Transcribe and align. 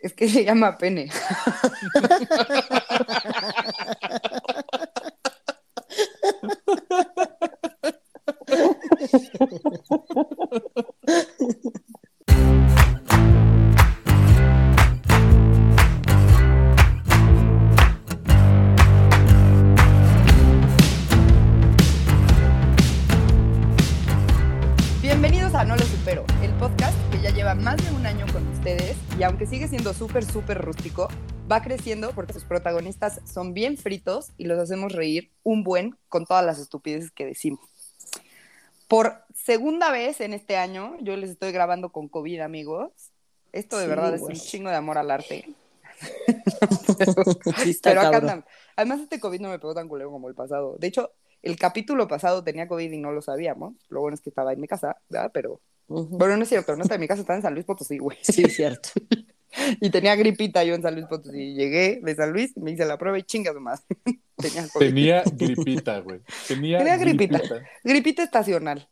Es 0.00 0.14
que 0.14 0.28
se 0.28 0.44
llama 0.44 0.78
pene. 0.78 1.10
súper, 30.40 30.58
rústico, 30.62 31.08
va 31.50 31.60
creciendo 31.60 32.12
porque 32.14 32.32
sus 32.32 32.44
protagonistas 32.44 33.20
son 33.30 33.52
bien 33.52 33.76
fritos 33.76 34.30
y 34.38 34.44
los 34.44 34.58
hacemos 34.58 34.92
reír 34.92 35.30
un 35.42 35.64
buen 35.64 35.98
con 36.08 36.24
todas 36.24 36.44
las 36.44 36.58
estupideces 36.58 37.10
que 37.10 37.26
decimos. 37.26 37.60
Por 38.88 39.22
segunda 39.34 39.90
vez 39.90 40.20
en 40.22 40.32
este 40.32 40.56
año, 40.56 40.96
yo 41.02 41.14
les 41.16 41.30
estoy 41.30 41.52
grabando 41.52 41.90
con 41.90 42.08
COVID, 42.08 42.40
amigos. 42.40 42.90
Esto 43.52 43.76
de 43.76 43.84
Sí, 43.84 43.90
verdad 43.90 44.14
es 44.14 44.20
güey. 44.22 44.34
un 44.34 44.40
chingo 44.40 44.70
de 44.70 44.76
amor 44.76 44.96
al 44.98 45.10
arte. 45.10 45.44
Sí 47.58 47.70
está 47.70 47.90
Pero 47.90 48.00
acá. 48.00 48.44
Además, 48.76 49.00
este 49.00 49.20
COVID 49.20 49.40
no 49.40 49.50
me 49.50 49.58
pegó 49.58 49.74
tan 49.74 49.88
culero 49.88 50.10
como 50.10 50.28
el 50.28 50.34
pasado. 50.34 50.76
De 50.78 50.86
hecho, 50.86 51.12
el 51.42 51.58
capítulo 51.58 52.08
pasado 52.08 52.42
tenía 52.42 52.66
COVID 52.66 52.90
y 52.90 52.96
no 52.98 53.12
lo 53.12 53.20
sabíamos. 53.20 53.74
Lo 53.90 54.00
bueno 54.00 54.14
es 54.14 54.22
que 54.22 54.30
estaba 54.30 54.52
en 54.54 54.60
mi 54.60 54.66
casa, 54.66 54.96
¿verdad? 55.10 55.30
Pero, 55.34 55.60
Ujú. 55.88 56.16
bueno, 56.16 56.36
no 56.38 56.44
es 56.44 56.48
cierto, 56.48 56.74
no 56.76 56.82
está 56.82 56.94
en 56.94 57.02
mi 57.02 57.08
casa, 57.08 57.20
está 57.20 57.34
en 57.34 57.42
San 57.42 57.52
Luis 57.52 57.66
Potosí, 57.66 57.98
güey. 57.98 58.16
Sí, 58.22 58.44
cierto. 58.48 58.88
Y 59.80 59.90
tenía 59.90 60.14
gripita 60.16 60.62
yo 60.64 60.74
en 60.74 60.82
San 60.82 60.94
Luis 60.94 61.06
Potosí. 61.06 61.54
Llegué 61.54 62.00
de 62.02 62.14
San 62.14 62.32
Luis, 62.32 62.56
me 62.56 62.70
hice 62.72 62.84
la 62.84 62.98
prueba 62.98 63.18
y 63.18 63.22
chingas 63.22 63.54
más. 63.60 63.84
tenía. 64.36 64.66
Tenía 64.78 65.22
gripita, 65.24 65.98
güey. 66.00 66.20
Tenía, 66.48 66.78
Tenía 66.78 66.96
gripita. 66.96 67.38
gripita. 67.38 67.62
Gripita 67.84 68.22
estacional. 68.22 68.88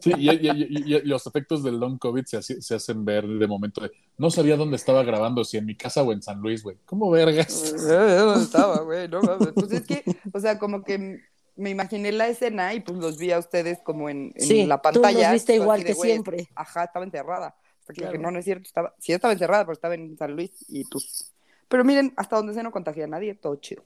Sí, 0.00 0.12
y, 0.16 0.30
y- 0.30 0.50
y- 0.50 0.92
y- 0.94 0.96
y 0.96 1.00
los 1.02 1.26
efectos 1.26 1.62
del 1.62 1.78
long 1.78 1.98
COVID 1.98 2.24
se, 2.24 2.36
hace- 2.38 2.62
se 2.62 2.74
hacen 2.74 3.04
ver 3.04 3.26
de 3.26 3.46
momento 3.46 3.80
de 3.82 3.90
no 4.16 4.30
sabía 4.30 4.56
dónde 4.56 4.76
estaba 4.76 5.02
grabando, 5.02 5.44
si 5.44 5.56
en 5.58 5.66
mi 5.66 5.76
casa 5.76 6.02
o 6.02 6.12
en 6.12 6.22
San 6.22 6.40
Luis, 6.40 6.62
güey. 6.62 6.76
¿Cómo 6.86 7.10
vergas? 7.10 7.72
¿Dónde 7.86 8.44
estaba, 8.44 8.80
güey? 8.80 9.08
No. 9.08 9.20
Pues 9.54 9.72
es 9.72 9.82
que, 9.82 10.02
o 10.32 10.40
sea, 10.40 10.58
como 10.58 10.84
que 10.84 11.20
me 11.56 11.70
imaginé 11.70 12.12
la 12.12 12.28
escena 12.28 12.72
y 12.72 12.80
pues 12.80 12.98
los 12.98 13.18
vi 13.18 13.32
a 13.32 13.38
ustedes 13.38 13.80
como 13.84 14.08
en, 14.08 14.32
en 14.36 14.46
Sí, 14.46 14.64
la 14.64 14.80
tú 14.80 14.88
nos 14.88 15.02
pantalla. 15.02 15.32
viste 15.32 15.54
igual 15.56 15.80
de, 15.80 15.86
que 15.86 15.94
siempre. 15.94 16.48
Ajá, 16.54 16.84
estaba 16.84 17.04
encerrada. 17.04 17.54
Hasta 17.92 18.00
que 18.00 18.00
Claro. 18.00 18.12
dije, 18.12 18.22
no, 18.22 18.30
no 18.30 18.38
es 18.38 18.44
cierto, 18.44 18.64
estaba, 18.66 18.94
sí 18.98 19.12
estaba 19.12 19.32
encerrada, 19.32 19.64
pero 19.64 19.72
estaba 19.74 19.94
en 19.94 20.16
San 20.16 20.32
Luis 20.34 20.50
y 20.68 20.84
pues. 20.84 21.32
Pero 21.68 21.84
miren, 21.84 22.12
hasta 22.16 22.36
donde 22.36 22.54
se 22.54 22.62
no 22.62 22.70
contagia 22.72 23.04
a 23.04 23.08
nadie, 23.08 23.34
todo 23.34 23.56
chido. 23.56 23.82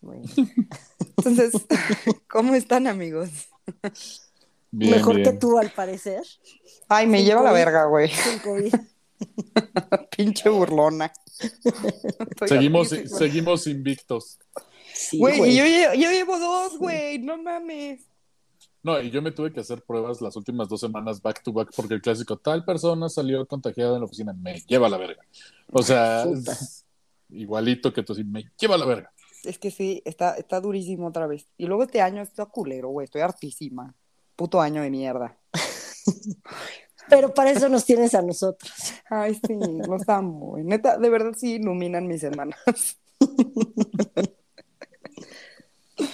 Bueno. 0.00 0.22
Entonces, 1.16 1.52
¿cómo 2.28 2.54
están, 2.54 2.86
amigos? 2.86 3.30
Bien, 4.70 4.92
Mejor 4.92 5.16
bien. 5.16 5.32
que 5.32 5.38
tú, 5.38 5.58
al 5.58 5.70
parecer. 5.70 6.22
Ay, 6.88 7.06
me 7.06 7.18
Sin 7.18 7.26
lleva 7.26 7.42
la 7.42 7.52
verga, 7.52 7.84
güey. 7.86 8.08
Sin 8.08 8.38
COVID. 8.38 8.74
Pinche 10.16 10.48
burlona. 10.48 11.12
Seguimos, 12.46 12.88
seguimos 12.88 13.66
invictos. 13.66 14.38
Sí, 14.94 15.18
Güey, 15.18 15.50
y 15.50 15.56
yo, 15.56 15.64
yo 15.94 16.10
llevo 16.10 16.38
dos, 16.38 16.78
güey, 16.78 17.18
no 17.18 17.36
mames. 17.42 18.00
No, 18.82 19.00
y 19.00 19.10
yo 19.10 19.20
me 19.20 19.32
tuve 19.32 19.52
que 19.52 19.60
hacer 19.60 19.82
pruebas 19.82 20.22
las 20.22 20.36
últimas 20.36 20.68
dos 20.68 20.80
semanas 20.80 21.20
back 21.20 21.42
to 21.42 21.52
back 21.52 21.70
porque 21.76 21.94
el 21.94 22.00
clásico 22.00 22.38
tal 22.38 22.64
persona 22.64 23.08
salió 23.08 23.46
contagiada 23.46 23.94
en 23.94 24.00
la 24.00 24.06
oficina, 24.06 24.32
me 24.32 24.58
lleva 24.60 24.86
a 24.86 24.90
la 24.90 24.96
verga. 24.96 25.22
O 25.70 25.82
sea, 25.82 26.24
igualito 27.28 27.92
que 27.92 28.02
tú, 28.02 28.14
sí, 28.14 28.24
me 28.24 28.50
lleva 28.58 28.76
a 28.76 28.78
la 28.78 28.86
verga. 28.86 29.12
Es 29.44 29.58
que 29.58 29.70
sí, 29.70 30.02
está, 30.04 30.34
está 30.34 30.60
durísimo 30.60 31.08
otra 31.08 31.26
vez. 31.26 31.46
Y 31.58 31.66
luego 31.66 31.82
este 31.82 32.00
año 32.00 32.22
está 32.22 32.46
culero, 32.46 32.88
güey, 32.88 33.04
estoy 33.04 33.20
hartísima. 33.20 33.94
Puto 34.36 34.60
año 34.60 34.82
de 34.82 34.90
mierda. 34.90 35.36
Pero 37.10 37.34
para 37.34 37.50
eso 37.50 37.68
nos 37.68 37.84
tienes 37.84 38.14
a 38.14 38.22
nosotros. 38.22 38.72
Ay, 39.08 39.34
sí, 39.34 39.58
los 39.86 40.08
amo, 40.08 40.50
güey. 40.50 40.64
Neta, 40.64 40.96
de 40.96 41.10
verdad 41.10 41.32
sí 41.36 41.54
iluminan 41.54 42.06
mis 42.06 42.20
semanas. 42.20 42.58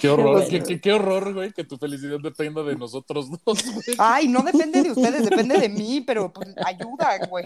Qué 0.01 0.09
horror, 0.09 0.33
bueno. 0.33 0.49
qué, 0.49 0.63
qué- 0.63 0.81
qué 0.81 0.93
horror, 0.93 1.35
güey, 1.35 1.53
que 1.53 1.65
tu 1.65 1.77
felicidad 1.79 2.19
dependa 2.23 2.63
de 2.63 2.77
nosotros 2.77 3.29
dos, 3.45 3.63
güey. 3.65 3.97
Ay, 3.99 4.29
no 4.29 4.43
depende 4.43 4.83
de 4.83 4.91
ustedes, 4.93 5.25
depende 5.29 5.59
de 5.59 5.69
mí, 5.69 6.01
pero 6.07 6.33
pues 6.33 6.49
ayudan, 6.65 7.29
güey. 7.31 7.45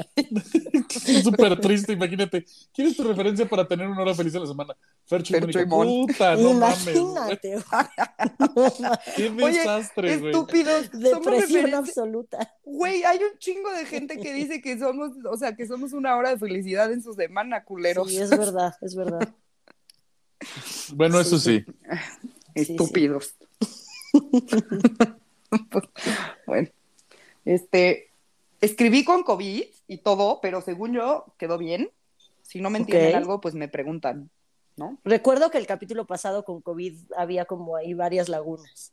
Es 1.06 1.22
súper 1.24 1.58
triste, 1.60 1.92
imagínate. 1.92 2.44
¿Quieres 2.72 2.96
tu 2.96 3.04
referencia 3.04 3.48
para 3.48 3.66
tener 3.66 3.88
una 3.88 4.02
hora 4.02 4.14
feliz 4.14 4.34
a 4.34 4.40
la 4.40 4.46
semana? 4.46 4.74
Fercho 5.06 5.34
Mónica. 5.40 5.62
y. 5.62 5.66
Puta, 5.66 6.36
no 6.36 6.54
mames. 6.54 6.84
güey. 6.84 6.96
Imagínate. 6.98 7.58
güey. 8.54 8.72
Qué 9.16 9.28
Oye, 9.44 9.58
desastre, 9.58 10.16
güey. 10.18 10.32
Estúpidos. 10.32 10.86
Somos 10.86 11.00
Depresión 11.02 11.40
referencia- 11.40 11.78
absoluta. 11.78 12.54
Güey, 12.64 13.02
hay 13.04 13.18
un 13.18 13.38
chingo 13.38 13.70
de 13.72 13.84
gente 13.86 14.18
que 14.18 14.32
dice 14.32 14.60
que 14.60 14.78
somos, 14.78 15.10
o 15.30 15.36
sea, 15.36 15.54
que 15.56 15.66
somos 15.66 15.92
una 15.92 16.16
hora 16.16 16.30
de 16.30 16.38
felicidad 16.38 16.92
en 16.92 17.02
su 17.02 17.12
semana, 17.14 17.64
culeros. 17.64 18.08
Sí, 18.10 18.18
es 18.18 18.30
verdad, 18.30 18.74
es 18.80 18.94
verdad. 18.94 19.28
Bueno, 20.94 21.20
eso 21.20 21.38
Sí, 21.38 21.60
sí. 21.60 21.66
sí. 21.66 21.92
Estúpidos. 22.54 23.34
bueno, 26.46 26.68
este, 27.44 28.10
escribí 28.60 29.04
con 29.04 29.22
COVID 29.22 29.64
y 29.88 29.98
todo, 29.98 30.40
pero 30.40 30.60
según 30.60 30.92
yo 30.92 31.26
quedó 31.38 31.58
bien. 31.58 31.90
Si 32.42 32.60
no 32.60 32.70
me 32.70 32.78
entienden 32.78 33.14
algo, 33.14 33.40
pues 33.40 33.54
me 33.54 33.68
preguntan, 33.68 34.30
¿no? 34.76 34.98
Recuerdo 35.04 35.50
que 35.50 35.58
el 35.58 35.66
capítulo 35.66 36.06
pasado 36.06 36.44
con 36.44 36.60
COVID 36.60 37.12
había 37.16 37.44
como 37.44 37.76
ahí 37.76 37.94
varias 37.94 38.28
lagunas. 38.28 38.92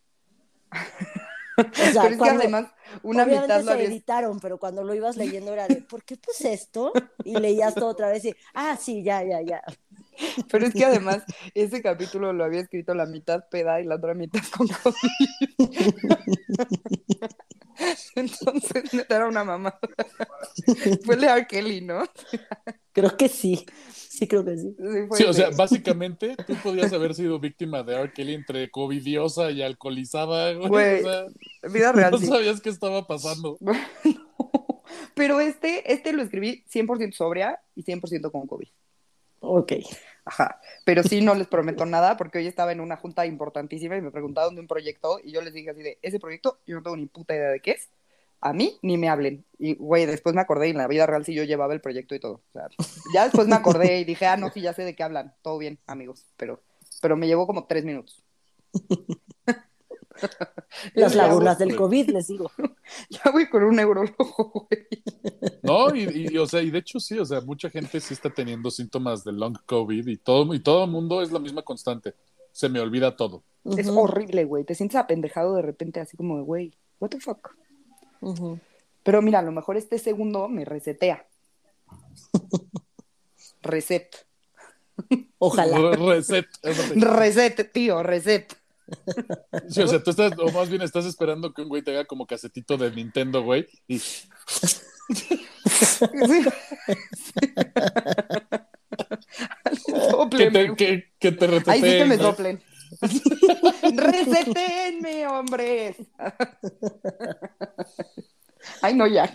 O 1.60 1.64
sea, 1.92 2.04
pero 2.04 2.06
es 2.06 2.12
que 2.12 2.18
cuando- 2.18 2.42
además 2.42 2.72
una 3.02 3.24
obviamente 3.24 3.48
mitad 3.48 3.60
lo 3.62 3.66
se 3.66 3.72
había 3.72 3.86
editaron, 3.88 4.40
pero 4.40 4.60
cuando 4.60 4.84
lo 4.84 4.94
ibas 4.94 5.18
leyendo 5.18 5.52
era 5.54 5.68
de, 5.68 5.78
¿por 5.82 6.04
qué 6.04 6.16
puse 6.16 6.54
esto? 6.54 6.94
Y 7.24 7.36
leías 7.36 7.74
todo 7.74 7.88
otra 7.88 8.10
vez 8.10 8.26
y, 8.26 8.36
ah, 8.54 8.78
sí, 8.80 9.02
ya, 9.02 9.24
ya, 9.24 9.42
ya. 9.42 9.64
Pero 10.50 10.66
es 10.66 10.74
que 10.74 10.86
además 10.86 11.24
ese 11.54 11.82
capítulo 11.82 12.34
lo 12.34 12.44
había 12.44 12.62
escrito 12.62 12.94
la 12.94 13.06
mitad 13.06 13.46
peda 13.50 13.82
y 13.82 13.86
la 13.86 13.96
otra 13.96 14.14
mitad 14.14 14.42
con 14.56 14.68
COVID. 14.68 14.98
Entonces 18.16 18.94
neta, 18.94 19.16
era 19.18 19.28
una 19.28 19.44
mamá. 19.44 19.78
Fue 21.06 21.16
el 21.16 21.22
de 21.22 21.28
R. 21.28 21.48
Kelly, 21.48 21.82
¿no? 21.82 22.04
Creo 22.92 23.16
que 23.16 23.30
sí, 23.30 23.66
sí 23.88 24.28
creo 24.28 24.44
que 24.44 24.58
sí. 24.58 24.76
Sí, 25.12 25.24
o 25.24 25.34
sea, 25.34 25.52
básicamente 25.52 26.36
tú 26.48 26.56
podías 26.64 26.92
haber 26.94 27.14
sido 27.14 27.40
víctima 27.40 27.84
de 27.84 27.96
R. 27.96 28.14
Kelly 28.14 28.34
entre 28.34 28.72
covidiosa 28.72 29.52
y 29.52 29.62
alcoholizada, 29.62 30.54
güey. 30.54 30.70
Güey, 30.70 31.02
o 31.02 31.04
sea, 31.04 31.26
vida 31.70 31.92
real. 31.92 32.12
no 32.12 32.18
sí. 32.18 32.26
sabías 32.26 32.62
qué 32.62 32.70
estaba 32.70 33.06
pasando. 33.06 33.60
Pero 35.14 35.40
este, 35.40 35.92
este 35.92 36.14
lo 36.14 36.24
escribí 36.24 36.64
100% 36.72 37.14
sobria 37.14 37.60
y 37.76 37.84
100% 37.84 38.32
con 38.32 38.48
COVID. 38.48 38.68
Ok. 39.40 39.74
Ajá. 40.26 40.60
Pero 40.84 41.04
sí 41.04 41.22
no 41.22 41.36
les 41.36 41.48
prometo 41.48 41.86
nada 41.86 42.18
porque 42.18 42.40
hoy 42.40 42.48
estaba 42.48 42.72
en 42.72 42.82
una 42.82 42.98
junta 42.98 43.26
importantísima 43.26 43.98
y 43.98 44.02
me 44.02 44.12
preguntaron 44.12 44.56
de 44.56 44.62
un 44.62 44.68
proyecto 44.68 45.20
y 45.24 45.32
yo 45.32 45.42
les 45.42 45.54
dije 45.54 45.70
así 45.70 45.82
de, 45.82 46.00
ese 46.02 46.20
proyecto 46.20 46.60
yo 46.66 46.76
no 46.76 46.84
tengo 46.84 46.98
ni 46.98 47.06
puta 47.06 47.36
idea 47.36 47.50
de 47.50 47.62
qué 47.62 47.72
es. 47.72 47.90
A 48.40 48.54
mí 48.54 48.78
ni 48.82 48.98
me 48.98 49.10
hablen. 49.10 49.46
Y, 49.58 49.76
güey, 49.76 50.06
después 50.06 50.36
me 50.36 50.42
acordé 50.42 50.68
y 50.68 50.72
en 50.72 50.78
la 50.78 50.88
vida 50.88 51.06
real 51.08 51.26
sí 51.26 51.34
yo 51.34 51.44
llevaba 51.44 51.74
el 51.74 51.82
proyecto 51.82 52.14
y 52.14 52.20
todo. 52.20 52.34
O 52.34 52.52
sea, 52.52 52.68
ya 53.14 53.24
después 53.24 53.48
me 53.48 53.56
acordé 53.56 54.00
y 54.00 54.04
dije, 54.04 54.28
ah, 54.28 54.38
no, 54.38 54.52
sí, 54.52 54.62
ya 54.62 54.74
sé 54.74 54.84
de 54.84 54.96
qué 54.96 55.04
hablan. 55.04 55.34
Todo 55.42 55.58
bien, 55.58 55.80
amigos. 55.88 56.26
Pero, 56.38 56.62
pero 57.02 57.18
me 57.18 57.28
llevó 57.28 57.48
como 57.48 57.66
tres 57.66 57.84
minutos. 57.84 58.24
Las 60.94 61.16
lagunas 61.16 61.58
del 61.60 61.76
COVID, 61.76 62.10
les 62.10 62.28
digo. 62.28 62.52
Ya 63.10 63.32
voy 63.32 63.50
con 63.50 63.64
un 63.64 63.76
neurólogo, 63.76 64.68
güey. 64.70 64.88
No, 65.62 65.94
y, 65.94 66.30
y, 66.32 66.38
o 66.38 66.48
sea, 66.48 66.62
y 66.62 66.72
de 66.72 66.80
hecho 66.80 67.02
sí, 67.02 67.20
o 67.20 67.26
sea, 67.26 67.42
mucha 67.42 67.70
gente 67.70 68.00
sí 68.00 68.14
está 68.14 68.30
teniendo 68.30 68.72
síntomas 68.72 69.26
de 69.26 69.34
long 69.34 69.58
COVID 69.66 70.08
y 70.08 70.16
todo, 70.16 70.54
y 70.54 70.60
todo 70.60 70.86
el 70.86 70.92
mundo 70.92 71.22
es 71.22 71.32
la 71.32 71.40
misma 71.40 71.64
constante. 71.64 72.16
Se 72.54 72.70
me 72.70 72.80
olvida 72.80 73.16
todo. 73.16 73.44
Es 73.78 73.90
horrible, 73.90 74.46
güey. 74.46 74.64
Te 74.64 74.76
sientes 74.76 74.96
apendejado 74.96 75.56
de 75.56 75.62
repente 75.62 76.00
así 76.00 76.16
como 76.16 76.38
de, 76.38 76.44
güey, 76.44 76.74
what 77.00 77.10
the 77.10 77.20
fuck. 77.20 77.56
Pero 79.04 79.22
mira, 79.22 79.40
a 79.40 79.44
lo 79.44 79.52
mejor 79.52 79.78
este 79.78 80.00
segundo 80.00 80.48
me 80.48 80.66
resetea. 80.66 81.28
Reset. 83.62 84.26
Ojalá. 85.38 85.92
Reset. 85.92 86.48
Reset, 86.96 87.72
tío, 87.72 88.02
reset. 88.04 88.54
Sí, 89.70 89.82
o 89.82 89.88
sea, 89.88 90.02
tú 90.02 90.12
estás, 90.12 90.32
o 90.38 90.52
más 90.52 90.70
bien 90.70 90.82
estás 90.82 91.06
esperando 91.06 91.54
que 91.54 91.62
un 91.62 91.70
güey 91.70 91.82
te 91.82 91.92
haga 91.92 92.06
como 92.06 92.26
casetito 92.26 92.78
de 92.78 92.92
Nintendo, 92.92 93.44
güey, 93.44 93.68
y 93.88 94.00
que 100.38 100.52
te, 100.52 100.76
que, 100.76 101.04
que 101.20 101.32
te 101.32 101.48
reteteen, 101.48 101.84
Ahí 101.84 101.92
sí 101.92 101.98
que 101.98 102.06
me 102.06 102.18
soplen. 102.18 102.62
Resetenme, 103.96 105.28
hombres. 105.28 105.98
Ay, 108.82 108.94
no, 108.94 109.08
ya. 109.08 109.32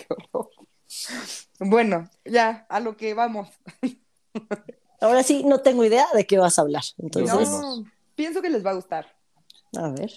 Bueno, 1.58 2.08
ya, 2.24 2.66
a 2.68 2.80
lo 2.80 2.96
que 2.96 3.14
vamos. 3.14 3.48
Ahora 5.00 5.22
sí, 5.22 5.42
no 5.44 5.60
tengo 5.60 5.84
idea 5.84 6.06
de 6.14 6.26
qué 6.26 6.38
vas 6.38 6.58
a 6.58 6.62
hablar. 6.62 6.82
Entonces, 6.98 7.48
No. 7.48 7.84
pienso 8.14 8.40
que 8.40 8.50
les 8.50 8.64
va 8.64 8.70
a 8.70 8.74
gustar. 8.74 9.06
A 9.76 9.88
ver. 9.90 10.10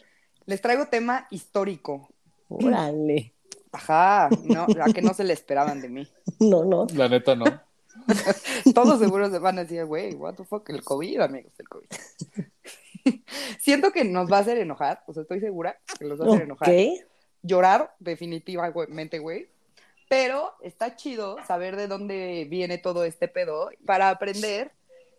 Les 0.46 0.62
traigo 0.62 0.88
tema 0.88 1.28
histórico. 1.32 2.10
Órale. 2.50 3.34
Ajá, 3.72 4.30
no, 4.44 4.64
a 4.64 4.94
que 4.94 5.02
no 5.02 5.14
se 5.14 5.24
le 5.24 5.34
esperaban 5.34 5.82
de 5.82 5.90
mí. 5.90 6.08
No, 6.40 6.66
no. 6.66 6.86
La 6.94 7.08
neta, 7.08 7.34
no. 7.36 7.46
Todos 8.76 9.00
seguros 9.00 9.32
se 9.32 9.40
van 9.40 9.58
a 9.58 9.64
decir, 9.64 9.86
güey, 9.86 10.14
what 10.16 10.36
the 10.36 10.44
fuck, 10.44 10.70
el 10.70 10.84
COVID, 10.84 11.22
amigos, 11.22 11.54
el 11.58 11.70
COVID. 11.70 11.88
Siento 13.60 13.92
que 13.92 14.04
nos 14.04 14.32
va 14.32 14.38
a 14.38 14.42
hacer 14.42 14.58
enojar, 14.58 15.04
o 15.08 15.14
sea, 15.14 15.24
estoy 15.24 15.40
segura 15.40 15.80
que 15.98 16.06
los 16.06 16.20
va 16.20 16.26
a 16.26 16.28
hacer 16.30 16.42
enojar. 16.42 16.70
Ok. 16.70 16.76
Llorar, 17.42 17.96
definitivamente, 18.00 19.20
güey. 19.20 19.48
Pero 20.10 20.54
está 20.62 20.96
chido 20.96 21.38
saber 21.48 21.76
de 21.78 21.88
dónde 21.88 22.46
viene 22.50 22.78
todo 22.78 23.06
este 23.06 23.28
pedo 23.28 23.70
para 23.86 24.10
aprender 24.10 24.72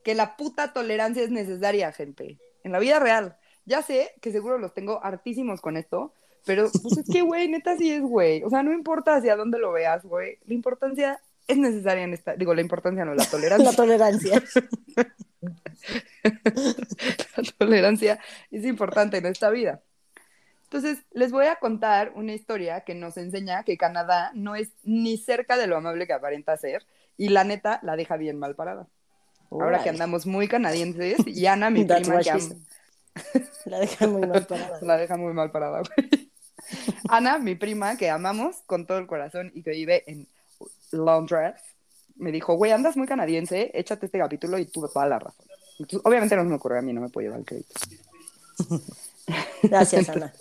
que 0.04 0.14
la 0.14 0.36
puta 0.36 0.72
tolerancia 0.72 1.22
es 1.22 1.30
necesaria, 1.30 1.92
gente. 1.92 2.38
En 2.62 2.72
la 2.72 2.78
vida 2.78 2.98
real. 2.98 3.36
Ya 3.66 3.82
sé 3.82 4.14
que 4.20 4.32
seguro 4.32 4.58
los 4.58 4.72
tengo 4.72 5.04
hartísimos 5.04 5.60
con 5.60 5.76
esto, 5.76 6.14
pero 6.46 6.70
pues 6.70 6.98
es 6.98 7.12
que, 7.12 7.22
güey, 7.22 7.48
neta 7.48 7.76
sí 7.76 7.92
es, 7.92 8.02
güey. 8.02 8.42
O 8.44 8.50
sea, 8.50 8.62
no 8.62 8.72
importa 8.72 9.16
hacia 9.16 9.36
dónde 9.36 9.58
lo 9.58 9.72
veas, 9.72 10.04
güey. 10.04 10.38
La 10.46 10.54
importancia 10.54 11.20
es 11.48 11.58
necesaria 11.58 12.04
en 12.04 12.14
esta. 12.14 12.36
Digo, 12.36 12.54
la 12.54 12.60
importancia 12.60 13.04
no, 13.04 13.14
la 13.14 13.26
tolerancia. 13.26 13.70
La 13.70 13.76
tolerancia. 13.76 14.42
la 17.36 17.42
tolerancia 17.58 18.20
es 18.50 18.64
importante 18.64 19.18
en 19.18 19.26
esta 19.26 19.50
vida. 19.50 19.82
Entonces, 20.64 21.04
les 21.12 21.30
voy 21.30 21.46
a 21.46 21.56
contar 21.56 22.12
una 22.14 22.32
historia 22.32 22.80
que 22.82 22.94
nos 22.94 23.16
enseña 23.16 23.62
que 23.62 23.76
Canadá 23.76 24.30
no 24.34 24.56
es 24.56 24.72
ni 24.82 25.16
cerca 25.16 25.56
de 25.56 25.66
lo 25.66 25.76
amable 25.76 26.06
que 26.06 26.12
aparenta 26.12 26.56
ser 26.56 26.84
y 27.16 27.28
la 27.28 27.44
neta 27.44 27.78
la 27.82 27.96
deja 27.96 28.16
bien 28.16 28.38
mal 28.38 28.54
parada. 28.56 28.88
Ahora 29.50 29.82
que 29.82 29.90
andamos 29.90 30.26
muy 30.26 30.48
canadienses 30.48 31.18
y 31.24 31.46
Ana, 31.46 31.70
mi 31.70 31.84
prima 31.84 32.20
que 32.20 32.30
am-. 32.30 32.65
La 33.64 33.78
deja 33.80 34.06
muy 34.06 34.26
mal 34.26 34.46
parada. 34.46 34.78
la 34.82 34.96
deja 34.96 35.16
muy 35.16 35.32
mal 35.32 35.50
parada, 35.50 35.82
güey. 35.82 36.30
Ana, 37.08 37.38
mi 37.38 37.54
prima 37.54 37.96
que 37.96 38.10
amamos 38.10 38.56
con 38.66 38.86
todo 38.86 38.98
el 38.98 39.06
corazón 39.06 39.50
y 39.54 39.62
que 39.62 39.70
vive 39.70 40.04
en 40.06 40.26
Londres, 40.92 41.54
me 42.16 42.32
dijo, 42.32 42.54
güey, 42.54 42.72
andas 42.72 42.96
muy 42.96 43.06
canadiense, 43.06 43.70
échate 43.74 44.06
este 44.06 44.18
capítulo 44.18 44.58
y 44.58 44.66
tuve 44.66 44.88
toda 44.88 45.06
la 45.06 45.18
razón. 45.18 45.46
Entonces, 45.78 46.00
obviamente 46.04 46.36
no 46.36 46.44
me 46.44 46.54
ocurrió 46.54 46.78
a 46.78 46.82
mí, 46.82 46.92
no 46.92 47.00
me 47.00 47.08
puedo 47.08 47.26
llevar 47.26 47.40
el 47.40 47.46
crédito. 47.46 47.74
Gracias, 49.62 50.08
Ana. 50.08 50.32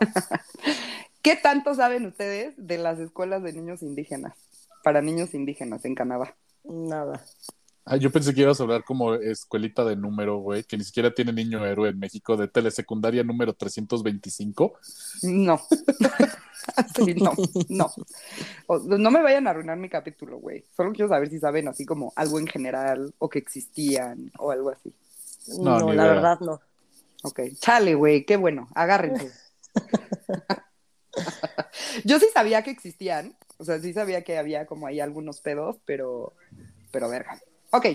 ¿Qué 1.22 1.36
tanto 1.36 1.74
saben 1.74 2.06
ustedes 2.06 2.54
de 2.56 2.78
las 2.78 2.98
escuelas 2.98 3.42
de 3.42 3.52
niños 3.52 3.82
indígenas? 3.82 4.34
Para 4.82 5.02
niños 5.02 5.34
indígenas 5.34 5.84
en 5.84 5.94
Canadá. 5.94 6.34
Nada. 6.64 7.24
Ah, 7.90 7.96
yo 7.96 8.12
pensé 8.12 8.34
que 8.34 8.42
ibas 8.42 8.60
a 8.60 8.64
hablar 8.64 8.84
como 8.84 9.14
escuelita 9.14 9.82
de 9.82 9.96
número, 9.96 10.36
güey, 10.38 10.62
que 10.62 10.76
ni 10.76 10.84
siquiera 10.84 11.14
tiene 11.14 11.32
niño 11.32 11.64
héroe 11.64 11.88
en 11.88 11.98
México, 11.98 12.36
de 12.36 12.46
telesecundaria 12.46 13.24
número 13.24 13.54
325. 13.54 14.74
No. 15.22 15.60
Sí, 16.94 17.14
no, 17.14 17.32
no. 17.70 17.90
O- 18.66 18.78
no 18.78 19.10
me 19.10 19.22
vayan 19.22 19.46
a 19.46 19.50
arruinar 19.50 19.78
mi 19.78 19.88
capítulo, 19.88 20.38
güey. 20.38 20.66
Solo 20.76 20.92
quiero 20.92 21.08
saber 21.08 21.30
si 21.30 21.38
saben 21.38 21.66
así 21.66 21.86
como 21.86 22.12
algo 22.14 22.38
en 22.38 22.46
general 22.46 23.14
o 23.18 23.30
que 23.30 23.38
existían 23.38 24.30
o 24.38 24.50
algo 24.50 24.68
así. 24.70 24.92
No, 25.58 25.78
la 25.80 25.94
idea. 25.94 26.04
verdad 26.04 26.40
no. 26.40 26.60
Ok, 27.22 27.40
chale, 27.58 27.94
güey, 27.94 28.26
qué 28.26 28.36
bueno, 28.36 28.68
agárrense. 28.74 29.32
Yo 32.04 32.18
sí 32.18 32.26
sabía 32.34 32.62
que 32.62 32.70
existían, 32.70 33.34
o 33.56 33.64
sea, 33.64 33.78
sí 33.80 33.94
sabía 33.94 34.22
que 34.22 34.36
había 34.36 34.66
como 34.66 34.86
ahí 34.86 35.00
algunos 35.00 35.40
pedos, 35.40 35.78
pero, 35.86 36.34
pero 36.92 37.08
verga. 37.08 37.40
Ok. 37.70 37.86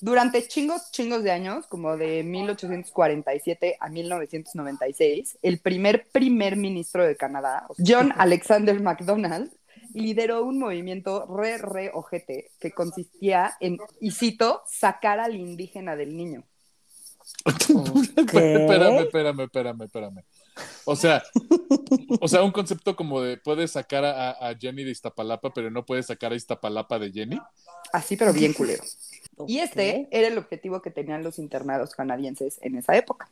Durante 0.00 0.46
chingos, 0.46 0.92
chingos 0.92 1.24
de 1.24 1.32
años, 1.32 1.66
como 1.66 1.96
de 1.96 2.22
1847 2.22 3.76
a 3.80 3.88
1996, 3.88 5.38
el 5.42 5.58
primer 5.58 6.06
primer 6.12 6.56
ministro 6.56 7.04
de 7.04 7.16
Canadá, 7.16 7.66
John 7.84 8.12
Alexander 8.16 8.80
MacDonald, 8.80 9.50
lideró 9.94 10.44
un 10.44 10.58
movimiento 10.58 11.26
re, 11.26 11.58
re 11.58 11.90
ojete 11.92 12.52
que 12.60 12.70
consistía 12.70 13.56
en, 13.58 13.78
y 14.00 14.12
cito, 14.12 14.62
sacar 14.66 15.18
al 15.18 15.34
indígena 15.34 15.96
del 15.96 16.16
niño. 16.16 16.44
espérame, 17.44 19.00
espérame, 19.00 19.40
espérame, 19.42 19.82
espérame. 19.82 20.24
O 20.84 20.96
sea, 20.96 21.22
o 22.20 22.28
sea, 22.28 22.42
un 22.42 22.52
concepto 22.52 22.96
como 22.96 23.20
de 23.20 23.36
puedes 23.36 23.72
sacar 23.72 24.04
a, 24.04 24.30
a 24.30 24.56
Jenny 24.56 24.84
de 24.84 24.90
Iztapalapa, 24.90 25.52
pero 25.52 25.70
no 25.70 25.84
puedes 25.84 26.06
sacar 26.06 26.32
a 26.32 26.36
Iztapalapa 26.36 26.98
de 26.98 27.12
Jenny. 27.12 27.40
Así, 27.92 28.16
pero 28.16 28.32
bien 28.32 28.52
culero. 28.52 28.82
Y 29.46 29.58
este 29.58 30.08
era 30.10 30.28
el 30.28 30.38
objetivo 30.38 30.82
que 30.82 30.90
tenían 30.90 31.22
los 31.22 31.38
internados 31.38 31.94
canadienses 31.94 32.58
en 32.62 32.76
esa 32.76 32.96
época. 32.96 33.30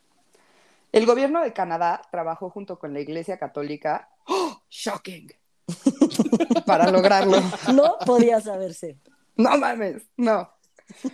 El 0.91 1.05
gobierno 1.05 1.41
de 1.41 1.53
Canadá 1.53 2.01
trabajó 2.11 2.49
junto 2.49 2.79
con 2.79 2.93
la 2.93 3.01
Iglesia 3.01 3.37
Católica, 3.37 4.09
¡Oh! 4.25 4.61
¡shocking! 4.69 5.31
para 6.65 6.89
lograrlo. 6.91 7.41
No 7.73 7.97
podía 8.05 8.39
saberse. 8.39 8.97
No 9.35 9.57
mames, 9.57 10.03
no. 10.15 10.49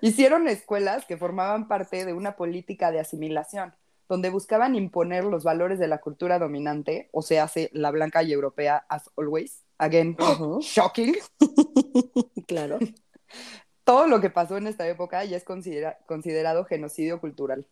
Hicieron 0.00 0.48
escuelas 0.48 1.04
que 1.06 1.16
formaban 1.16 1.68
parte 1.68 2.04
de 2.04 2.12
una 2.12 2.36
política 2.36 2.90
de 2.90 3.00
asimilación, 3.00 3.74
donde 4.08 4.30
buscaban 4.30 4.74
imponer 4.74 5.24
los 5.24 5.44
valores 5.44 5.78
de 5.78 5.88
la 5.88 5.98
cultura 5.98 6.38
dominante, 6.38 7.08
o 7.12 7.22
sea, 7.22 7.50
la 7.72 7.90
blanca 7.90 8.22
y 8.22 8.32
europea 8.32 8.84
as 8.88 9.10
always. 9.16 9.62
Again, 9.78 10.16
shocking. 10.60 11.16
Claro. 12.46 12.78
Todo 13.84 14.06
lo 14.06 14.20
que 14.20 14.30
pasó 14.30 14.56
en 14.56 14.66
esta 14.66 14.86
época 14.88 15.24
ya 15.24 15.36
es 15.36 15.44
considera- 15.44 15.98
considerado 16.06 16.64
genocidio 16.64 17.20
cultural. 17.20 17.66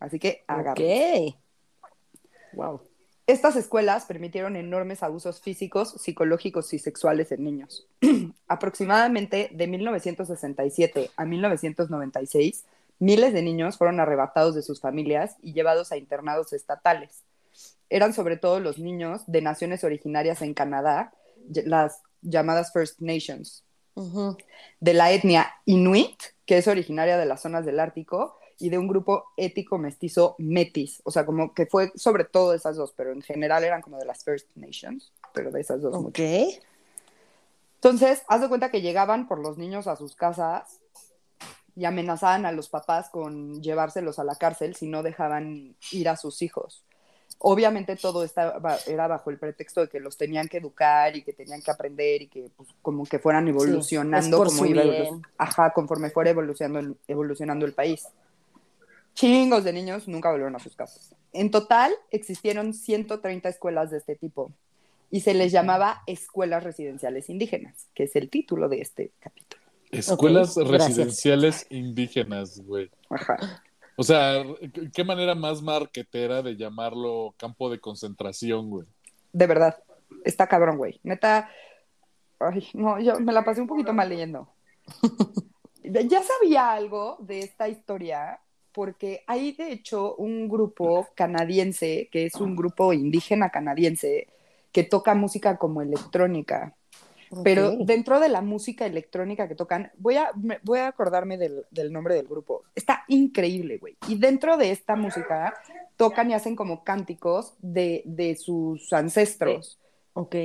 Así 0.00 0.18
que 0.18 0.44
agárrense. 0.46 1.36
Ok. 1.82 1.86
Wow. 2.54 2.80
Estas 3.26 3.54
escuelas 3.54 4.04
permitieron 4.06 4.56
enormes 4.56 5.02
abusos 5.02 5.40
físicos, 5.40 5.92
psicológicos 5.92 6.74
y 6.74 6.78
sexuales 6.78 7.30
en 7.30 7.44
niños. 7.44 7.86
Aproximadamente 8.48 9.48
de 9.52 9.66
1967 9.68 11.10
a 11.16 11.24
1996, 11.24 12.64
miles 12.98 13.32
de 13.32 13.42
niños 13.42 13.78
fueron 13.78 14.00
arrebatados 14.00 14.56
de 14.56 14.62
sus 14.62 14.80
familias 14.80 15.36
y 15.40 15.52
llevados 15.52 15.92
a 15.92 15.96
internados 15.96 16.52
estatales. 16.52 17.22
Eran 17.90 18.12
sobre 18.12 18.36
todo 18.36 18.58
los 18.58 18.78
niños 18.78 19.22
de 19.26 19.40
naciones 19.40 19.84
originarias 19.84 20.42
en 20.42 20.54
Canadá, 20.54 21.12
las 21.64 22.02
llamadas 22.22 22.72
First 22.72 23.00
Nations, 23.00 23.64
de 24.80 24.94
la 24.94 25.12
etnia 25.12 25.52
Inuit, 25.64 26.16
que 26.46 26.58
es 26.58 26.66
originaria 26.66 27.18
de 27.18 27.26
las 27.26 27.42
zonas 27.42 27.64
del 27.66 27.78
Ártico, 27.78 28.38
y 28.58 28.70
de 28.70 28.78
un 28.78 28.88
grupo 28.88 29.24
ético 29.36 29.78
mestizo 29.78 30.34
metis, 30.38 31.00
o 31.04 31.10
sea, 31.10 31.26
como 31.26 31.54
que 31.54 31.66
fue 31.66 31.92
sobre 31.94 32.24
todo 32.24 32.54
esas 32.54 32.76
dos, 32.76 32.92
pero 32.96 33.12
en 33.12 33.22
general 33.22 33.64
eran 33.64 33.82
como 33.82 33.98
de 33.98 34.06
las 34.06 34.24
First 34.24 34.48
Nations, 34.54 35.12
pero 35.32 35.50
de 35.50 35.60
esas 35.60 35.82
dos 35.82 35.94
Ok. 35.94 36.02
mucho. 36.02 36.22
Entonces, 37.76 38.22
haz 38.28 38.40
de 38.40 38.48
cuenta 38.48 38.70
que 38.70 38.80
llegaban 38.80 39.26
por 39.26 39.40
los 39.40 39.58
niños 39.58 39.88
a 39.88 39.96
sus 39.96 40.14
casas 40.14 40.80
y 41.74 41.84
amenazaban 41.84 42.46
a 42.46 42.52
los 42.52 42.68
papás 42.68 43.10
con 43.10 43.60
llevárselos 43.60 44.18
a 44.18 44.24
la 44.24 44.36
cárcel 44.36 44.76
si 44.76 44.86
no 44.86 45.02
dejaban 45.02 45.74
ir 45.90 46.08
a 46.08 46.16
sus 46.16 46.42
hijos. 46.42 46.84
Obviamente 47.38 47.96
todo 47.96 48.22
estaba, 48.22 48.78
era 48.86 49.08
bajo 49.08 49.30
el 49.30 49.38
pretexto 49.38 49.80
de 49.80 49.88
que 49.88 49.98
los 49.98 50.16
tenían 50.16 50.46
que 50.46 50.58
educar 50.58 51.16
y 51.16 51.22
que 51.22 51.32
tenían 51.32 51.60
que 51.60 51.72
aprender 51.72 52.22
y 52.22 52.28
que 52.28 52.50
pues, 52.56 52.68
como 52.82 53.04
que 53.04 53.18
fueran 53.18 53.48
evolucionando 53.48 54.44
como 54.44 54.64
iba 54.64 54.84
ajá, 55.38 55.72
conforme 55.72 56.10
fuera 56.10 56.30
evolucionando, 56.30 56.94
evolucionando 57.08 57.66
el 57.66 57.72
país. 57.72 58.06
Chingos 59.14 59.64
de 59.64 59.72
niños 59.72 60.08
nunca 60.08 60.30
volvieron 60.30 60.56
a 60.56 60.58
sus 60.58 60.74
casas. 60.74 61.14
En 61.32 61.50
total 61.50 61.92
existieron 62.10 62.74
130 62.74 63.48
escuelas 63.48 63.90
de 63.90 63.98
este 63.98 64.16
tipo 64.16 64.52
y 65.10 65.20
se 65.20 65.34
les 65.34 65.52
llamaba 65.52 66.02
escuelas 66.06 66.64
residenciales 66.64 67.28
indígenas, 67.28 67.86
que 67.94 68.04
es 68.04 68.16
el 68.16 68.30
título 68.30 68.68
de 68.68 68.80
este 68.80 69.12
capítulo. 69.20 69.62
Escuelas 69.90 70.56
gracias. 70.56 70.88
residenciales 70.88 71.66
indígenas, 71.68 72.60
güey. 72.60 72.90
Ajá. 73.10 73.62
O 73.96 74.02
sea, 74.02 74.42
qué 74.94 75.04
manera 75.04 75.34
más 75.34 75.60
marquetera 75.60 76.42
de 76.42 76.56
llamarlo 76.56 77.34
campo 77.36 77.68
de 77.68 77.78
concentración, 77.78 78.70
güey. 78.70 78.86
De 79.32 79.46
verdad, 79.46 79.82
está 80.24 80.46
cabrón, 80.46 80.78
güey. 80.78 80.98
Neta, 81.02 81.50
ay, 82.40 82.66
no, 82.72 82.98
yo 83.00 83.20
me 83.20 83.34
la 83.34 83.44
pasé 83.44 83.60
un 83.60 83.66
poquito 83.66 83.92
mal 83.92 84.08
leyendo. 84.08 84.48
ya 85.84 86.22
sabía 86.22 86.72
algo 86.72 87.18
de 87.20 87.40
esta 87.40 87.68
historia 87.68 88.40
porque 88.72 89.22
hay 89.26 89.52
de 89.52 89.72
hecho 89.72 90.14
un 90.16 90.48
grupo 90.48 91.08
canadiense, 91.14 92.08
que 92.10 92.26
es 92.26 92.34
un 92.36 92.56
grupo 92.56 92.92
indígena 92.92 93.50
canadiense, 93.50 94.28
que 94.72 94.84
toca 94.84 95.14
música 95.14 95.56
como 95.58 95.82
electrónica. 95.82 96.74
Pero 97.42 97.74
dentro 97.78 98.20
de 98.20 98.28
la 98.28 98.42
música 98.42 98.84
electrónica 98.84 99.48
que 99.48 99.54
tocan, 99.54 99.90
voy 99.96 100.16
a, 100.16 100.32
me- 100.36 100.58
voy 100.62 100.80
a 100.80 100.88
acordarme 100.88 101.38
del, 101.38 101.64
del 101.70 101.90
nombre 101.92 102.14
del 102.14 102.26
grupo. 102.26 102.62
Está 102.74 103.04
increíble, 103.08 103.78
güey. 103.78 103.96
Y 104.06 104.18
dentro 104.18 104.56
de 104.58 104.70
esta 104.70 104.96
música 104.96 105.54
tocan 105.96 106.30
y 106.30 106.34
hacen 106.34 106.56
como 106.56 106.84
cánticos 106.84 107.54
de, 107.60 108.02
de 108.04 108.36
sus 108.36 108.92
ancestros. 108.92 109.78
Ok. 110.12 110.36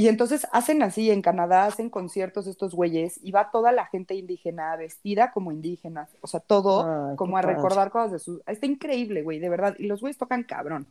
Y 0.00 0.08
entonces 0.08 0.46
hacen 0.50 0.82
así, 0.82 1.10
en 1.10 1.20
Canadá 1.20 1.66
hacen 1.66 1.90
conciertos 1.90 2.46
estos 2.46 2.74
güeyes 2.74 3.20
y 3.22 3.32
va 3.32 3.50
toda 3.50 3.70
la 3.70 3.84
gente 3.84 4.14
indígena 4.14 4.74
vestida 4.76 5.30
como 5.30 5.52
indígenas, 5.52 6.16
o 6.22 6.26
sea, 6.26 6.40
todo 6.40 7.14
como 7.16 7.36
a 7.36 7.42
recordar 7.42 7.90
cosas 7.90 8.12
de 8.12 8.18
su... 8.18 8.40
Está 8.46 8.64
increíble, 8.64 9.22
güey, 9.22 9.40
de 9.40 9.50
verdad. 9.50 9.76
Y 9.78 9.88
los 9.88 10.00
güeyes 10.00 10.16
tocan 10.16 10.44
cabrón. 10.44 10.86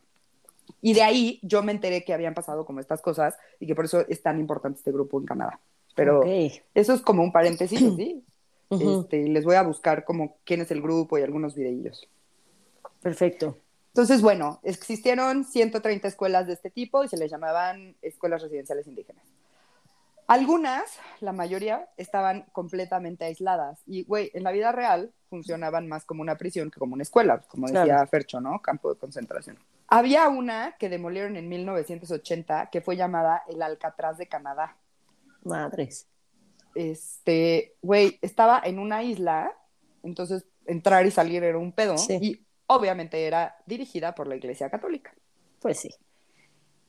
Y 0.80 0.94
de 0.94 1.02
ahí 1.02 1.40
yo 1.42 1.64
me 1.64 1.72
enteré 1.72 2.04
que 2.04 2.14
habían 2.14 2.36
pasado 2.36 2.68
como 2.68 2.82
estas 2.82 3.02
cosas 3.02 3.36
y 3.60 3.66
que 3.66 3.74
por 3.74 3.86
eso 3.86 4.06
es 4.08 4.22
tan 4.22 4.40
importante 4.40 4.78
este 4.78 4.92
grupo 4.92 5.20
en 5.20 5.26
Canadá. 5.26 5.60
Pero 5.96 6.24
eso 6.76 6.94
es 6.94 7.02
como 7.02 7.24
un 7.24 7.32
paréntesis, 7.32 7.80
¿sí? 7.80 8.24
Este, 8.70 9.28
les 9.28 9.44
voy 9.44 9.56
a 9.56 9.64
buscar 9.64 10.06
como 10.06 10.38
quién 10.44 10.62
es 10.62 10.70
el 10.70 10.84
grupo 10.84 11.18
y 11.18 11.24
algunos 11.24 11.56
videillos. 11.56 12.08
Perfecto. 13.02 13.58
Entonces, 13.90 14.22
bueno, 14.22 14.60
existieron 14.64 15.44
130 15.44 16.08
escuelas 16.08 16.48
de 16.48 16.54
este 16.54 16.70
tipo 16.70 17.04
y 17.04 17.08
se 17.08 17.18
les 17.18 17.30
llamaban 17.32 17.96
escuelas 18.02 18.42
residenciales 18.42 18.88
indígenas. 18.88 19.26
Algunas, 20.28 20.84
la 21.22 21.32
mayoría, 21.34 21.90
estaban 21.98 22.44
completamente 22.52 23.26
aisladas 23.26 23.82
y, 23.88 24.04
güey, 24.04 24.30
en 24.36 24.44
la 24.44 24.52
vida 24.52 24.72
real 24.72 25.12
funcionaban 25.28 25.88
más 25.88 26.06
como 26.06 26.22
una 26.22 26.38
prisión 26.38 26.70
que 26.70 26.80
como 26.80 26.94
una 26.94 27.02
escuela, 27.02 27.40
como 27.48 27.66
decía 27.66 27.84
Claro. 27.84 28.08
Fercho, 28.08 28.40
¿no? 28.40 28.62
Campo 28.62 28.94
de 28.94 29.00
concentración. 29.00 29.58
Había 29.88 30.28
una 30.30 30.76
que 30.78 30.88
demolieron 30.88 31.36
en 31.36 31.50
1980 31.50 32.70
que 32.72 32.82
fue 32.82 32.96
llamada 32.96 33.44
el 33.48 33.60
Alcatraz 33.64 34.20
de 34.20 34.28
Canadá. 34.28 34.78
Madres. 35.44 36.08
Este, 36.76 37.76
güey, 37.82 38.20
estaba 38.22 38.62
en 38.64 38.78
una 38.78 39.02
isla, 39.02 39.52
entonces 40.04 40.46
entrar 40.68 41.08
y 41.08 41.12
salir 41.12 41.44
era 41.44 41.58
un 41.58 41.72
pedo 41.72 41.98
Sí. 41.98 42.20
y 42.22 42.46
obviamente 42.70 43.26
era 43.28 43.58
dirigida 43.66 44.16
por 44.16 44.28
la 44.28 44.36
Iglesia 44.36 44.70
Católica. 44.70 45.14
Pues 45.62 45.80
sí. 45.80 45.90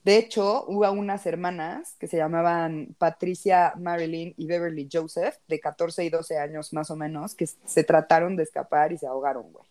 De 0.05 0.17
hecho, 0.17 0.65
hubo 0.67 0.91
unas 0.93 1.27
hermanas 1.27 1.95
que 1.99 2.07
se 2.07 2.17
llamaban 2.17 2.95
Patricia 2.99 3.75
Marilyn 3.79 4.33
y 4.37 4.47
Beverly 4.47 4.89
Joseph, 4.91 5.37
de 5.49 5.61
14 5.61 6.05
y 6.05 6.11
12 6.11 6.39
años 6.39 6.73
más 6.73 6.91
o 6.91 6.97
menos, 6.97 7.35
que 7.35 7.47
se 7.47 7.85
trataron 7.85 8.37
de 8.37 8.45
escapar 8.45 8.93
y 8.93 8.99
se 8.99 9.07
ahogaron, 9.07 9.53
güey. 9.53 9.65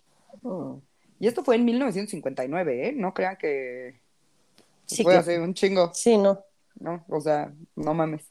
Mm. 0.44 0.82
Y 1.20 1.28
esto 1.28 1.44
fue 1.44 1.56
en 1.56 1.66
1959, 1.66 2.90
¿eh? 2.90 2.94
No 2.94 3.14
crean 3.14 3.38
que 3.38 4.00
Sí, 4.86 5.02
fue 5.04 5.14
que- 5.14 5.20
hace 5.20 5.40
un 5.40 5.54
chingo, 5.54 5.92
sí, 5.94 6.18
no. 6.18 6.44
¿no? 6.80 7.04
O 7.10 7.20
sea, 7.22 7.52
no 7.76 7.94
mames. 7.94 8.24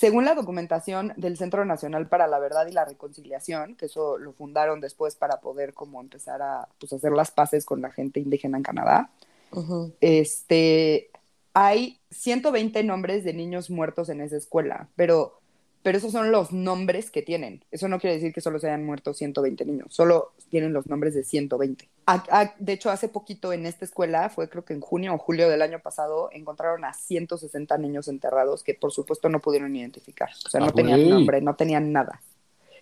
Según 0.00 0.24
la 0.24 0.34
documentación 0.34 1.12
del 1.18 1.36
Centro 1.36 1.66
Nacional 1.66 2.08
para 2.08 2.26
la 2.26 2.38
Verdad 2.38 2.66
y 2.66 2.72
la 2.72 2.86
Reconciliación, 2.86 3.76
que 3.76 3.84
eso 3.84 4.16
lo 4.16 4.32
fundaron 4.32 4.80
después 4.80 5.14
para 5.14 5.42
poder 5.42 5.74
como 5.74 6.00
empezar 6.00 6.40
a 6.40 6.70
pues, 6.78 6.94
hacer 6.94 7.12
las 7.12 7.30
paces 7.30 7.66
con 7.66 7.82
la 7.82 7.90
gente 7.90 8.18
indígena 8.18 8.56
en 8.56 8.62
Canadá, 8.62 9.10
Ujú. 9.52 9.92
este, 10.00 11.10
hay 11.52 12.00
120 12.10 12.82
nombres 12.82 13.24
de 13.24 13.34
niños 13.34 13.68
muertos 13.68 14.08
en 14.08 14.22
esa 14.22 14.38
escuela, 14.38 14.88
pero, 14.96 15.39
pero 15.82 15.96
esos 15.98 16.12
son 16.12 16.30
los 16.30 16.52
nombres 16.52 17.10
que 17.10 17.22
tienen. 17.22 17.64
Eso 17.70 17.88
no 17.88 17.98
quiere 17.98 18.16
decir 18.16 18.32
que 18.34 18.40
solo 18.40 18.58
se 18.58 18.66
hayan 18.68 18.84
muerto 18.84 19.14
120 19.14 19.64
niños, 19.64 19.86
solo 19.90 20.32
tienen 20.50 20.72
los 20.72 20.86
nombres 20.86 21.14
de 21.14 21.24
120. 21.24 21.88
A- 22.06 22.24
a- 22.30 22.54
de 22.58 22.72
hecho, 22.72 22.90
hace 22.90 23.08
poquito 23.08 23.52
en 23.52 23.64
esta 23.66 23.84
escuela, 23.84 24.28
fue 24.30 24.48
creo 24.48 24.64
que 24.64 24.74
en 24.74 24.80
junio 24.80 25.14
o 25.14 25.18
julio 25.18 25.48
del 25.48 25.62
año 25.62 25.78
pasado, 25.80 26.28
encontraron 26.32 26.84
a 26.84 26.92
160 26.92 27.78
niños 27.78 28.08
enterrados 28.08 28.62
que 28.62 28.74
por 28.74 28.92
supuesto 28.92 29.28
no 29.28 29.40
pudieron 29.40 29.74
identificar. 29.74 30.30
O 30.44 30.50
sea, 30.50 30.60
no 30.60 30.66
Ah, 30.66 30.72
tenían 30.72 31.00
güey. 31.00 31.10
nombre, 31.10 31.40
no 31.40 31.54
tenían 31.56 31.92
nada. 31.92 32.20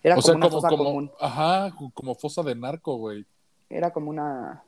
Era 0.03 0.15
o 0.15 0.17
como 0.17 0.25
sea, 0.25 0.35
una 0.35 0.49
como, 0.49 0.61
fosa 0.61 0.69
como, 0.69 0.83
común. 0.85 1.11
ajá, 1.19 1.75
como 1.93 2.15
fosa 2.15 2.41
de 2.43 2.55
narco, 2.55 2.95
güey. 2.97 3.25
Era 3.69 3.91
como 3.91 4.09
una... 4.09 4.63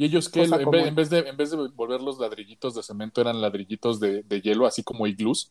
Y 0.00 0.04
ellos 0.04 0.30
en, 0.36 0.50
vez, 0.70 0.86
en 0.86 0.94
vez 0.94 1.10
de 1.10 1.18
en 1.18 1.36
vez 1.36 1.50
de 1.50 1.56
volver 1.74 2.00
los 2.00 2.20
ladrillitos 2.20 2.72
de 2.76 2.84
cemento 2.84 3.20
eran 3.20 3.40
ladrillitos 3.40 3.98
de, 3.98 4.22
de 4.22 4.40
hielo, 4.40 4.64
así 4.66 4.84
como 4.84 5.08
iglús. 5.08 5.50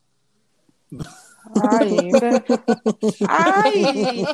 Ay, 1.70 2.10
pero- 2.12 2.44
ay, 3.29 3.86
Ay, 3.86 4.25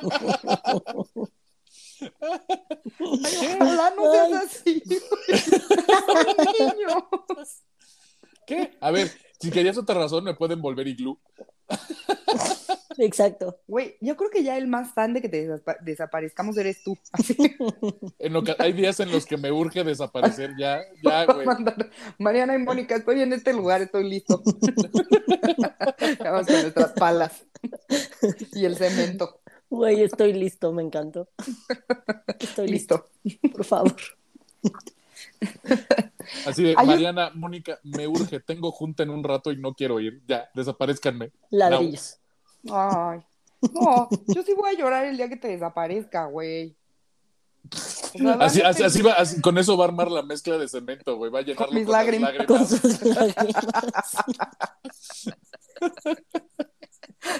ojalá 3.59 3.93
no 3.95 4.11
seas 4.11 4.31
Ay. 4.31 4.33
así. 4.33 4.83
¿Qué? 8.45 8.77
A 8.81 8.91
ver, 8.91 9.11
si 9.39 9.51
querías 9.51 9.77
otra 9.77 9.95
razón, 9.95 10.23
me 10.23 10.33
pueden 10.35 10.61
volver 10.61 10.87
iglú. 10.87 11.19
Exacto. 12.97 13.59
Güey, 13.67 13.97
yo 14.01 14.15
creo 14.15 14.29
que 14.29 14.43
ya 14.43 14.57
el 14.57 14.67
más 14.67 14.93
fan 14.93 15.13
de 15.13 15.21
que 15.21 15.29
te 15.29 15.47
desapa- 15.47 15.77
desaparezcamos 15.81 16.57
eres 16.57 16.83
tú. 16.83 16.97
Así 17.11 17.35
En 18.19 18.33
lo 18.33 18.43
que- 18.43 18.55
hay 18.59 18.73
días 18.73 18.99
en 18.99 19.11
los 19.11 19.25
que 19.25 19.37
me 19.37 19.51
urge 19.51 19.83
desaparecer 19.83 20.51
ya, 20.57 20.81
ya, 21.03 21.25
güey. 21.33 21.45
mandar, 21.45 21.89
Mariana 22.19 22.55
y 22.55 22.59
Mónica, 22.59 22.95
estoy 22.95 23.21
en 23.21 23.33
este 23.33 23.53
lugar, 23.53 23.81
estoy 23.81 24.09
listo. 24.09 24.41
Vamos 26.23 26.47
con 26.47 26.61
nuestras 26.61 26.91
palas 26.93 27.45
y 28.53 28.65
el 28.65 28.75
cemento. 28.75 29.39
Güey, 29.69 30.03
estoy 30.03 30.33
listo, 30.33 30.71
me 30.71 30.83
encantó. 30.83 31.29
Estoy 32.39 32.67
listo, 32.67 33.09
Listo. 33.23 33.49
por 33.51 33.65
favor. 33.65 33.95
Así 36.45 36.63
de, 36.63 36.75
un- 36.75 36.85
Mariana, 36.87 37.31
Mónica, 37.33 37.79
me 37.83 38.07
urge, 38.07 38.39
tengo 38.39 38.71
junta 38.71 39.03
en 39.03 39.09
un 39.09 39.23
rato 39.23 39.51
y 39.51 39.57
no 39.57 39.73
quiero 39.73 39.99
ir. 39.99 40.21
Ya, 40.27 40.49
desaparezcanme. 40.53 41.31
Ladrillos. 41.49 42.19
Ay, 42.71 43.21
no, 43.73 44.09
yo 44.27 44.43
sí 44.43 44.53
voy 44.53 44.71
a 44.75 44.77
llorar 44.77 45.05
el 45.05 45.17
día 45.17 45.29
que 45.29 45.37
te 45.37 45.47
desaparezca, 45.49 46.25
güey. 46.25 46.75
O 47.73 48.17
sea, 48.17 48.33
Así, 48.33 48.61
así, 48.61 48.83
así 48.83 49.01
va, 49.01 49.13
así- 49.13 49.41
con 49.41 49.57
eso 49.57 49.77
va 49.77 49.85
a 49.85 49.87
armar 49.87 50.11
la 50.11 50.21
mezcla 50.21 50.57
de 50.57 50.67
cemento, 50.67 51.15
güey. 51.17 51.31
Va 51.31 51.39
a 51.39 51.41
llenarlo 51.43 51.67
Con 51.67 51.75
mis 51.75 51.87
las 51.87 51.91
lágrimas. 52.05 52.33
Con 52.45 52.67
sus 52.67 53.01
lágrimas. 53.03 54.15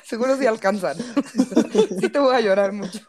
Seguro 0.03 0.37
sí 0.37 0.45
alcanzan. 0.45 0.95
sí 1.99 2.09
te 2.09 2.19
voy 2.19 2.35
a 2.35 2.41
llorar 2.41 2.71
mucho. 2.71 2.99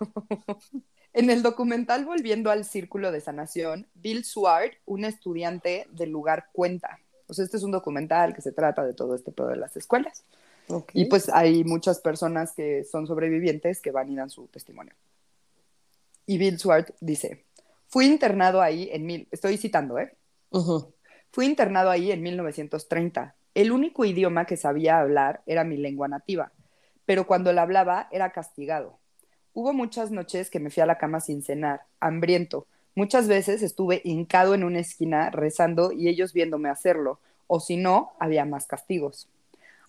En 1.12 1.30
el 1.30 1.42
documental 1.42 2.04
Volviendo 2.04 2.50
al 2.50 2.64
Círculo 2.64 3.12
de 3.12 3.20
Sanación, 3.20 3.86
Bill 3.94 4.24
Swart, 4.24 4.72
un 4.84 5.04
estudiante 5.04 5.86
del 5.92 6.10
lugar, 6.10 6.46
cuenta. 6.52 6.98
O 7.28 7.34
sea, 7.34 7.44
este 7.44 7.56
es 7.56 7.62
un 7.62 7.70
documental 7.70 8.34
que 8.34 8.42
se 8.42 8.50
trata 8.52 8.84
de 8.84 8.92
todo 8.94 9.14
este 9.14 9.30
pedo 9.30 9.46
de 9.48 9.56
las 9.56 9.76
escuelas. 9.76 10.24
Y 10.92 11.06
pues 11.06 11.28
hay 11.28 11.64
muchas 11.64 12.00
personas 12.00 12.52
que 12.52 12.84
son 12.84 13.06
sobrevivientes 13.06 13.80
que 13.80 13.90
van 13.90 14.10
y 14.10 14.16
dan 14.16 14.30
su 14.30 14.46
testimonio. 14.48 14.94
Y 16.26 16.38
Bill 16.38 16.58
Swart 16.58 16.90
dice, 17.00 17.44
fui 17.88 18.06
internado 18.06 18.62
ahí 18.62 18.88
en 18.92 19.04
mil, 19.04 19.28
estoy 19.30 19.58
citando, 19.58 19.98
¿eh? 19.98 20.16
Fui 21.30 21.46
internado 21.46 21.90
ahí 21.90 22.12
en 22.12 22.22
1930. 22.22 23.34
El 23.54 23.72
único 23.72 24.04
idioma 24.04 24.46
que 24.46 24.56
sabía 24.56 25.00
hablar 25.00 25.42
era 25.46 25.64
mi 25.64 25.76
lengua 25.76 26.08
nativa, 26.08 26.52
pero 27.04 27.26
cuando 27.26 27.52
la 27.52 27.62
hablaba 27.62 28.08
era 28.10 28.30
castigado. 28.30 28.98
Hubo 29.52 29.72
muchas 29.72 30.10
noches 30.10 30.50
que 30.50 30.60
me 30.60 30.70
fui 30.70 30.82
a 30.82 30.86
la 30.86 30.98
cama 30.98 31.20
sin 31.20 31.42
cenar, 31.42 31.82
hambriento. 32.00 32.66
Muchas 32.96 33.28
veces 33.28 33.62
estuve 33.62 34.00
hincado 34.04 34.54
en 34.54 34.64
una 34.64 34.80
esquina 34.80 35.30
rezando 35.30 35.92
y 35.92 36.08
ellos 36.08 36.32
viéndome 36.32 36.68
hacerlo, 36.68 37.20
o 37.46 37.60
si 37.60 37.76
no, 37.76 38.12
había 38.18 38.44
más 38.44 38.66
castigos. 38.66 39.28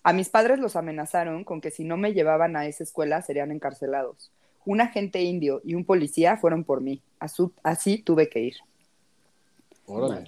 A 0.06 0.12
mis 0.12 0.28
padres 0.28 0.60
los 0.60 0.76
amenazaron 0.76 1.42
con 1.42 1.60
que 1.60 1.72
si 1.72 1.82
no 1.82 1.96
me 1.96 2.12
llevaban 2.12 2.56
a 2.56 2.66
esa 2.66 2.84
escuela 2.84 3.22
serían 3.22 3.50
encarcelados. 3.50 4.30
Un 4.64 4.80
agente 4.80 5.20
indio 5.22 5.60
y 5.64 5.74
un 5.74 5.84
policía 5.84 6.36
fueron 6.36 6.62
por 6.62 6.80
mí. 6.80 7.02
Asu- 7.18 7.50
Así 7.64 7.98
tuve 7.98 8.28
que 8.28 8.38
ir. 8.38 8.54
Órale. 9.86 10.24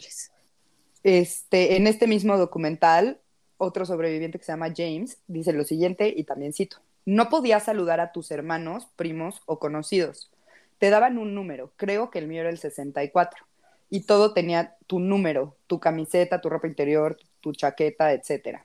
Este, 1.05 1.77
en 1.77 1.87
este 1.87 2.09
mismo 2.09 2.37
documental, 2.37 3.21
otro 3.57 3.87
sobreviviente 3.87 4.39
que 4.41 4.45
se 4.45 4.51
llama 4.51 4.73
James 4.77 5.19
dice 5.29 5.53
lo 5.53 5.63
siguiente, 5.63 6.13
y 6.17 6.25
también 6.25 6.53
cito, 6.53 6.79
no 7.07 7.29
podías 7.29 7.63
saludar 7.63 8.01
a 8.01 8.11
tus 8.11 8.33
hermanos, 8.33 8.89
primos 8.97 9.43
o 9.47 9.61
conocidos. 9.61 10.31
Te 10.79 10.91
daban 10.91 11.19
un 11.19 11.37
número, 11.37 11.71
creo 11.77 12.11
que 12.11 12.19
el 12.19 12.27
mío 12.27 12.41
era 12.41 12.51
el 12.51 12.59
64, 12.59 13.47
y 13.91 14.01
todo 14.01 14.33
tenía 14.33 14.75
tu 14.89 14.99
número, 14.99 15.55
tu 15.69 15.79
camiseta, 15.79 16.41
tu 16.41 16.49
ropa 16.49 16.67
interior, 16.67 17.17
tu 17.41 17.53
chaqueta, 17.53 18.13
etc. 18.13 18.61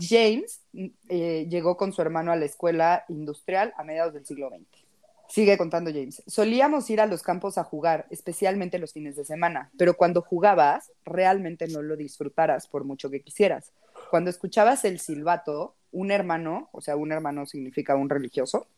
James 0.00 0.60
eh, 1.08 1.46
llegó 1.48 1.76
con 1.76 1.92
su 1.92 2.02
hermano 2.02 2.32
a 2.32 2.36
la 2.36 2.44
escuela 2.44 3.04
industrial 3.08 3.72
a 3.76 3.84
mediados 3.84 4.14
del 4.14 4.26
siglo 4.26 4.50
XX. 4.50 4.86
Sigue 5.28 5.58
contando 5.58 5.90
James. 5.90 6.22
Solíamos 6.26 6.88
ir 6.90 7.00
a 7.00 7.06
los 7.06 7.22
campos 7.22 7.58
a 7.58 7.64
jugar, 7.64 8.06
especialmente 8.10 8.78
los 8.78 8.92
fines 8.92 9.16
de 9.16 9.24
semana, 9.24 9.70
pero 9.76 9.96
cuando 9.96 10.22
jugabas, 10.22 10.92
realmente 11.04 11.66
no 11.68 11.82
lo 11.82 11.96
disfrutaras 11.96 12.68
por 12.68 12.84
mucho 12.84 13.10
que 13.10 13.22
quisieras. 13.22 13.72
Cuando 14.10 14.30
escuchabas 14.30 14.84
el 14.84 15.00
silbato, 15.00 15.74
un 15.90 16.10
hermano, 16.10 16.68
o 16.72 16.80
sea, 16.80 16.96
un 16.96 17.10
hermano 17.10 17.46
significa 17.46 17.96
un 17.96 18.08
religioso, 18.08 18.68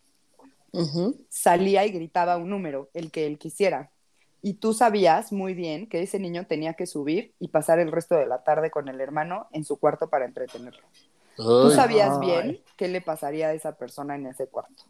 salía 1.28 1.84
y 1.84 1.90
gritaba 1.90 2.36
un 2.36 2.50
número, 2.50 2.88
el 2.94 3.10
que 3.10 3.26
él 3.26 3.38
quisiera. 3.38 3.90
Y 4.40 4.54
tú 4.54 4.72
sabías 4.72 5.32
muy 5.32 5.54
bien 5.54 5.88
que 5.88 6.02
ese 6.02 6.18
niño 6.18 6.46
tenía 6.46 6.74
que 6.74 6.86
subir 6.86 7.34
y 7.40 7.48
pasar 7.48 7.80
el 7.80 7.90
resto 7.90 8.14
de 8.14 8.26
la 8.26 8.44
tarde 8.44 8.70
con 8.70 8.88
el 8.88 9.00
hermano 9.00 9.48
en 9.52 9.64
su 9.64 9.78
cuarto 9.78 10.08
para 10.08 10.26
entretenerlo. 10.26 10.86
Tú 11.44 11.70
sabías 11.70 12.18
Ay. 12.20 12.26
bien 12.26 12.62
qué 12.76 12.88
le 12.88 13.00
pasaría 13.00 13.48
a 13.48 13.52
esa 13.54 13.76
persona 13.76 14.14
en 14.16 14.26
ese 14.26 14.48
cuarto. 14.48 14.84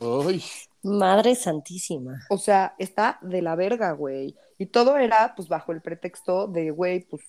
ay. 0.00 0.42
Madre 0.82 1.34
santísima. 1.34 2.20
O 2.30 2.38
sea, 2.38 2.74
está 2.78 3.18
de 3.22 3.42
la 3.42 3.56
verga, 3.56 3.90
güey. 3.92 4.36
Y 4.58 4.66
todo 4.66 4.96
era, 4.98 5.34
pues, 5.34 5.48
bajo 5.48 5.72
el 5.72 5.80
pretexto 5.82 6.46
de, 6.46 6.70
güey, 6.70 7.00
pues, 7.00 7.22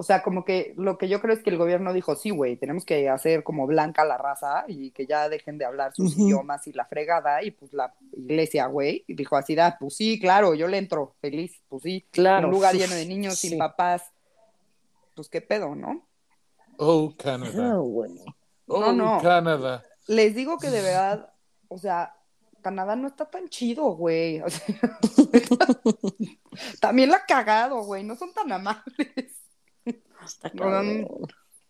O 0.00 0.04
sea, 0.04 0.22
como 0.22 0.44
que 0.44 0.74
lo 0.76 0.96
que 0.96 1.08
yo 1.08 1.20
creo 1.20 1.34
es 1.34 1.42
que 1.42 1.50
el 1.50 1.56
gobierno 1.58 1.92
dijo, 1.92 2.14
sí, 2.14 2.30
güey, 2.30 2.56
tenemos 2.56 2.84
que 2.84 3.08
hacer 3.08 3.42
como 3.42 3.66
blanca 3.66 4.04
la 4.04 4.16
raza 4.16 4.64
y 4.68 4.92
que 4.92 5.06
ya 5.08 5.28
dejen 5.28 5.58
de 5.58 5.64
hablar 5.64 5.92
sus 5.92 6.16
idiomas 6.16 6.64
y 6.68 6.72
la 6.72 6.84
fregada. 6.84 7.42
Y 7.42 7.50
pues 7.50 7.72
la 7.72 7.92
iglesia, 8.16 8.66
güey, 8.68 9.04
dijo 9.08 9.34
así, 9.36 9.56
da, 9.56 9.76
pues 9.76 9.96
sí, 9.96 10.20
claro, 10.20 10.54
yo 10.54 10.68
le 10.68 10.78
entro, 10.78 11.16
feliz, 11.20 11.60
pues 11.68 11.82
sí. 11.82 12.06
Claro. 12.12 12.46
Un 12.46 12.54
lugar 12.54 12.76
lleno 12.76 12.94
de 12.94 13.06
niños 13.06 13.40
Sí. 13.40 13.48
sin 13.48 13.58
papás, 13.58 14.04
pues 15.16 15.28
qué 15.28 15.40
pedo, 15.40 15.74
¿no? 15.74 16.06
Oh, 16.78 17.10
Ah, 17.12 17.16
Canadá. 17.22 17.76
bueno. 17.78 18.22
Oh, 18.66 18.80
No, 18.80 18.92
no. 18.92 19.20
Canadá. 19.22 19.84
Les 20.06 20.34
digo 20.34 20.58
que 20.58 20.70
de 20.70 20.80
verdad, 20.80 21.32
o 21.68 21.78
sea, 21.78 22.14
Canadá 22.62 22.96
no 22.96 23.08
está 23.08 23.26
tan 23.26 23.48
chido, 23.48 23.84
güey. 23.96 24.40
O 24.40 24.48
sea, 24.50 24.98
también 26.80 27.10
la 27.10 27.18
ha 27.18 27.26
cagado, 27.26 27.82
güey, 27.84 28.04
no 28.04 28.16
son 28.16 28.32
tan 28.32 28.50
amables. 28.52 29.42
Está 30.24 30.50
No. 30.54 31.06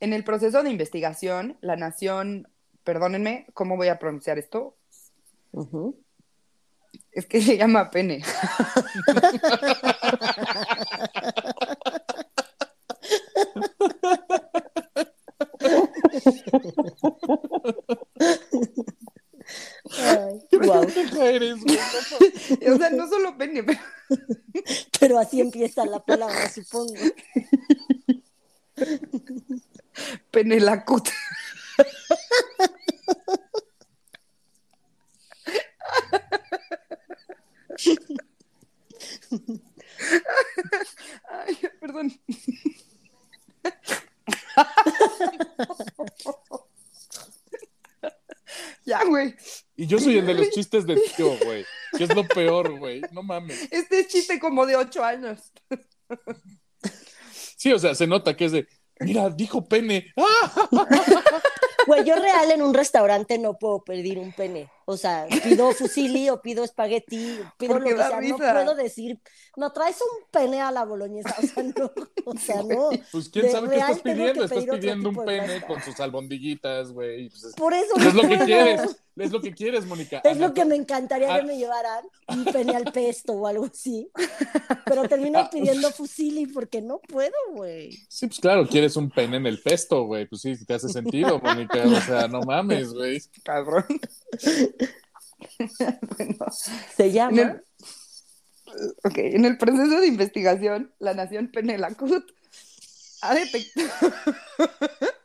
En 0.00 0.12
el 0.12 0.22
proceso 0.24 0.62
de 0.62 0.70
investigación, 0.70 1.56
la 1.60 1.76
nación, 1.76 2.48
perdónenme, 2.84 3.46
¿cómo 3.54 3.76
voy 3.76 3.88
a 3.88 3.98
pronunciar 3.98 4.38
esto? 4.38 4.76
Es 7.12 7.26
que 7.26 7.40
se 7.42 7.56
llama 7.56 7.90
pene. 7.90 8.22
Ay. 19.90 20.42
No, 20.52 20.72
O 22.72 22.76
sea, 22.76 22.90
no 22.90 23.08
solo 23.08 23.36
pene, 23.38 23.62
pero 23.62 23.80
Pero 25.00 25.18
así 25.18 25.40
empieza 25.40 25.86
la 25.86 26.00
palabra, 26.04 26.50
supongo. 26.50 26.94
pene 30.30 30.60
la 30.60 30.84
cut. 30.84 31.08
Ay, 41.30 41.58
perdón. 41.80 42.12
Ya, 48.84 49.04
güey. 49.04 49.34
Y 49.76 49.86
yo 49.86 49.98
soy 49.98 50.16
el 50.17 50.17
de 50.28 50.34
los 50.34 50.50
chistes 50.50 50.86
de 50.86 50.96
tío, 51.16 51.36
güey. 51.44 51.64
Que 51.96 52.04
es 52.04 52.14
lo 52.14 52.26
peor, 52.26 52.78
güey. 52.78 53.02
No 53.12 53.22
mames. 53.22 53.68
Este 53.70 54.00
es 54.00 54.08
chiste 54.08 54.38
como 54.38 54.66
de 54.66 54.76
ocho 54.76 55.02
años. 55.02 55.52
Sí, 57.56 57.72
o 57.72 57.78
sea, 57.78 57.94
se 57.94 58.06
nota 58.06 58.36
que 58.36 58.44
es 58.44 58.52
de, 58.52 58.68
mira, 59.00 59.30
dijo 59.30 59.66
pene. 59.66 60.12
¡Ah! 60.16 60.68
Güey, 61.86 62.04
yo 62.04 62.16
real 62.16 62.50
en 62.50 62.60
un 62.60 62.74
restaurante 62.74 63.38
no 63.38 63.58
puedo 63.58 63.82
pedir 63.82 64.18
un 64.18 64.32
pene. 64.32 64.70
O 64.90 64.96
sea, 64.96 65.26
pido 65.44 65.70
fusilli 65.72 66.30
o 66.30 66.40
pido 66.40 66.64
espagueti, 66.64 67.38
pido 67.58 67.74
Porque 67.74 67.90
lo 67.90 67.96
que 67.98 68.02
sea. 68.02 68.20
No 68.22 68.36
puedo 68.38 68.74
decir, 68.74 69.20
no 69.54 69.70
traes 69.70 69.98
un 70.00 70.24
pene 70.30 70.62
a 70.62 70.72
la 70.72 70.86
boloñesa. 70.86 71.36
O 71.38 71.46
sea, 71.46 71.62
no. 71.62 71.92
O 72.24 72.38
sea, 72.38 72.62
no. 72.62 72.88
Pues 73.12 73.28
quién 73.28 73.44
De 73.44 73.52
sabe 73.52 73.68
qué 73.68 73.76
estás 73.76 74.00
pidiendo. 74.00 74.44
Estás 74.44 74.64
pidiendo 74.64 75.10
un 75.10 75.24
pene 75.26 75.60
con 75.66 75.82
sus 75.82 76.00
albondiguitas, 76.00 76.92
güey. 76.92 77.28
Pues 77.28 77.44
es, 77.44 77.54
Por 77.54 77.74
eso 77.74 77.90
pues 77.96 78.02
no 78.02 78.08
es 78.08 78.14
lo 78.14 78.28
que 78.38 78.44
quieres. 78.46 78.96
Es 79.16 79.32
lo 79.32 79.40
que 79.40 79.52
quieres, 79.52 79.84
Mónica. 79.84 80.20
Es 80.22 80.38
lo 80.38 80.54
que 80.54 80.64
me 80.64 80.76
encantaría 80.76 81.34
Ah. 81.34 81.40
que 81.40 81.46
me 81.46 81.58
llevaran, 81.58 82.04
un 82.28 82.44
pene 82.44 82.76
al 82.76 82.84
pesto 82.92 83.32
o 83.32 83.48
algo 83.48 83.64
así. 83.66 84.08
Pero 84.86 85.08
termino 85.08 85.40
Ah. 85.40 85.50
pidiendo 85.52 85.90
fusilli 85.90 86.46
porque 86.46 86.80
no 86.80 87.00
puedo, 87.00 87.34
güey. 87.52 87.90
Sí, 88.08 88.28
pues 88.28 88.38
claro, 88.38 88.66
quieres 88.68 88.94
un 88.96 89.10
pene 89.10 89.38
en 89.38 89.46
el 89.46 89.60
pesto, 89.60 90.04
güey. 90.04 90.26
Pues 90.26 90.42
sí, 90.42 90.64
te 90.64 90.74
hace 90.74 90.88
sentido, 90.88 91.40
Mónica. 91.40 91.82
O 91.84 92.00
sea, 92.00 92.28
no 92.28 92.42
mames, 92.42 92.92
güey. 92.94 93.20
Cabrón. 93.42 93.84
bueno, 96.16 96.46
Se 96.96 97.06
en 97.06 97.12
llama. 97.12 97.42
el, 97.42 97.62
ok, 99.04 99.18
en 99.18 99.44
el 99.44 99.58
proceso 99.58 100.00
de 100.00 100.06
investigación, 100.06 100.94
la 100.98 101.14
nación 101.14 101.50
Penelacut 101.52 102.24
ha 103.22 103.34
detectado. 103.34 104.12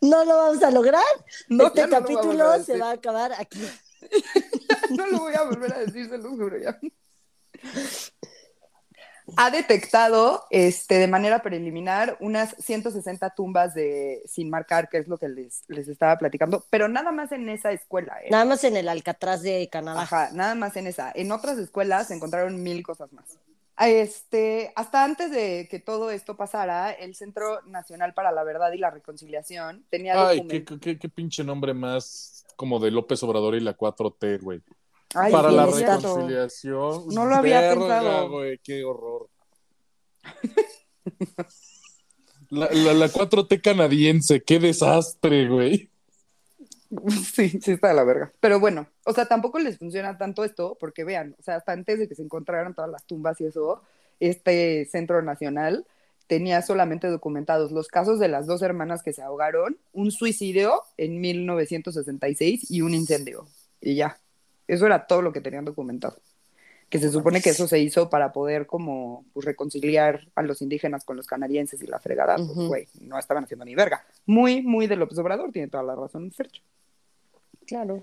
No 0.00 0.24
lo 0.24 0.36
vamos 0.36 0.62
a 0.62 0.70
lograr. 0.70 1.02
No, 1.48 1.68
este 1.68 1.86
no 1.86 1.96
a 1.96 2.00
capítulo 2.00 2.64
se 2.64 2.76
va 2.78 2.90
a 2.90 2.94
acabar 2.94 3.32
aquí. 3.38 3.60
no 4.90 5.06
lo 5.06 5.18
voy 5.20 5.34
a 5.34 5.42
volver 5.44 5.72
a 5.72 5.78
decir, 5.78 6.08
se 6.08 6.18
lo 6.18 6.30
juro 6.30 6.58
ya. 6.58 6.78
Ha 9.36 9.50
detectado 9.50 10.44
este, 10.50 10.96
de 10.96 11.08
manera 11.08 11.42
preliminar 11.42 12.16
unas 12.20 12.54
160 12.58 13.30
tumbas 13.34 13.74
de 13.74 14.22
sin 14.26 14.50
marcar, 14.50 14.88
que 14.88 14.98
es 14.98 15.08
lo 15.08 15.18
que 15.18 15.28
les, 15.28 15.64
les 15.68 15.88
estaba 15.88 16.18
platicando, 16.18 16.64
pero 16.70 16.88
nada 16.88 17.12
más 17.12 17.32
en 17.32 17.48
esa 17.48 17.72
escuela. 17.72 18.16
¿eh? 18.22 18.28
Nada 18.30 18.44
más 18.44 18.64
en 18.64 18.76
el 18.76 18.88
Alcatraz 18.88 19.42
de 19.42 19.68
Canadá. 19.70 20.02
Ajá, 20.02 20.30
nada 20.32 20.54
más 20.54 20.76
en 20.76 20.86
esa. 20.86 21.12
En 21.14 21.32
otras 21.32 21.58
escuelas 21.58 22.08
se 22.08 22.14
encontraron 22.14 22.62
mil 22.62 22.82
cosas 22.82 23.12
más. 23.12 23.38
Este, 23.78 24.72
hasta 24.76 25.02
antes 25.02 25.30
de 25.30 25.66
que 25.70 25.80
todo 25.80 26.10
esto 26.10 26.36
pasara, 26.36 26.92
el 26.92 27.14
Centro 27.14 27.62
Nacional 27.62 28.14
para 28.14 28.30
la 28.30 28.44
Verdad 28.44 28.72
y 28.72 28.78
la 28.78 28.90
Reconciliación 28.90 29.84
tenía 29.90 30.28
Ay, 30.28 30.46
qué, 30.46 30.64
qué, 30.64 30.98
qué 30.98 31.08
pinche 31.08 31.42
nombre 31.42 31.74
más 31.74 32.44
como 32.56 32.78
de 32.78 32.90
López 32.90 33.22
Obrador 33.22 33.54
y 33.54 33.60
la 33.60 33.76
4T, 33.76 34.40
güey. 34.40 34.60
Ay, 35.14 35.32
Para 35.32 35.50
la 35.50 35.66
reconciliación. 35.66 37.08
No 37.08 37.26
lo 37.26 37.34
había 37.36 37.60
Verga, 37.60 37.74
pensado. 37.80 38.30
güey, 38.30 38.58
qué 38.58 38.84
horror. 38.84 39.28
La, 42.50 42.68
la, 42.70 42.92
la 42.92 43.08
4T 43.08 43.62
canadiense, 43.62 44.42
qué 44.42 44.58
desastre, 44.58 45.48
güey. 45.48 45.88
Sí, 47.32 47.48
sí 47.48 47.70
está 47.70 47.88
de 47.88 47.94
la 47.94 48.04
verga. 48.04 48.30
Pero 48.40 48.60
bueno, 48.60 48.86
o 49.06 49.14
sea, 49.14 49.24
tampoco 49.24 49.58
les 49.58 49.78
funciona 49.78 50.18
tanto 50.18 50.44
esto, 50.44 50.76
porque 50.78 51.04
vean, 51.04 51.34
o 51.38 51.42
sea, 51.42 51.56
hasta 51.56 51.72
antes 51.72 51.98
de 51.98 52.06
que 52.06 52.14
se 52.14 52.20
encontraran 52.22 52.74
todas 52.74 52.90
las 52.90 53.06
tumbas 53.06 53.40
y 53.40 53.46
eso, 53.46 53.80
este 54.20 54.84
centro 54.84 55.22
nacional 55.22 55.86
tenía 56.26 56.60
solamente 56.60 57.08
documentados 57.08 57.72
los 57.72 57.88
casos 57.88 58.18
de 58.18 58.28
las 58.28 58.46
dos 58.46 58.60
hermanas 58.60 59.02
que 59.02 59.14
se 59.14 59.22
ahogaron, 59.22 59.78
un 59.92 60.10
suicidio 60.12 60.82
en 60.98 61.18
1966 61.22 62.70
y 62.70 62.82
un 62.82 62.92
incendio. 62.92 63.46
Y 63.80 63.94
ya, 63.94 64.18
eso 64.72 64.86
era 64.86 65.06
todo 65.06 65.20
lo 65.20 65.32
que 65.32 65.40
tenían 65.40 65.64
documentado. 65.64 66.16
Que 66.88 66.98
se 66.98 67.10
supone 67.10 67.40
que 67.40 67.50
eso 67.50 67.68
se 67.68 67.78
hizo 67.78 68.08
para 68.10 68.32
poder 68.32 68.66
como 68.66 69.24
pues, 69.32 69.44
reconciliar 69.46 70.28
a 70.34 70.42
los 70.42 70.62
indígenas 70.62 71.04
con 71.04 71.16
los 71.16 71.26
canadienses 71.26 71.82
y 71.82 71.86
la 71.86 72.00
fregada, 72.00 72.36
pues 72.36 72.68
güey, 72.68 72.88
no 73.00 73.18
estaban 73.18 73.44
haciendo 73.44 73.64
ni 73.64 73.74
verga. 73.74 74.04
Muy, 74.26 74.62
muy 74.62 74.86
de 74.86 74.96
López 74.96 75.18
Obrador, 75.18 75.52
tiene 75.52 75.68
toda 75.68 75.82
la 75.82 75.94
razón, 75.94 76.30
Fercho. 76.32 76.62
Claro. 77.66 78.02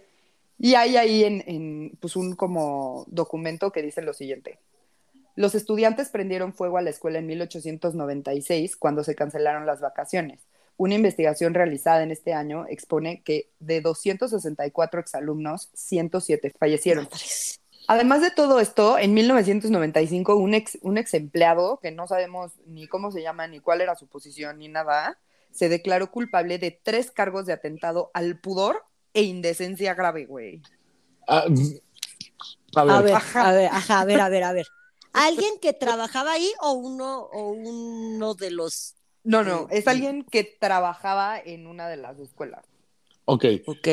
Y 0.58 0.76
hay 0.76 0.98
ahí 0.98 1.24
en, 1.24 1.44
en, 1.48 1.98
pues 2.00 2.16
un 2.16 2.36
como 2.36 3.06
documento 3.08 3.72
que 3.72 3.82
dice 3.82 4.02
lo 4.02 4.14
siguiente. 4.14 4.60
Los 5.36 5.56
estudiantes 5.56 6.10
prendieron 6.10 6.54
fuego 6.54 6.78
a 6.78 6.82
la 6.82 6.90
escuela 6.90 7.20
en 7.20 7.28
1896 7.28 8.76
cuando 8.76 9.04
se 9.04 9.16
cancelaron 9.16 9.66
las 9.66 9.82
vacaciones. 9.82 10.40
Una 10.80 10.96
investigación 10.96 11.54
realizada 11.54 12.04
en 12.04 12.12
este 12.12 12.32
año 12.32 12.66
expone 12.70 13.22
que 13.22 13.50
de 13.60 13.82
264 13.82 15.02
exalumnos, 15.02 15.70
107 15.74 16.54
fallecieron. 16.58 17.10
Además 17.90 18.22
de 18.22 18.32
todo 18.32 18.62
esto, 18.62 18.98
en 18.98 19.14
1995 19.14 20.38
un 20.38 20.54
ex, 20.54 20.78
un 20.82 20.98
ex 20.98 21.14
empleado, 21.16 21.82
que 21.82 21.92
no 21.92 22.08
sabemos 22.08 22.54
ni 22.66 22.88
cómo 22.88 23.12
se 23.12 23.22
llama, 23.22 23.46
ni 23.48 23.60
cuál 23.60 23.82
era 23.82 23.98
su 23.98 24.08
posición, 24.08 24.60
ni 24.60 24.70
nada, 24.70 25.20
se 25.52 25.68
declaró 25.68 26.12
culpable 26.12 26.60
de 26.60 26.72
tres 26.72 27.12
cargos 27.12 27.46
de 27.46 27.52
atentado 27.52 28.10
al 28.14 28.40
pudor 28.40 28.86
e 29.14 29.24
indecencia 29.24 29.96
grave, 29.96 30.28
güey. 30.28 30.62
Ah, 31.28 31.44
a 32.78 32.86
ver, 32.86 32.94
A 32.94 33.02
ver, 33.02 33.16
Ajá. 33.16 33.50
a 33.50 33.52
ver, 33.52 33.68
ajá, 33.68 34.00
a 34.00 34.06
ver, 34.06 34.22
a 34.22 34.30
ver, 34.30 34.44
a 34.46 34.54
ver. 34.54 34.68
¿Alguien 35.12 35.60
que 35.62 35.74
trabajaba 35.74 36.32
ahí 36.32 36.50
o 36.62 36.72
uno, 36.72 37.24
o 37.24 37.50
uno 37.50 38.34
de 38.34 38.52
los. 38.52 38.96
No, 39.24 39.44
no, 39.44 39.68
es 39.70 39.88
alguien 39.88 40.24
que 40.24 40.44
trabajaba 40.44 41.38
en 41.40 41.68
una 41.68 41.88
de 41.88 41.98
las 41.98 42.18
escuelas. 42.20 42.66
ok. 43.26 43.46
Ok. 43.68 43.88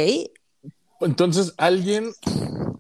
Entonces, 1.01 1.53
alguien 1.59 2.11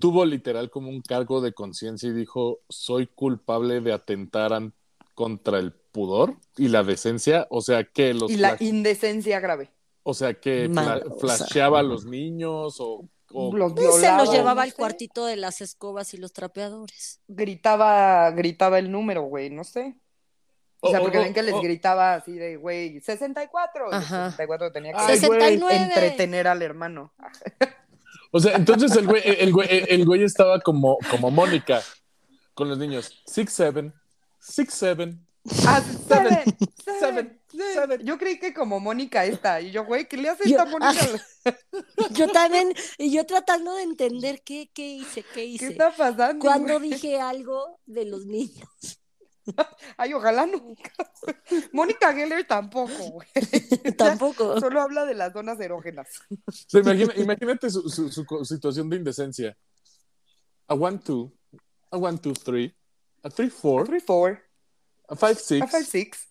tuvo 0.00 0.24
literal 0.24 0.70
como 0.70 0.88
un 0.88 1.02
cargo 1.02 1.40
de 1.42 1.52
conciencia 1.52 2.08
y 2.08 2.12
dijo, 2.12 2.60
soy 2.68 3.06
culpable 3.08 3.80
de 3.82 3.92
atentar 3.92 4.72
contra 5.14 5.58
el 5.58 5.72
pudor 5.72 6.36
y 6.56 6.68
la 6.68 6.82
decencia. 6.82 7.46
O 7.50 7.60
sea, 7.60 7.84
que 7.84 8.14
los 8.14 8.30
Y 8.30 8.36
la 8.38 8.56
indecencia 8.60 9.38
grave. 9.40 9.70
o 10.02 10.14
sea, 10.14 10.32
que 10.34 10.68
Mal, 10.68 11.02
fla- 11.02 11.12
o 11.12 11.18
flasheaba 11.18 11.80
a 11.80 11.82
los 11.82 12.06
niños 12.06 12.76
o... 12.80 13.06
o- 13.32 13.54
Los 13.54 13.74
Pues 13.74 13.96
se 13.96 14.10
los 14.16 14.30
llevaba 14.30 14.54
no 14.54 14.60
al 14.62 14.70
sé. 14.70 14.76
cuartito 14.76 15.26
de 15.26 15.36
las 15.36 15.60
escobas 15.60 16.14
y 16.14 16.16
los 16.16 16.32
trapeadores. 16.32 17.20
Gritaba, 17.28 18.30
gritaba 18.30 18.78
el 18.78 18.90
número, 18.90 19.24
güey, 19.24 19.50
no 19.50 19.64
sé. 19.64 19.94
O 20.86 20.90
sea, 20.90 21.00
porque 21.00 21.18
ven 21.18 21.34
que 21.34 21.42
les 21.42 21.54
gritaba 21.60 22.14
así 22.14 22.32
de, 22.32 22.56
güey, 22.56 23.00
64. 23.00 23.86
y 23.86 23.88
el 23.88 23.94
Ajá. 23.94 24.30
64 24.30 24.72
tenía 24.72 24.92
que 24.92 24.98
Ay, 24.98 25.06
güey, 25.20 25.40
69. 25.40 25.76
entretener 25.84 26.48
al 26.48 26.62
hermano. 26.62 27.12
O 28.32 28.40
sea, 28.40 28.56
entonces 28.56 28.94
el 28.96 29.06
güey, 29.06 29.22
el 29.24 29.52
güey, 29.52 29.68
el 29.70 30.04
güey 30.04 30.22
estaba 30.24 30.60
como, 30.60 30.98
como 31.10 31.30
Mónica 31.30 31.80
con 32.54 32.68
los 32.68 32.76
niños. 32.76 33.22
Six, 33.24 33.50
seven, 33.52 33.94
six, 34.40 34.74
seven, 34.74 35.26
Ah, 35.66 35.80
Seven, 35.80 35.96
seven, 36.08 36.56
seven, 36.84 37.40
seven, 37.48 37.72
seven. 37.74 38.00
Yo 38.04 38.18
creí 38.18 38.38
que 38.40 38.52
como 38.52 38.80
Mónica 38.80 39.24
esta. 39.24 39.60
Y 39.60 39.70
yo, 39.70 39.84
güey, 39.86 40.08
¿qué 40.08 40.16
le 40.16 40.28
hace 40.28 40.50
Yo- 40.50 40.58
esta 40.58 40.64
Mónica? 40.68 41.06
Yo 42.10 42.28
también, 42.28 42.74
y 42.98 43.12
yo 43.14 43.24
tratando 43.24 43.74
de 43.76 43.84
entender 43.84 44.42
qué, 44.44 44.68
qué 44.74 44.86
hice, 44.88 45.22
qué 45.22 45.32
¿Qué 45.34 45.44
hice. 45.44 45.68
está 45.68 45.92
pasando? 45.96 46.40
Cuando 46.44 46.78
güey? 46.78 46.90
dije 46.90 47.20
algo 47.20 47.78
de 47.86 48.04
los 48.06 48.26
niños. 48.26 48.68
Ay, 49.96 50.12
ojalá 50.14 50.46
nunca. 50.46 50.90
Mónica 51.72 52.12
Geller 52.12 52.46
tampoco, 52.46 52.92
güey. 53.10 53.28
Tampoco. 53.96 54.58
Solo 54.60 54.80
habla 54.80 55.04
de 55.06 55.14
las 55.14 55.32
zonas 55.32 55.58
erógenas. 55.60 56.08
Imagina- 56.72 57.14
imagínate 57.16 57.70
su, 57.70 57.88
su- 57.88 58.10
su 58.10 58.24
co- 58.26 58.44
situación 58.44 58.88
de 58.90 58.96
indecencia. 58.96 59.56
A 60.68 60.74
one, 60.74 60.98
two, 60.98 61.32
a 61.92 61.96
one, 61.96 62.18
two, 62.18 62.32
three, 62.34 62.74
a 63.22 63.30
three, 63.30 63.48
four, 63.50 63.86
Three, 63.86 64.00
four, 64.00 64.42
a 65.08 65.14
five, 65.14 65.38
six, 65.38 65.62
a 65.64 65.68
five, 65.68 65.84
six, 65.86 66.28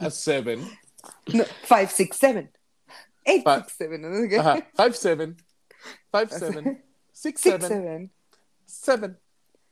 a 0.00 0.10
seven, 0.10 0.68
no, 1.32 1.44
five, 1.64 1.88
six, 1.92 2.16
seven, 2.18 2.50
eight, 3.24 3.44
Five. 3.44 3.66
six, 3.66 3.76
seven. 3.76 4.02
five, 4.74 4.96
seven, 4.96 5.36
five, 6.10 6.30
seven, 6.32 6.82
six, 7.12 7.40
Six, 7.40 7.42
seven, 7.42 7.68
seven. 7.68 8.10
seven, 8.66 9.18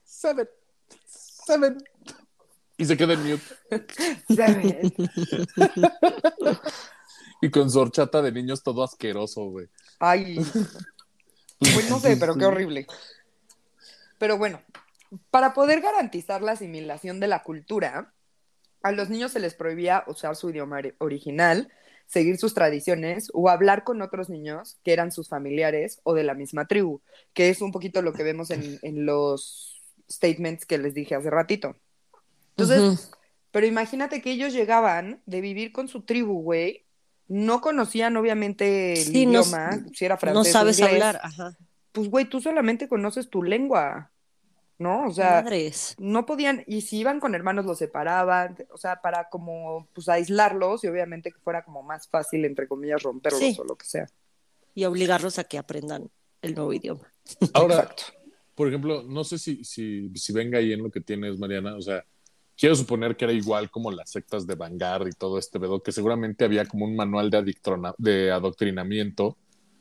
seven, 0.04 0.48
seven. 1.44 1.78
Y 2.80 2.84
se 2.86 2.96
queda 2.96 3.12
en 3.14 3.22
mute. 3.30 3.44
Y 7.42 7.50
con 7.50 7.70
su 7.70 7.80
horchata 7.80 8.20
de 8.20 8.32
niños 8.32 8.62
todo 8.62 8.82
asqueroso, 8.84 9.44
güey. 9.46 9.68
Ay, 9.98 10.36
pues 11.58 11.88
no 11.88 11.98
sé, 11.98 12.16
pero 12.18 12.34
qué 12.34 12.44
horrible. 12.44 12.86
Pero 14.18 14.36
bueno, 14.36 14.60
para 15.30 15.54
poder 15.54 15.80
garantizar 15.80 16.42
la 16.42 16.52
asimilación 16.52 17.18
de 17.18 17.28
la 17.28 17.42
cultura, 17.42 18.12
a 18.82 18.92
los 18.92 19.08
niños 19.08 19.32
se 19.32 19.40
les 19.40 19.54
prohibía 19.54 20.04
usar 20.06 20.36
su 20.36 20.50
idioma 20.50 20.80
ori- 20.80 20.94
original, 20.98 21.72
seguir 22.06 22.36
sus 22.36 22.52
tradiciones 22.52 23.30
o 23.32 23.48
hablar 23.48 23.84
con 23.84 24.02
otros 24.02 24.28
niños 24.28 24.76
que 24.84 24.92
eran 24.92 25.10
sus 25.10 25.28
familiares 25.30 26.00
o 26.02 26.12
de 26.12 26.24
la 26.24 26.34
misma 26.34 26.66
tribu, 26.66 27.00
que 27.32 27.48
es 27.48 27.62
un 27.62 27.72
poquito 27.72 28.02
lo 28.02 28.12
que 28.12 28.22
vemos 28.22 28.50
en, 28.50 28.78
en 28.82 29.06
los 29.06 29.80
statements 30.10 30.66
que 30.66 30.76
les 30.76 30.92
dije 30.92 31.14
hace 31.14 31.30
ratito. 31.30 31.74
Entonces, 32.56 33.10
pero 33.50 33.66
imagínate 33.66 34.20
que 34.22 34.32
ellos 34.32 34.52
llegaban 34.52 35.22
de 35.26 35.40
vivir 35.40 35.72
con 35.72 35.88
su 35.88 36.02
tribu, 36.02 36.42
güey. 36.42 36.84
No 37.28 37.60
conocían 37.60 38.16
obviamente 38.16 38.92
el 38.94 38.98
Sí, 38.98 39.26
no- 39.26 39.40
idioma, 39.42 39.84
si 39.94 40.04
era 40.04 40.16
francés 40.16 40.34
no 40.34 40.44
sabes 40.44 40.78
inglés. 40.78 40.94
hablar. 40.94 41.20
Ajá. 41.22 41.56
Pues, 41.92 42.08
güey, 42.08 42.24
tú 42.28 42.40
solamente 42.40 42.88
conoces 42.88 43.28
tu 43.30 43.42
lengua, 43.42 44.10
¿no? 44.78 45.06
O 45.06 45.12
sea, 45.12 45.42
Madres. 45.42 45.94
no 45.98 46.26
podían, 46.26 46.64
y 46.66 46.80
si 46.82 46.98
iban 46.98 47.20
con 47.20 47.34
hermanos 47.34 47.66
los 47.66 47.78
separaban, 47.78 48.56
o 48.72 48.78
sea, 48.78 49.00
para 49.00 49.28
como, 49.28 49.88
pues, 49.94 50.08
aislarlos 50.08 50.82
y 50.84 50.88
obviamente 50.88 51.30
que 51.32 51.38
fuera 51.40 51.64
como 51.64 51.82
más 51.82 52.08
fácil, 52.08 52.44
entre 52.44 52.66
comillas, 52.68 53.02
romperlos 53.02 53.40
Sí. 53.40 53.56
o 53.58 53.64
lo 53.64 53.76
que 53.76 53.86
sea. 53.86 54.06
Y 54.74 54.84
obligarlos 54.84 55.38
a 55.38 55.44
que 55.44 55.58
aprendan 55.58 56.10
el 56.42 56.54
nuevo 56.54 56.72
idioma. 56.72 57.12
Ahora, 57.52 57.74
Exacto. 57.80 58.04
por 58.54 58.68
ejemplo, 58.68 59.02
no 59.02 59.24
sé 59.24 59.38
si, 59.38 59.64
si, 59.64 60.10
si 60.14 60.32
venga 60.32 60.58
ahí 60.58 60.72
en 60.72 60.82
lo 60.82 60.90
que 60.90 61.00
tienes, 61.00 61.38
Mariana. 61.38 61.76
O 61.76 61.82
sea, 61.82 62.04
quiero 62.60 62.76
suponer 62.76 63.16
que 63.16 63.24
era 63.24 63.32
igual 63.32 63.70
como 63.70 63.90
las 63.90 64.10
sectas 64.10 64.46
de 64.46 64.54
Vanguard 64.54 65.08
y 65.08 65.12
todo 65.12 65.38
este 65.38 65.58
pedo, 65.58 65.82
que 65.82 65.92
seguramente 65.92 66.44
había 66.44 66.66
como 66.66 66.84
un 66.84 66.94
manual 66.94 67.30
de, 67.30 68.30
adoctrinamiento. 68.30 69.38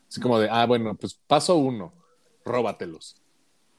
Así 0.07 0.21
como 0.21 0.39
de, 0.39 0.47
ah, 0.49 0.65
bueno, 0.65 0.95
pues 0.95 1.19
paso 1.27 1.55
uno, 1.57 1.93
róbatelos. 2.45 3.17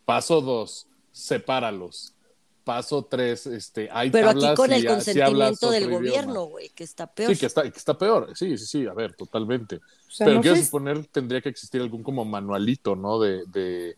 Paso 0.04 0.42
dos, 0.42 0.86
sepáralos. 1.12 2.14
Paso 2.62 3.02
tres, 3.02 3.46
este, 3.46 3.88
hay 3.90 4.10
Pero 4.10 4.28
aquí 4.28 4.40
tablas 4.40 4.56
con 4.56 4.70
y 4.70 4.74
el 4.74 4.86
consentimiento 4.86 5.70
del 5.70 5.90
gobierno, 5.90 6.44
güey, 6.44 6.68
que 6.68 6.84
está 6.84 7.06
peor. 7.06 7.32
Sí, 7.32 7.40
que 7.40 7.46
está, 7.46 7.62
que 7.62 7.78
está 7.78 7.96
peor. 7.96 8.36
Sí, 8.36 8.58
sí, 8.58 8.66
sí, 8.66 8.86
a 8.86 8.92
ver, 8.92 9.14
totalmente. 9.14 9.76
O 9.76 10.10
sea, 10.10 10.26
Pero 10.26 10.36
no 10.36 10.42
quiero 10.42 10.56
sé- 10.58 10.66
suponer 10.66 11.06
tendría 11.06 11.40
que 11.40 11.48
existir 11.48 11.80
algún 11.80 12.02
como 12.02 12.24
manualito, 12.26 12.94
¿no? 12.94 13.18
De, 13.18 13.44
de, 13.46 13.96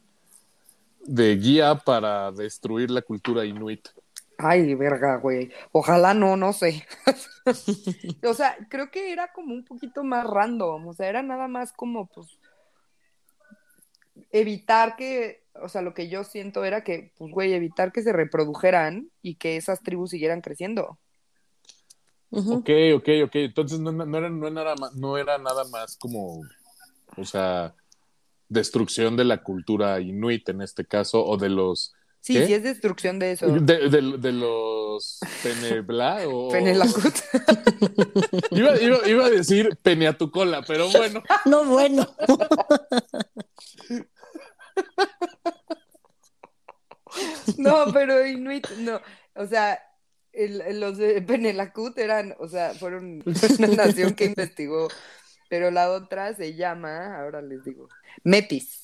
de 1.04 1.36
guía 1.36 1.74
para 1.74 2.30
destruir 2.30 2.92
la 2.92 3.02
cultura 3.02 3.44
inuit. 3.44 3.88
Ay, 4.38 4.74
verga, 4.74 5.16
güey. 5.16 5.50
Ojalá 5.72 6.14
no, 6.14 6.36
no 6.36 6.52
sé. 6.52 6.86
o 8.24 8.34
sea, 8.34 8.56
creo 8.68 8.90
que 8.90 9.12
era 9.12 9.32
como 9.32 9.54
un 9.54 9.64
poquito 9.64 10.04
más 10.04 10.26
random. 10.26 10.88
O 10.88 10.92
sea, 10.92 11.08
era 11.08 11.22
nada 11.22 11.48
más 11.48 11.72
como, 11.72 12.06
pues, 12.06 12.28
evitar 14.30 14.96
que, 14.96 15.44
o 15.62 15.68
sea, 15.68 15.82
lo 15.82 15.94
que 15.94 16.08
yo 16.08 16.24
siento 16.24 16.64
era 16.64 16.84
que, 16.84 17.12
pues, 17.16 17.32
güey, 17.32 17.52
evitar 17.52 17.92
que 17.92 18.02
se 18.02 18.12
reprodujeran 18.12 19.10
y 19.22 19.36
que 19.36 19.56
esas 19.56 19.82
tribus 19.82 20.10
siguieran 20.10 20.40
creciendo. 20.40 20.98
Ok, 22.30 22.70
ok, 22.94 23.08
ok. 23.24 23.34
Entonces 23.34 23.78
no, 23.78 23.92
no, 23.92 24.18
era, 24.18 24.30
no, 24.30 24.48
era, 24.48 24.74
no 24.94 25.18
era 25.18 25.38
nada 25.38 25.64
más 25.64 25.96
como, 25.98 26.40
o 27.16 27.24
sea, 27.24 27.74
destrucción 28.48 29.16
de 29.16 29.24
la 29.24 29.42
cultura 29.42 30.00
inuit 30.00 30.48
en 30.48 30.62
este 30.62 30.84
caso, 30.84 31.24
o 31.24 31.36
de 31.36 31.50
los... 31.50 31.94
Sí, 32.24 32.34
¿Qué? 32.34 32.46
sí 32.46 32.54
es 32.54 32.62
destrucción 32.62 33.18
de 33.18 33.32
eso. 33.32 33.48
De, 33.48 33.88
de- 33.88 34.16
de 34.16 34.32
los 34.32 35.18
penebla 35.42 36.20
o... 36.28 36.48
Penelacut. 36.52 37.14
Iba, 38.52 38.80
iba- 38.80 39.08
iba 39.08 39.26
a 39.26 39.30
decir 39.30 39.76
peneatucola, 39.82 40.62
pero 40.62 40.88
bueno. 40.90 41.20
No, 41.46 41.64
bueno. 41.64 42.06
No, 47.58 47.86
pero 47.92 48.26
Inuit, 48.26 48.68
no. 48.78 49.00
O 49.34 49.46
sea, 49.46 49.78
el- 50.32 50.80
los 50.80 50.96
de 50.98 51.20
Penelacut 51.22 51.96
eran, 51.98 52.34
o 52.38 52.48
sea, 52.48 52.72
fueron 52.74 53.22
una 53.58 53.68
nación 53.68 54.14
que 54.14 54.26
investigó. 54.26 54.88
Pero 55.48 55.70
la 55.70 55.90
otra 55.90 56.34
se 56.34 56.54
llama, 56.54 57.18
ahora 57.20 57.42
les 57.42 57.62
digo, 57.64 57.88
Metis. 58.24 58.81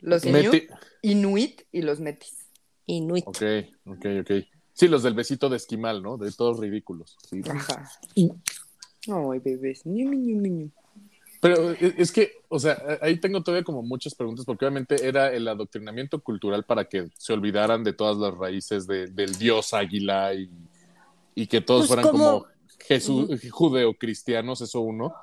Los 0.00 0.24
Inuit, 0.24 0.46
Meti- 0.52 0.68
Inuit 1.02 1.62
y 1.72 1.82
los 1.82 2.00
Metis. 2.00 2.46
Inuit. 2.86 3.26
Ok, 3.26 3.42
ok, 3.86 4.06
ok. 4.22 4.30
Sí, 4.72 4.88
los 4.88 5.02
del 5.02 5.14
besito 5.14 5.48
de 5.48 5.56
esquimal, 5.56 6.02
¿no? 6.02 6.16
De 6.16 6.32
todos 6.32 6.58
ridículos. 6.58 7.16
sí. 7.28 7.40
Ajá. 7.48 7.90
Ay, 8.16 9.38
bebés. 9.38 9.82
Pero 11.40 11.70
es 11.70 11.94
es 11.98 12.12
que, 12.12 12.32
o 12.48 12.58
sea, 12.58 12.76
ahí 13.00 13.18
tengo 13.18 13.42
todavía 13.42 13.64
como 13.64 13.82
muchas 13.82 14.14
preguntas, 14.14 14.44
porque 14.44 14.64
obviamente 14.66 15.06
era 15.06 15.32
el 15.32 15.48
adoctrinamiento 15.48 16.20
cultural 16.22 16.64
para 16.64 16.84
que 16.86 17.08
se 17.16 17.32
olvidaran 17.32 17.82
de 17.82 17.94
todas 17.94 18.16
las 18.18 18.34
raíces 18.36 18.86
de- 18.86 19.06
del 19.06 19.34
dios 19.38 19.72
águila 19.72 20.34
y, 20.34 20.50
y 21.34 21.46
que 21.46 21.60
todos 21.62 21.82
Pues 21.82 21.88
fueran 21.88 22.10
como- 22.10 22.24
como 22.42 22.46
Jesús, 22.86 23.30
judeocristianos, 23.50 24.60
eso 24.60 24.80
uno. 24.80 25.14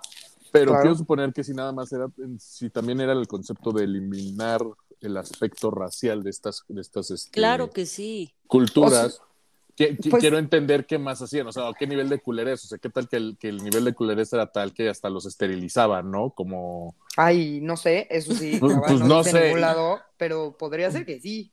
Pero 0.59 0.71
Claro. 0.71 0.81
quiero 0.83 0.97
suponer 0.97 1.33
que 1.33 1.43
si 1.43 1.53
nada 1.53 1.71
más 1.71 1.91
era, 1.91 2.07
si 2.39 2.69
también 2.69 2.99
era 3.01 3.13
el 3.13 3.27
concepto 3.27 3.71
de 3.71 3.83
eliminar 3.85 4.61
el 5.01 5.17
aspecto 5.17 5.69
racial 5.71 6.23
de 6.23 6.29
estas, 6.31 6.63
de 6.67 6.81
estas 6.81 7.11
este, 7.11 7.31
Claro 7.31 7.69
que 7.69 7.85
sí. 7.85 8.33
culturas. 8.47 9.21
que- 9.75 9.95
pues- 10.09 10.21
quiero 10.21 10.39
entender 10.39 10.87
qué 10.87 10.97
más 10.97 11.21
hacían, 11.21 11.45
o 11.45 11.51
sea, 11.51 11.65
qué 11.77 11.85
nivel 11.85 12.09
de 12.09 12.19
culerez, 12.19 12.65
o 12.65 12.67
sea, 12.67 12.79
qué 12.79 12.89
tal 12.89 13.07
que 13.07 13.17
el, 13.17 13.37
que 13.39 13.47
el 13.49 13.57
nivel 13.57 13.83
de 13.85 13.93
culerez 13.93 14.33
era 14.33 14.51
tal 14.51 14.73
que 14.73 14.89
hasta 14.89 15.07
los 15.07 15.27
esterilizaban, 15.27 16.09
¿no? 16.09 16.31
Como, 16.31 16.95
Ay, 17.15 17.59
no 17.61 17.77
sé, 17.77 18.07
eso 18.09 18.33
sí, 18.33 18.57
Pues- 18.59 18.73
pues 18.87 18.99
no, 19.01 19.07
no 19.07 19.17
dice 19.23 19.49
en 19.49 19.53
sé. 19.53 19.59
lado, 19.59 19.99
pero 20.17 20.57
podría 20.57 20.89
ser 20.89 21.05
que 21.05 21.19
sí. 21.19 21.51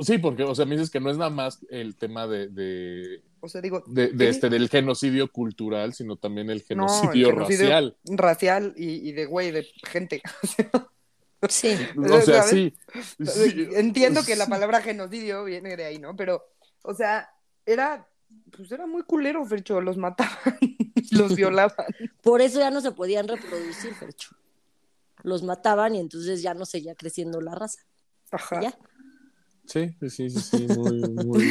Sí, 0.00 0.18
porque, 0.18 0.42
o 0.44 0.54
sea, 0.54 0.64
me 0.66 0.74
dices 0.76 0.90
que 0.90 1.00
no 1.00 1.10
es 1.10 1.16
nada 1.18 1.30
más 1.30 1.60
el 1.70 1.96
tema 1.96 2.26
de, 2.26 2.48
de, 2.48 3.22
O 3.40 3.48
sea, 3.48 3.60
digo, 3.60 3.82
de- 3.86 4.12
este, 4.28 4.48
del 4.48 4.68
genocidio 4.68 5.30
cultural, 5.30 5.92
sino 5.94 6.16
también 6.16 6.48
el 6.50 6.58
No, 6.58 6.62
el 6.62 6.66
genocidio, 6.66 7.32
racial. 7.32 7.96
racial 8.04 8.74
y, 8.76 9.08
y 9.08 9.12
de 9.12 9.26
güey, 9.26 9.50
de 9.50 9.66
gente. 9.86 10.22
Sí. 11.48 11.76
O 11.98 12.20
sea, 12.20 12.44
sí. 12.44 12.72
Entiendo 13.74 14.22
que 14.24 14.36
la 14.36 14.46
palabra 14.46 14.80
genocidio 14.80 15.42
viene 15.44 15.76
de 15.76 15.84
ahí, 15.86 15.98
¿no? 15.98 16.14
Pero, 16.14 16.44
o 16.82 16.94
sea, 16.94 17.28
era, 17.66 18.08
pues 18.56 18.70
era 18.70 18.86
muy 18.86 19.02
culero, 19.02 19.44
Fercho, 19.44 19.80
los 19.80 19.96
mataban, 19.96 20.56
los 21.10 21.34
violaban. 21.36 21.86
Por 22.22 22.42
eso 22.42 22.60
ya 22.60 22.70
no 22.70 22.80
se 22.80 22.92
podían 22.92 23.26
reproducir, 23.26 23.92
Fercho. 23.94 24.36
Los 25.24 25.42
mataban 25.42 25.96
y 25.96 25.98
entonces 26.00 26.42
ya 26.42 26.54
no 26.54 26.64
seguía 26.64 26.94
creciendo 26.94 27.40
la 27.40 27.56
raza. 27.56 27.80
Ajá. 28.30 28.60
Ya. 28.60 28.78
Sí, 29.66 29.94
sí, 30.00 30.10
sí, 30.10 30.30
sí, 30.30 30.66
muy, 30.68 31.00
muy... 31.08 31.44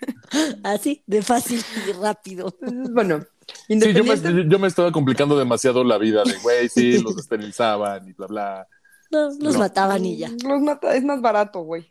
Así, 0.62 1.02
de 1.06 1.22
fácil 1.22 1.62
y 1.88 1.92
rápido. 1.92 2.56
Bueno, 2.92 3.24
Sí, 3.68 3.78
yo 3.78 3.78
me, 3.78 4.14
independiente. 4.14 4.44
yo 4.52 4.58
me 4.58 4.66
estaba 4.66 4.90
complicando 4.90 5.38
demasiado 5.38 5.84
la 5.84 5.98
vida 5.98 6.24
de, 6.24 6.34
güey, 6.42 6.68
sí, 6.68 6.98
los 7.00 7.16
esterilizaban 7.16 8.08
y 8.08 8.12
bla, 8.12 8.26
bla. 8.26 8.68
No, 9.10 9.28
los 9.38 9.54
No. 9.54 9.58
mataban 9.60 10.04
y 10.04 10.16
ya. 10.16 10.30
Los 10.42 10.60
mata, 10.60 10.96
es 10.96 11.04
más 11.04 11.20
barato, 11.20 11.60
güey. 11.60 11.86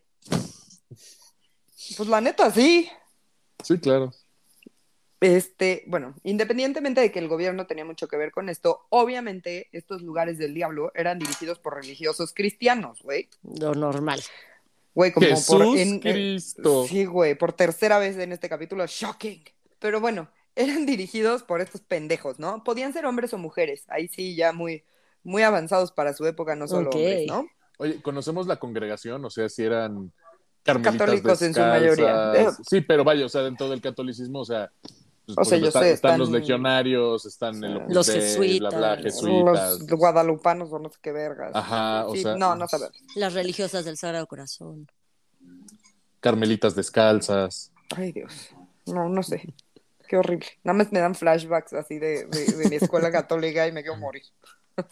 Pues 1.97 2.09
la 2.09 2.19
neta, 2.19 2.51
sí. 2.51 2.89
Sí, 3.63 3.77
claro. 3.79 4.11
Este, 5.21 5.83
bueno, 5.87 6.13
independientemente 6.23 6.99
de 7.01 7.11
que 7.11 7.19
el 7.19 7.29
gobierno 7.29 7.65
tenía 7.67 7.85
mucho 7.85 8.07
que 8.09 8.17
ver 8.17 8.31
con 8.31 8.49
esto, 8.49 8.81
obviamente 8.89 9.69
estos 9.71 10.01
lugares 10.01 10.37
del 10.37 10.53
diablo 10.53 10.91
eran 10.93 11.19
dirigidos 11.19 11.57
por 11.57 11.75
religiosos 11.75 12.33
cristianos, 12.33 13.01
güey. 13.01 13.29
Lo 13.59 13.73
normal. 13.73 14.21
Güey, 14.95 15.11
como 15.11 15.27
Jesús 15.27 15.47
por... 15.47 15.77
en- 15.77 15.99
Cristo. 15.99 16.85
Sí, 16.87 17.05
güey, 17.05 17.35
por 17.35 17.53
tercera 17.53 17.99
vez 17.99 18.17
en 18.17 18.31
este 18.31 18.49
capítulo, 18.49 18.85
shocking. 18.87 19.43
Pero 19.77 19.99
bueno, 19.99 20.29
eran 20.55 20.85
dirigidos 20.85 21.43
por 21.43 21.61
estos 21.61 21.81
pendejos, 21.81 22.39
¿no? 22.39 22.63
Podían 22.63 22.93
ser 22.93 23.05
hombres 23.05 23.33
o 23.33 23.37
mujeres, 23.37 23.83
ahí 23.89 24.07
sí 24.07 24.35
ya 24.35 24.53
muy, 24.53 24.83
muy 25.21 25.43
avanzados 25.43 25.91
para 25.91 26.13
su 26.13 26.25
época, 26.25 26.55
no 26.55 26.67
solo 26.67 26.89
hombres, 26.89 27.27
¿no? 27.27 27.45
Oye, 27.77 28.01
¿conocemos 28.01 28.47
la 28.47 28.55
congregación? 28.55 29.23
O 29.25 29.29
sea, 29.29 29.49
si 29.49 29.63
eran 29.63 30.13
carmelitas 30.63 30.97
Católicos 30.97 31.41
en 31.41 31.53
su 31.53 31.59
mayoría. 31.59 32.51
Sí, 32.67 32.79
pero 32.79 33.03
vaya, 33.03 33.25
o 33.25 33.29
sea, 33.29 33.41
dentro 33.41 33.69
del 33.69 33.81
catolicismo, 33.81 34.39
o 34.39 34.45
sea, 34.45 34.71
pues, 35.25 35.37
O 35.37 35.45
sea, 35.45 35.57
yo 35.57 35.65
sé, 35.65 35.69
están, 35.69 35.83
están- 35.85 36.19
los 36.19 36.29
legionarios, 36.31 37.25
están 37.25 37.63
el 37.63 37.77
Opus 37.77 37.93
Los 37.93 38.09
jesuitas. 38.11 38.69
bla, 38.75 38.95
bla, 38.95 39.03
jesuitas. 39.03 39.79
Los 39.79 39.99
guadalupanos 39.99 40.71
o 40.71 40.79
no 40.79 40.89
sé 40.89 40.97
qué 41.01 41.11
vergas. 41.11 41.51
Ajá, 41.55 42.05
o 42.07 42.13
Sí, 42.15 42.21
sea, 42.21 42.35
no, 42.35 42.55
no 42.55 42.67
sabemos. 42.67 42.95
Las 43.15 43.33
religiosas 43.33 43.85
del 43.85 43.97
Sagrado 43.97 44.27
Corazón. 44.27 44.87
carmelitas 46.19 46.75
descalzas. 46.75 47.71
Ay, 47.95 48.11
Dios. 48.11 48.49
No, 48.87 49.09
no 49.09 49.21
sé. 49.23 49.53
Qué 50.07 50.17
horrible. 50.17 50.45
Nada 50.63 50.77
más 50.77 50.91
me 50.91 50.99
dan 50.99 51.15
flashbacks 51.15 51.73
así 51.73 51.97
de, 51.99 52.25
de, 52.25 52.45
de 52.45 52.69
mi 52.69 52.75
escuela 52.75 53.11
católica 53.11 53.67
y 53.67 53.71
me 53.71 53.81
quiero 53.81 53.97
morir. 53.97 54.23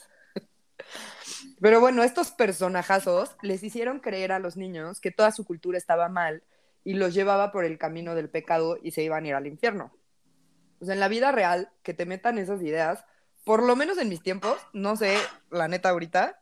Pero 1.62 1.80
bueno, 1.80 2.04
estos 2.04 2.32
personajazos 2.32 3.36
les 3.42 3.64
hicieron 3.64 4.00
creer 4.00 4.32
a 4.32 4.40
los 4.40 4.58
niños 4.58 5.00
que 5.00 5.12
toda 5.12 5.32
su 5.32 5.46
cultura 5.46 5.78
estaba 5.78 6.10
mal 6.10 6.44
y 6.84 6.94
los 6.96 7.14
llevaba 7.14 7.52
por 7.52 7.64
el 7.64 7.78
camino 7.78 8.16
del 8.16 8.30
pecado 8.30 8.78
y 8.82 8.92
se 8.92 9.04
iban 9.04 9.24
a 9.24 9.28
ir 9.30 9.36
al 9.36 9.48
infierno. 9.48 9.92
O 10.84 10.86
sea, 10.86 10.96
en 10.96 11.00
la 11.00 11.08
vida 11.08 11.32
real, 11.32 11.72
que 11.82 11.94
te 11.94 12.06
metan 12.06 12.38
esas 12.38 12.62
ideas, 12.62 13.06
por 13.46 13.64
lo 13.64 13.78
menos 13.78 13.98
en 13.98 14.10
mis 14.10 14.22
tiempos, 14.22 14.58
no 14.74 14.98
sé, 14.98 15.18
la 15.50 15.70
neta 15.70 15.90
ahorita, 15.90 16.42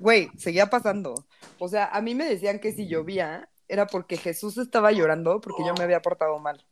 güey, 0.00 0.28
seguía 0.36 0.68
pasando. 0.70 1.14
O 1.60 1.68
sea, 1.68 1.86
a 1.86 2.00
mí 2.02 2.16
me 2.16 2.24
decían 2.28 2.58
que 2.58 2.72
si 2.72 2.88
llovía 2.88 3.48
era 3.68 3.86
porque 3.86 4.16
Jesús 4.16 4.58
estaba 4.58 4.90
llorando 4.90 5.40
porque 5.40 5.64
yo 5.64 5.72
me 5.74 5.84
había 5.84 6.02
portado 6.02 6.36
mal. 6.40 6.66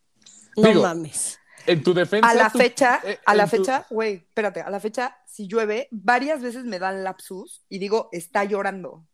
No 0.57 0.69
Digo, 0.69 0.83
mames. 0.83 1.39
En 1.67 1.85
tu 1.85 1.95
defensa. 1.95 2.29
A 2.29 2.35
la 2.35 2.51
tú- 2.51 2.59
fecha, 2.59 3.01
eh, 3.05 3.21
a 3.25 3.35
la 3.37 3.45
tu- 3.45 3.51
fecha, 3.59 3.87
güey, 3.91 4.15
espérate, 4.17 4.61
a 4.61 4.71
la 4.71 4.81
fecha, 4.81 5.17
si 5.25 5.47
llueve, 5.47 5.87
varias 5.93 6.43
veces 6.43 6.65
me 6.65 6.81
dan 6.81 7.05
lapsus 7.05 7.65
y 7.69 7.79
digo, 7.79 8.09
está 8.11 8.43
llorando. 8.43 9.07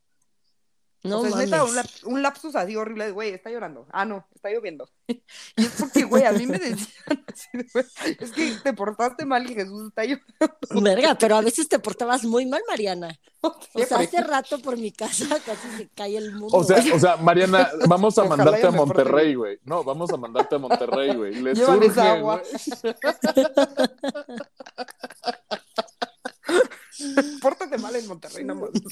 No 1.02 1.20
o 1.20 1.22
sea, 1.22 1.30
es 1.30 1.36
neta 1.50 1.64
un, 1.64 1.74
lap- 1.74 2.04
un 2.04 2.22
lapsus 2.22 2.54
así 2.56 2.76
horrible 2.76 3.06
de, 3.06 3.12
güey, 3.12 3.30
está 3.30 3.50
llorando. 3.50 3.86
Ah, 3.90 4.04
no, 4.04 4.26
está 4.34 4.50
lloviendo. 4.50 4.86
y 5.06 5.22
es 5.56 5.70
porque, 5.78 6.04
güey, 6.04 6.24
a 6.24 6.32
mí 6.32 6.46
me 6.46 6.58
decían 6.58 6.88
así 7.26 7.48
de, 7.54 7.66
güey, 7.72 7.86
es 8.20 8.30
que 8.32 8.54
te 8.62 8.72
portaste 8.74 9.24
mal 9.24 9.50
y 9.50 9.54
Jesús 9.54 9.88
está 9.88 10.04
llorando. 10.04 10.82
Verga, 10.82 11.14
pero 11.16 11.36
a 11.36 11.40
veces 11.40 11.68
te 11.68 11.78
portabas 11.78 12.24
muy 12.24 12.44
mal, 12.46 12.62
Mariana. 12.68 13.18
O 13.42 13.82
sea, 13.86 14.00
hace 14.00 14.22
rato 14.22 14.58
por 14.60 14.76
mi 14.76 14.92
casa 14.92 15.24
casi 15.46 15.68
se 15.78 15.88
cae 15.90 16.18
el 16.18 16.32
mundo. 16.32 16.54
O 16.58 16.62
sea, 16.62 16.82
o 16.94 16.98
sea, 16.98 17.16
Mariana, 17.16 17.70
vamos 17.88 18.18
a 18.18 18.24
Ojalá 18.24 18.36
mandarte 18.36 18.66
a 18.66 18.70
Monterrey, 18.70 19.34
güey. 19.34 19.58
No, 19.64 19.82
vamos 19.82 20.12
a 20.12 20.18
mandarte 20.18 20.56
a 20.56 20.58
Monterrey, 20.58 21.16
güey. 21.16 21.34
Le 21.36 21.56
surge, 21.56 22.00
agua. 22.00 22.42
güey. 22.42 22.94
Pórtate 27.42 27.78
mal 27.78 27.94
en 27.96 28.06
Monterrey, 28.06 28.44
no 28.44 28.54
mames. 28.54 28.82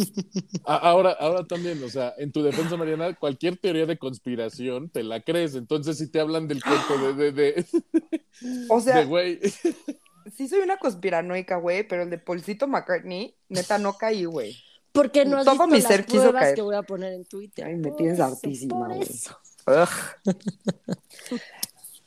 A- 0.65 0.77
Ahora, 0.77 1.13
ahora 1.19 1.45
también, 1.47 1.83
o 1.83 1.89
sea, 1.89 2.15
en 2.19 2.33
tu 2.33 2.43
defensa, 2.43 2.77
Mariana, 2.77 3.15
cualquier 3.15 3.57
teoría 3.57 3.87
de 3.87 3.99
conspiración 3.99 4.89
te 4.91 5.03
la 5.03 5.21
crees. 5.23 5.55
Entonces, 5.55 5.99
si 5.99 6.11
te 6.11 6.21
hablan 6.21 6.49
del 6.49 6.63
cuento 6.63 7.15
de, 7.15 7.33
de, 7.33 7.33
de, 7.33 7.67
O 8.69 8.81
sea, 8.81 8.99
de 8.99 9.05
güey. 9.05 9.41
sí 10.37 10.49
soy 10.49 10.61
una 10.61 10.77
conspiranoica, 10.79 11.57
güey, 11.57 11.87
pero 11.87 12.03
el 12.05 12.11
de 12.11 12.19
Paulcito 12.19 12.67
McCartney, 12.69 13.35
neta, 13.49 13.79
no 13.79 13.95
caí, 13.95 14.25
güey. 14.25 14.57
Porque 14.93 15.25
no 15.25 15.37
has 15.39 15.45
todo 15.45 15.55
visto 15.55 15.67
mi 15.69 15.79
las 15.81 15.87
ser 15.89 16.05
quiso 16.07 16.23
pruebas 16.23 16.43
caer. 16.43 16.55
que 16.55 16.63
voy 16.63 16.75
a 16.77 16.83
poner 16.83 17.13
en 17.13 17.25
Twitter. 17.25 17.65
Ay, 17.67 17.77
me 17.77 17.91
tienes 17.93 18.19
hartísima, 18.21 18.87
güey. 18.89 19.07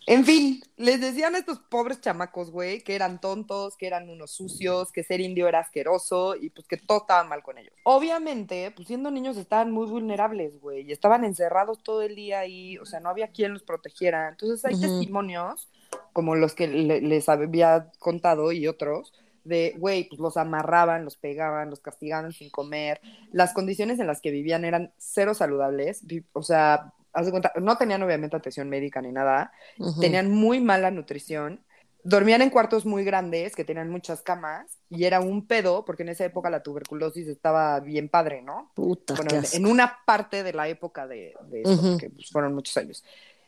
En 0.07 0.25
fin, 0.25 0.61
les 0.77 0.99
decían 0.99 1.35
a 1.35 1.37
estos 1.37 1.59
pobres 1.59 2.01
chamacos, 2.01 2.49
güey, 2.51 2.81
que 2.83 2.95
eran 2.95 3.21
tontos, 3.21 3.77
que 3.77 3.85
eran 3.87 4.09
unos 4.09 4.31
sucios, 4.31 4.91
que 4.91 5.03
ser 5.03 5.21
indio 5.21 5.47
era 5.47 5.59
asqueroso 5.59 6.35
y 6.35 6.49
pues 6.49 6.67
que 6.67 6.77
todo 6.77 6.99
estaba 7.01 7.23
mal 7.23 7.43
con 7.43 7.57
ellos. 7.57 7.73
Obviamente, 7.83 8.71
pues 8.75 8.87
siendo 8.87 9.11
niños 9.11 9.37
estaban 9.37 9.71
muy 9.71 9.85
vulnerables, 9.87 10.59
güey, 10.59 10.81
y 10.87 10.91
estaban 10.91 11.23
encerrados 11.23 11.83
todo 11.83 12.01
el 12.01 12.15
día 12.15 12.39
ahí, 12.39 12.77
o 12.79 12.85
sea, 12.85 12.99
no 12.99 13.09
había 13.09 13.27
quien 13.27 13.53
los 13.53 13.63
protegiera. 13.63 14.29
Entonces 14.29 14.65
hay 14.65 14.73
Ujú. 14.73 14.81
testimonios, 14.81 15.69
como 16.13 16.35
los 16.35 16.55
que 16.55 16.67
le- 16.67 17.01
les 17.01 17.29
había 17.29 17.91
contado 17.99 18.51
y 18.51 18.67
otros, 18.67 19.13
de, 19.43 19.75
güey, 19.77 20.07
pues 20.09 20.19
los 20.19 20.35
amarraban, 20.37 21.05
los 21.05 21.15
pegaban, 21.15 21.69
los 21.69 21.79
castigaban 21.79 22.31
sin 22.31 22.49
comer. 22.49 23.01
Las 23.31 23.53
condiciones 23.53 23.99
en 23.99 24.07
las 24.07 24.21
que 24.21 24.31
vivían 24.31 24.65
eran 24.65 24.93
cero 24.97 25.33
saludables, 25.33 26.03
o 26.33 26.43
sea, 26.43 26.93
haz 27.13 27.25
de 27.25 27.31
cuenta, 27.31 27.51
no 27.61 27.77
tenían 27.77 28.01
obviamente 28.03 28.35
atención 28.35 28.69
médica 28.69 29.01
ni 29.01 29.11
nada, 29.11 29.51
tenían 29.99 30.31
muy 30.31 30.59
mala 30.59 30.91
nutrición, 30.91 31.61
dormían 32.03 32.41
en 32.41 32.49
cuartos 32.49 32.85
muy 32.85 33.03
grandes 33.03 33.55
que 33.55 33.63
tenían 33.63 33.89
muchas 33.89 34.21
camas 34.21 34.79
y 34.89 35.03
era 35.03 35.19
un 35.19 35.45
pedo 35.45 35.85
porque 35.85 36.03
en 36.03 36.09
esa 36.09 36.25
época 36.25 36.49
la 36.49 36.63
tuberculosis 36.63 37.27
estaba 37.27 37.79
bien 37.79 38.09
padre, 38.09 38.41
¿no? 38.41 38.71
Puta, 38.75 39.13
Bueno, 39.15 39.31
en, 39.53 39.65
una 39.65 39.99
parte 40.05 40.43
de 40.43 40.53
la 40.53 40.67
época 40.67 41.07
de, 41.07 41.33
de 41.49 41.61
eso, 41.61 41.81
porque 41.81 42.09
pues, 42.09 42.29
fueron 42.29 42.55
muchos 42.55 42.75
años. 42.77 43.03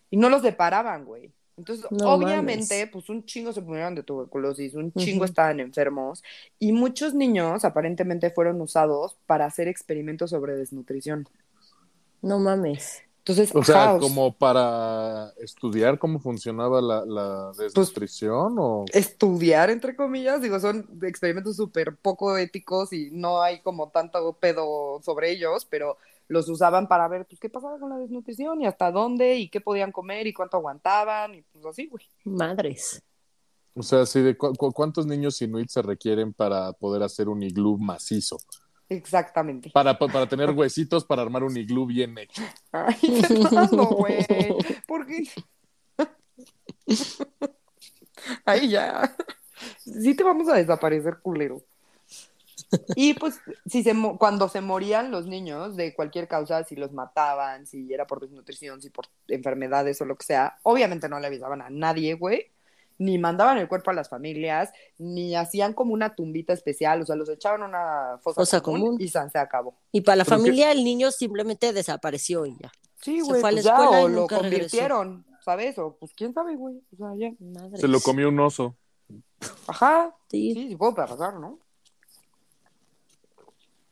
Y 0.09 0.17
no 0.17 0.29
los 0.29 0.41
separaban, 0.43 1.05
güey. 1.05 1.31
Entonces, 1.57 1.85
No 1.91 2.13
obviamente, 2.13 2.75
mames. 2.75 2.89
pues 2.91 3.09
un 3.09 3.25
chingo 3.25 3.53
se 3.53 3.61
murieron 3.61 3.93
de 3.93 4.03
tuberculosis, 4.03 4.73
un 4.73 4.91
chingo 4.93 5.25
estaban 5.25 5.59
enfermos 5.59 6.23
y 6.57 6.71
muchos 6.71 7.13
niños 7.13 7.63
aparentemente 7.63 8.31
fueron 8.31 8.59
usados 8.61 9.17
para 9.27 9.45
hacer 9.45 9.67
experimentos 9.67 10.31
sobre 10.31 10.55
desnutrición. 10.55 11.27
No 12.21 12.39
mames. 12.39 13.03
Entonces, 13.25 13.55
O 13.55 13.63
sea, 13.63 13.97
como 13.99 14.33
para 14.37 15.31
estudiar 15.37 15.97
cómo 15.97 16.19
funcionaba 16.19 16.81
la, 16.81 17.05
la 17.05 17.51
Pues, 17.55 17.73
desnutrición 17.73 18.55
o... 18.59 18.83
estudiar, 18.91 19.69
entre 19.69 19.95
comillas, 19.95 20.41
digo, 20.41 20.59
son 20.59 20.89
experimentos 21.03 21.55
súper 21.55 21.95
poco 21.95 22.37
éticos 22.37 22.91
y 22.91 23.11
no 23.11 23.41
hay 23.41 23.61
como 23.61 23.89
tanto 23.91 24.33
pedo 24.33 25.01
sobre 25.03 25.31
ellos, 25.31 25.65
pero 25.69 25.97
los 26.27 26.49
usaban 26.49 26.89
para 26.89 27.07
ver, 27.07 27.25
pues, 27.25 27.39
qué 27.39 27.47
pasaba 27.49 27.79
con 27.79 27.91
la 27.91 27.97
desnutrición 27.97 28.61
y 28.61 28.65
hasta 28.65 28.91
dónde 28.91 29.35
y 29.37 29.49
qué 29.49 29.61
podían 29.61 29.93
comer 29.93 30.27
y 30.27 30.33
cuánto 30.33 30.57
aguantaban 30.57 31.35
y 31.35 31.43
pues 31.43 31.65
así, 31.65 31.87
güey. 31.87 32.05
Madres. 32.25 33.01
O 33.73 33.83
sea, 33.83 34.05
sí, 34.05 34.21
de 34.21 34.35
cu- 34.37 34.53
cu- 34.53 34.73
cuántos 34.73 35.05
niños 35.05 35.41
inuit 35.41 35.69
se 35.69 35.81
requieren 35.81 36.33
para 36.33 36.73
poder 36.73 37.03
hacer 37.03 37.29
un 37.29 37.41
iglú 37.41 37.77
macizo. 37.77 38.37
Exactamente. 38.89 39.69
Para, 39.71 39.97
pa- 39.97 40.07
para 40.07 40.27
tener 40.27 40.51
huesitos 40.51 41.05
para 41.05 41.21
armar 41.21 41.43
un 41.43 41.55
iglú 41.57 41.85
bien 41.85 42.17
hecho. 42.17 42.41
Ay, 42.71 42.95
Fernando, 43.27 43.85
güey. 43.85 44.25
¿Por 44.87 45.05
qué? 45.07 45.23
Ahí 48.45 48.69
ya. 48.69 49.15
Sí 49.79 50.15
te 50.15 50.23
vamos 50.23 50.47
a 50.49 50.55
desaparecer, 50.55 51.19
culero. 51.21 51.61
Y 52.95 53.13
pues, 53.15 53.39
si 53.65 53.83
se 53.83 53.93
cuando 54.17 54.49
se 54.49 54.61
morían 54.61 55.11
los 55.11 55.27
niños 55.27 55.75
de 55.75 55.93
cualquier 55.93 56.27
causa, 56.27 56.63
si 56.63 56.75
los 56.75 56.91
mataban, 56.91 57.65
si 57.67 57.91
era 57.93 58.05
por 58.07 58.19
desnutrición, 58.19 58.81
si 58.81 58.89
por 58.89 59.05
enfermedades 59.27 60.01
o 60.01 60.05
lo 60.05 60.15
que 60.15 60.25
sea, 60.25 60.57
obviamente 60.63 61.07
no 61.09 61.19
le 61.19 61.27
avisaban 61.27 61.61
a 61.61 61.69
nadie, 61.69 62.15
güey. 62.15 62.51
Ni 62.99 63.17
mandaban 63.17 63.57
el 63.57 63.67
cuerpo 63.67 63.91
a 63.91 63.93
las 63.93 64.09
familias, 64.09 64.71
ni 64.97 65.35
hacían 65.35 65.73
como 65.73 65.93
una 65.93 66.15
tumbita 66.15 66.53
especial, 66.53 67.01
o 67.01 67.05
sea, 67.05 67.15
los 67.15 67.27
echaban 67.29 67.63
a 67.63 67.65
una 67.65 68.17
fosa, 68.21 68.41
Fosa 68.41 68.61
común, 68.61 68.81
común. 68.81 69.01
y 69.01 69.07
san 69.07 69.29
se 69.31 69.39
acabó. 69.39 69.75
Y 69.91 70.01
para 70.01 70.17
la 70.17 70.25
Pero 70.25 70.37
familia, 70.37 70.71
el 70.71 70.83
niño 70.83 71.11
simplemente 71.11 71.73
desapareció 71.73 72.45
y 72.45 72.55
ya. 72.61 72.71
Sí, 73.01 73.19
Se 73.19 73.23
güey, 73.25 73.41
fue 73.41 73.49
a 73.49 73.51
la 73.51 73.55
pues 73.61 73.65
ya, 73.65 73.89
o 73.89 74.07
lo 74.07 74.21
nunca 74.21 74.37
regresó. 74.39 74.59
convirtieron, 74.59 75.25
¿sabes? 75.43 75.77
O 75.79 75.97
pues 75.99 76.13
quién 76.15 76.33
sabe, 76.33 76.55
güey. 76.55 76.81
O 76.93 76.95
sea, 76.97 77.15
ya. 77.17 77.31
Se 77.77 77.87
lo 77.87 77.99
comió 77.99 78.29
un 78.29 78.39
oso. 78.39 78.75
Ajá. 79.67 80.15
Sí. 80.29 80.53
Sí, 80.53 80.67
sí 80.69 80.75
puedo 80.75 80.93
pasar, 80.95 81.33
¿no? 81.35 81.59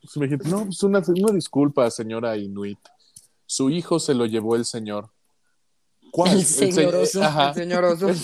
Pues 0.01 0.17
me 0.17 0.27
dijiste, 0.27 0.49
no, 0.49 0.65
pues 0.65 0.81
una, 0.83 0.99
una 1.07 1.33
disculpa, 1.33 1.89
señora 1.91 2.35
Inuit. 2.37 2.79
Su 3.45 3.69
hijo 3.69 3.99
se 3.99 4.13
lo 4.13 4.25
llevó 4.25 4.55
el 4.55 4.65
señor. 4.65 5.09
¿Cuál? 6.11 6.33
El 6.33 6.45
se- 6.45 6.71
señor 6.71 6.95
oso. 6.95 7.23
Ajá. 7.23 7.49
El 7.49 7.55
señor 7.55 7.83
oso. 7.85 8.07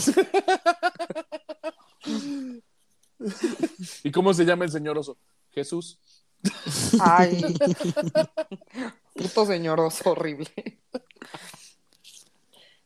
¿Y 4.04 4.12
cómo 4.12 4.34
se 4.34 4.45
llama 4.45 4.65
el 4.65 4.71
señor 4.71 4.97
oso? 4.97 5.17
Jesús. 5.52 6.00
Ay. 7.00 7.41
Puto 9.15 9.45
señor 9.45 9.80
oso 9.80 10.12
horrible. 10.12 10.50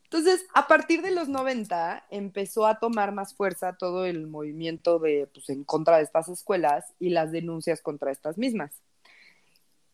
Entonces, 0.04 0.46
a 0.54 0.68
partir 0.68 1.02
de 1.02 1.12
los 1.12 1.28
90 1.30 2.06
empezó 2.10 2.66
a 2.66 2.80
tomar 2.80 3.14
más 3.14 3.34
fuerza 3.34 3.78
todo 3.78 4.06
el 4.06 4.28
movimiento 4.28 5.00
de, 5.00 5.30
pues, 5.34 5.50
en 5.50 5.64
contra 5.64 5.98
de 5.98 6.04
estas 6.04 6.28
escuelas 6.30 6.86
y 7.00 7.10
las 7.10 7.32
denuncias 7.32 7.82
contra 7.82 8.12
estas 8.12 8.38
mismas. 8.38 8.72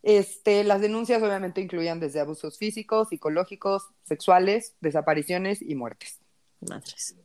Este, 0.03 0.63
las 0.63 0.81
denuncias 0.81 1.21
obviamente 1.21 1.61
incluían 1.61 1.99
desde 1.99 2.19
abusos 2.19 2.57
físicos, 2.57 3.09
psicológicos, 3.09 3.89
sexuales, 4.03 4.75
desapariciones 4.79 5.61
y 5.61 5.75
muertes. 5.75 6.19
Madres. 6.61 7.15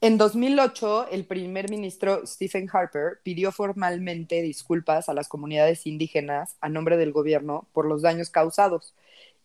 En 0.00 0.18
2008, 0.18 1.08
el 1.12 1.24
primer 1.24 1.70
ministro 1.70 2.26
Stephen 2.26 2.68
Harper 2.70 3.20
pidió 3.22 3.52
formalmente 3.52 4.42
disculpas 4.42 5.08
a 5.08 5.14
las 5.14 5.28
comunidades 5.28 5.86
indígenas 5.86 6.56
a 6.60 6.68
nombre 6.68 6.98
del 6.98 7.10
gobierno 7.10 7.68
por 7.72 7.86
los 7.86 8.02
daños 8.02 8.28
causados 8.28 8.94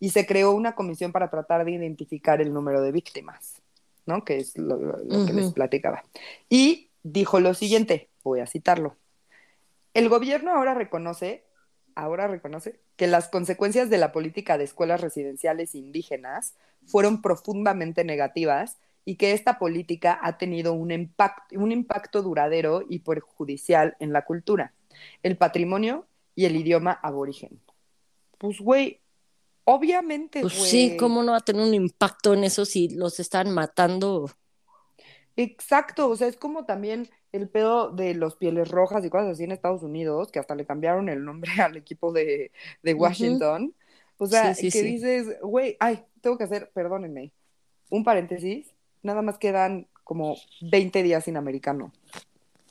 y 0.02 0.10
se 0.10 0.26
creó 0.26 0.52
una 0.52 0.76
comisión 0.76 1.12
para 1.12 1.30
tratar 1.30 1.64
de 1.64 1.72
identificar 1.72 2.42
el 2.42 2.54
número 2.54 2.82
de 2.82 2.92
víctimas, 2.92 3.62
¿no? 4.06 4.26
Que 4.26 4.40
es 4.40 4.58
lo, 4.58 4.78
que 5.26 5.32
les 5.34 5.54
platicaba. 5.54 6.04
Y 6.50 6.90
dijo 7.04 7.40
lo 7.40 7.54
siguiente, 7.54 8.10
voy 8.24 8.42
a 8.42 8.48
citarlo. 8.48 8.98
El 9.94 10.10
gobierno 10.10 10.52
ahora 10.52 10.74
reconoce, 10.74 11.46
ahora 11.96 12.28
reconoce 12.28 12.80
que 12.96 13.08
las 13.08 13.30
consecuencias 13.30 13.90
de 13.90 13.98
la 13.98 14.12
política 14.12 14.58
de 14.58 14.64
escuelas 14.64 15.02
residenciales 15.02 15.76
indígenas 15.76 16.54
fueron 16.86 17.22
profundamente 17.22 18.04
negativas 18.04 18.78
y 19.06 19.16
que 19.16 19.32
esta 19.32 19.58
política 19.58 20.20
ha 20.22 20.38
tenido 20.38 20.74
un 20.74 20.92
impacto, 20.92 21.60
un 21.60 21.72
impacto 21.72 22.22
duradero 22.22 22.84
y 22.88 23.00
perjudicial 23.00 23.96
en 24.00 24.14
la 24.14 24.26
cultura, 24.26 24.74
el 25.24 25.38
patrimonio 25.38 26.06
y 26.36 26.46
el 26.46 26.56
idioma 26.56 26.92
aborigen. 26.92 27.60
Pues, 28.38 28.60
güey, 28.60 29.00
obviamente, 29.64 30.42
Pues 30.42 30.54
sí, 30.54 30.96
¿cómo 30.98 31.24
no 31.24 31.34
va 31.34 31.40
a 31.40 31.42
tener 31.42 31.62
un 31.62 31.74
impacto 31.74 32.34
en 32.34 32.44
eso 32.44 32.66
si 32.66 32.90
los 32.90 33.20
están 33.20 33.52
matando? 33.52 34.30
Exacto, 35.42 36.10
o 36.10 36.18
sea, 36.18 36.28
es 36.28 36.36
como 36.36 36.66
también 36.66 37.08
el 37.32 37.48
pedo 37.48 37.92
de 37.92 38.14
los 38.14 38.36
pieles 38.36 38.68
rojas 38.68 39.06
y 39.06 39.10
cosas 39.10 39.30
así 39.30 39.46
en 39.46 39.54
Estados 39.54 39.84
Unidos, 39.84 40.34
que 40.34 40.40
hasta 40.40 40.54
le 40.54 40.66
cambiaron 40.66 41.08
el 41.08 41.24
nombre 41.24 41.50
al 41.64 41.78
equipo 41.78 42.12
de. 42.12 42.52
Washington. 42.84 43.74
O 44.18 44.28
sea, 44.28 44.54
Sí, 44.54 44.70
sí, 44.70 44.72
que 44.78 44.84
sí. 44.84 44.86
dices, 44.96 45.40
güey, 45.42 45.78
ay, 45.80 46.04
tengo 46.20 46.38
que 46.38 46.44
hacer, 46.44 46.72
perdónenme, 46.74 47.32
un 47.90 48.04
paréntesis, 48.04 48.76
nada 49.02 49.22
más 49.22 49.38
quedan 49.38 49.88
como 50.04 50.36
20 50.60 51.04
días 51.04 51.24
sin 51.24 51.38
americano. 51.38 51.94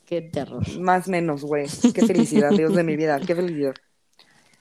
Qué 0.05 0.21
terror. 0.21 0.61
Más 0.79 1.07
menos, 1.07 1.43
güey. 1.43 1.65
Qué 1.95 2.05
felicidad, 2.05 2.51
Dios 2.51 2.75
de 2.75 2.83
mi 2.83 2.95
vida, 2.95 3.19
qué 3.25 3.35
felicidad. 3.35 3.73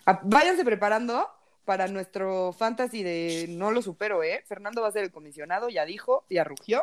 Ah, 0.06 0.20
Váyanse 0.24 0.64
preparando 0.64 1.28
para 1.66 1.88
nuestro 1.88 2.54
fantasy 2.54 3.02
de 3.02 3.48
no 3.50 3.70
lo 3.70 3.82
supero, 3.82 4.22
¿eh? 4.22 4.42
Fernando 4.46 4.80
va 4.80 4.88
a 4.88 4.92
ser 4.92 5.04
el 5.04 5.12
comisionado, 5.12 5.68
ya 5.68 5.84
dijo, 5.84 6.24
ya 6.30 6.44
rugió. 6.44 6.82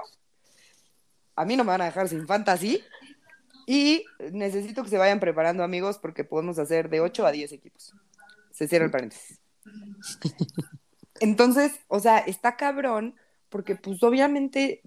A 1.36 1.46
mí 1.46 1.56
no 1.56 1.64
me 1.64 1.70
van 1.72 1.82
a 1.82 1.86
dejar 1.86 2.08
sin 2.08 2.28
fantasy. 2.28 2.84
Y 3.68 4.06
necesito 4.32 4.84
que 4.84 4.90
se 4.90 4.98
vayan 4.98 5.20
preparando, 5.20 5.64
amigos, 5.64 5.98
porque 5.98 6.24
podemos 6.24 6.60
hacer 6.60 6.90
de 6.90 7.02
8 7.02 7.26
a 7.26 7.32
10 7.32 7.52
equipos. 7.52 7.94
Se 8.52 8.68
cierra 8.68 8.86
el 8.86 8.92
paréntesis. 8.92 9.40
Entonces, 11.20 11.80
o 11.88 12.00
sea, 12.00 12.20
está 12.20 12.58
cabrón, 12.58 13.16
porque 13.50 13.76
pues 13.76 14.04
obviamente, 14.04 14.82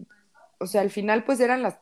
o 0.58 0.66
sea, 0.66 0.82
al 0.82 0.90
final 0.90 1.24
pues 1.24 1.40
eran 1.40 1.62
las, 1.62 1.78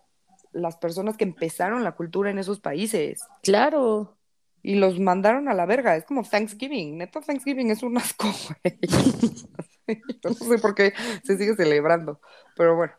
las 0.53 0.77
personas 0.77 1.17
que 1.17 1.25
empezaron 1.25 1.85
la 1.85 1.93
cultura 1.97 2.31
en 2.31 2.39
esos 2.39 2.61
países 2.61 3.21
Claro. 3.43 4.17
y 4.63 4.77
los 4.77 4.99
mandaron 5.01 5.49
a 5.49 5.55
la 5.55 5.67
verga. 5.67 5.97
Es 5.97 6.05
como 6.05 6.23
Thanksgiving. 6.23 6.97
Neta, 6.99 7.21
Thanksgiving 7.21 7.71
es 7.71 7.83
un 7.83 7.99
asco, 7.99 8.29
güey. 8.63 8.79
No 10.25 10.35
sé 10.35 10.59
por 10.59 10.75
qué 10.75 10.93
se 11.23 11.39
sigue 11.39 11.55
celebrando, 11.55 12.21
pero 12.57 12.75
bueno. 12.75 12.93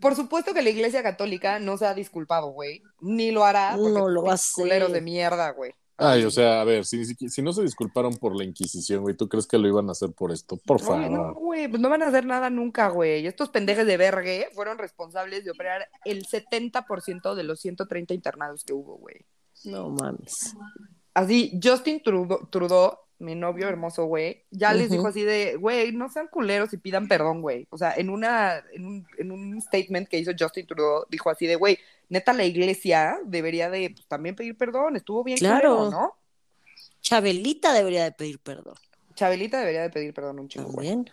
Por 0.00 0.14
supuesto 0.14 0.54
que 0.54 0.62
la 0.62 0.70
Iglesia 0.70 1.02
Católica 1.02 1.58
no 1.58 1.76
se 1.76 1.86
ha 1.86 1.94
disculpado, 1.94 2.48
güey. 2.48 2.82
Ni 3.00 3.30
lo 3.30 3.44
hará. 3.44 3.74
porque 3.76 3.92
No 3.92 4.08
lo 4.08 4.22
va 4.22 4.32
a 4.32 4.34
hacer. 4.34 4.88
de 4.88 5.00
mierda, 5.00 5.50
güey. 5.50 5.72
Ay, 6.00 6.22
o 6.24 6.30
sea, 6.30 6.60
a 6.60 6.64
ver, 6.64 6.84
si, 6.84 7.04
si, 7.04 7.28
si 7.28 7.42
no 7.42 7.52
se 7.52 7.62
disculparon 7.62 8.14
por 8.18 8.36
la 8.36 8.44
Inquisición, 8.44 9.02
güey, 9.02 9.16
¿tú 9.16 9.28
crees 9.28 9.48
que 9.48 9.58
lo 9.58 9.66
iban 9.66 9.88
a 9.88 9.92
hacer 9.92 10.12
por 10.12 10.30
esto? 10.30 10.56
Por 10.64 10.80
Oye, 10.80 11.10
no, 11.10 11.16
favor. 11.16 11.34
güey, 11.34 11.66
pues 11.66 11.82
no 11.82 11.88
van 11.88 12.04
a 12.04 12.06
hacer 12.06 12.24
nada 12.24 12.50
nunca, 12.50 12.88
güey. 12.88 13.26
Estos 13.26 13.48
pendejes 13.48 13.84
de 13.84 13.96
vergue 13.96 14.48
fueron 14.54 14.78
responsables 14.78 15.44
de 15.44 15.50
operar 15.50 15.88
el 16.04 16.24
70% 16.24 17.34
de 17.34 17.42
los 17.42 17.58
130 17.60 18.14
internados 18.14 18.62
que 18.62 18.72
hubo, 18.74 18.96
güey. 18.98 19.26
No 19.64 19.90
mames. 19.90 20.54
Así, 21.14 21.58
Justin 21.60 22.00
Trudeau, 22.00 22.46
Trudeau, 22.46 22.96
mi 23.18 23.34
novio 23.34 23.68
hermoso, 23.68 24.04
güey, 24.04 24.44
ya 24.50 24.72
les 24.72 24.90
dijo 24.90 25.08
así 25.08 25.22
de, 25.22 25.56
güey, 25.56 25.92
no 25.92 26.08
sean 26.08 26.28
culeros 26.28 26.72
y 26.72 26.76
pidan 26.76 27.08
perdón, 27.08 27.42
güey. 27.42 27.66
O 27.70 27.76
sea, 27.78 27.92
en 27.96 28.10
una, 28.10 28.62
en 28.72 28.86
un, 28.86 29.06
en 29.18 29.32
un 29.32 29.60
statement 29.60 30.08
que 30.08 30.18
hizo 30.18 30.32
Justin 30.38 30.66
Trudeau, 30.66 31.04
dijo 31.08 31.28
así 31.30 31.46
de, 31.46 31.56
güey, 31.56 31.78
neta 32.08 32.32
la 32.32 32.44
iglesia 32.44 33.18
debería 33.24 33.70
de 33.70 33.90
pues, 33.90 34.06
también 34.06 34.36
pedir 34.36 34.56
perdón, 34.56 34.96
estuvo 34.96 35.24
bien 35.24 35.38
Claro. 35.38 35.76
culero, 35.76 35.90
¿no? 35.90 36.14
Chabelita 37.00 37.72
debería 37.72 38.04
de 38.04 38.12
pedir 38.12 38.38
perdón. 38.38 38.74
Chabelita 39.14 39.58
debería 39.58 39.82
de 39.82 39.90
pedir 39.90 40.14
perdón 40.14 40.38
un 40.38 40.48
chingo, 40.48 40.70
güey. 40.70 41.04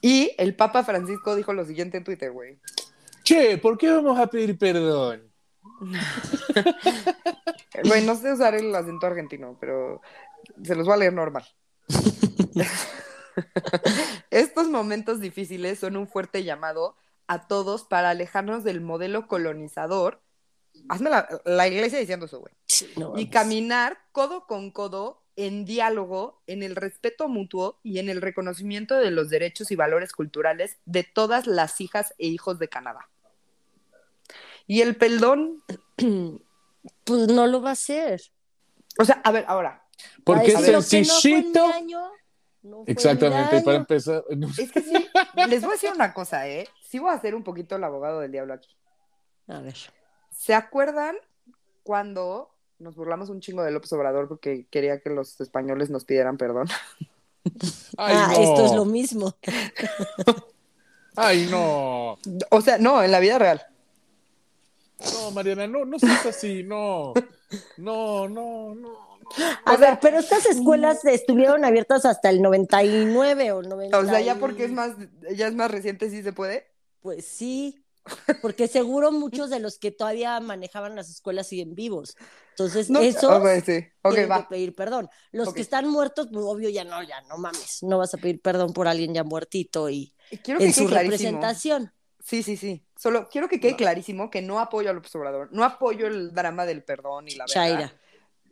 Y 0.00 0.32
el 0.38 0.54
Papa 0.54 0.84
Francisco 0.84 1.34
dijo 1.34 1.52
lo 1.52 1.64
siguiente 1.64 1.98
en 1.98 2.04
Twitter, 2.04 2.30
güey. 2.30 2.58
Che, 3.24 3.58
¿por 3.58 3.76
qué 3.76 3.90
vamos 3.90 4.18
a 4.18 4.28
pedir 4.28 4.56
perdón? 4.58 5.22
Güey, 7.84 8.04
no 8.04 8.14
sé 8.14 8.32
usar 8.32 8.54
el 8.54 8.74
acento 8.74 9.06
argentino, 9.06 9.56
pero 9.60 10.02
se 10.62 10.74
los 10.74 10.86
voy 10.86 10.94
a 10.94 10.98
leer 10.98 11.12
normal. 11.12 11.44
Estos 14.30 14.68
momentos 14.68 15.20
difíciles 15.20 15.78
son 15.78 15.96
un 15.96 16.06
fuerte 16.06 16.44
llamado 16.44 16.96
a 17.26 17.46
todos 17.46 17.84
para 17.84 18.10
alejarnos 18.10 18.64
del 18.64 18.80
modelo 18.80 19.28
colonizador. 19.28 20.20
Hazme 20.88 21.10
la, 21.10 21.28
la 21.44 21.68
iglesia 21.68 21.98
diciendo 21.98 22.26
eso, 22.26 22.40
güey. 22.40 22.54
No 22.96 23.14
Y 23.16 23.28
caminar 23.28 23.98
codo 24.12 24.46
con 24.46 24.70
codo 24.70 25.22
en 25.36 25.64
diálogo, 25.64 26.42
en 26.46 26.62
el 26.62 26.76
respeto 26.76 27.28
mutuo 27.28 27.78
y 27.82 27.98
en 27.98 28.08
el 28.08 28.20
reconocimiento 28.20 28.96
de 28.96 29.10
los 29.10 29.30
derechos 29.30 29.70
y 29.70 29.76
valores 29.76 30.12
culturales 30.12 30.78
de 30.84 31.04
todas 31.04 31.46
las 31.46 31.80
hijas 31.80 32.14
e 32.18 32.26
hijos 32.26 32.58
de 32.58 32.68
Canadá. 32.68 33.08
Y 34.66 34.82
el 34.82 34.96
perdón, 34.96 35.62
Pues 37.04 37.28
no 37.28 37.46
lo 37.46 37.62
va 37.62 37.70
a 37.70 37.72
hacer. 37.72 38.22
o 38.98 39.04
sea, 39.04 39.20
a 39.24 39.32
ver, 39.32 39.44
ahora, 39.48 39.84
Porque 40.24 40.52
Va 40.52 40.58
a 40.58 40.60
es 40.60 40.66
decir, 40.66 40.72
"Lo 40.74 40.80
que 40.82 40.98
no 41.08 41.14
sencillito. 41.14 41.66
no 42.62 42.78
mi 42.84 42.84
Exactamente, 42.86 43.60
para 43.62 43.76
año". 43.76 43.80
empezar, 43.80 44.24
Es 44.58 44.72
que 44.72 44.80
sí, 44.82 45.08
les 45.48 45.62
voy 45.62 45.70
a 45.70 45.74
decir 45.74 45.90
una 45.94 46.12
cosa, 46.12 46.46
¿eh? 46.48 46.68
Sí 46.82 46.98
voy 46.98 47.12
a 47.12 47.20
ser 47.20 47.34
un 47.34 47.42
poquito 47.42 47.76
el 47.76 47.84
abogado 47.84 48.20
del 48.20 48.32
diablo 48.32 48.54
aquí. 48.54 48.68
A 49.48 49.60
ver. 49.60 49.76
¿Se 50.30 50.54
acuerdan 50.54 51.16
cuando 51.82 52.50
nos 52.78 52.96
burlamos 52.96 53.28
un 53.30 53.40
chingo 53.40 53.62
de 53.62 53.70
López 53.70 53.92
Obrador 53.92 54.28
porque 54.28 54.66
quería 54.70 55.00
que 55.00 55.10
los 55.10 55.40
españoles 55.40 55.90
nos 55.90 56.04
pidieran 56.04 56.36
perdón? 56.36 56.68
ay, 57.96 58.14
ah, 58.16 58.32
no. 58.32 58.42
esto 58.42 58.66
es 58.66 58.72
lo 58.72 58.84
mismo. 58.84 59.34
Ay, 61.16 61.48
no. 61.50 62.18
O 62.50 62.60
sea, 62.62 62.78
no, 62.78 63.02
en 63.02 63.10
la 63.10 63.18
vida 63.20 63.38
real. 63.38 63.60
No, 65.12 65.30
Mariana, 65.32 65.66
no, 65.66 65.84
no 65.84 65.98
seas 65.98 66.24
así, 66.26 66.62
no. 66.62 67.12
No, 67.76 68.28
no, 68.28 68.74
no. 68.74 69.09
A 69.64 69.76
ver, 69.76 69.98
pero 70.00 70.18
estas 70.18 70.46
escuelas 70.46 71.04
estuvieron 71.04 71.64
abiertas 71.64 72.04
hasta 72.04 72.30
el 72.30 72.42
99 72.42 73.52
o 73.52 73.62
90. 73.62 73.98
O 73.98 74.04
sea, 74.04 74.20
ya 74.20 74.36
porque 74.36 74.64
es 74.64 74.72
más, 74.72 74.92
ya 75.34 75.48
es 75.48 75.54
más 75.54 75.70
reciente, 75.70 76.10
sí 76.10 76.22
se 76.22 76.32
puede. 76.32 76.66
Pues 77.00 77.24
sí, 77.24 77.82
porque 78.42 78.68
seguro 78.68 79.12
muchos 79.12 79.50
de 79.50 79.60
los 79.60 79.78
que 79.78 79.90
todavía 79.90 80.38
manejaban 80.40 80.96
las 80.96 81.10
escuelas 81.10 81.46
siguen 81.46 81.74
vivos. 81.74 82.16
Entonces, 82.50 82.90
No, 82.90 83.00
esos 83.00 83.24
ok, 83.24 83.46
sí. 83.64 83.86
Ok, 84.02 84.14
tienen 84.14 84.14
que 84.14 84.26
va. 84.26 84.48
pedir 84.48 84.74
perdón. 84.74 85.08
Los 85.32 85.54
que 85.54 85.62
están 85.62 85.88
muertos, 85.88 86.28
pues 86.32 86.44
obvio 86.44 86.68
ya 86.68 86.84
no, 86.84 87.02
ya 87.02 87.20
no 87.22 87.38
mames. 87.38 87.82
No 87.82 87.98
vas 87.98 88.12
a 88.14 88.18
pedir 88.18 88.40
perdón 88.40 88.72
por 88.72 88.88
alguien 88.88 89.14
ya 89.14 89.24
muertito 89.24 89.88
y 89.88 90.14
Y 90.30 90.38
Quiero 90.38 90.58
que 90.58 90.66
en 90.66 90.74
su 90.74 90.88
representación. 90.88 91.92
Sí, 92.22 92.42
sí, 92.42 92.56
sí. 92.56 92.84
Solo 92.96 93.28
quiero 93.30 93.48
que 93.48 93.60
quede 93.60 93.76
clarísimo 93.76 94.30
que 94.30 94.42
no 94.42 94.60
apoyo 94.60 94.90
a 94.90 94.92
López 94.92 95.14
Obrador. 95.14 95.48
No 95.52 95.64
apoyo 95.64 96.06
el 96.06 96.34
drama 96.34 96.66
del 96.66 96.84
perdón 96.84 97.28
y 97.28 97.34
la 97.34 97.44
verdad. 97.44 97.54
Chaira. 97.54 97.99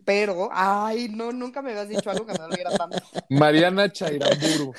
Pero, 0.09 0.49
ay, 0.51 1.11
no, 1.11 1.33
nunca 1.33 1.61
me 1.61 1.73
habías 1.73 1.91
dicho 1.91 2.09
algo 2.09 2.25
que 2.25 2.33
me 2.33 2.39
doliera 2.39 2.71
tanto. 2.71 2.97
Mariana 3.29 3.93
Chairamburu. 3.93 4.73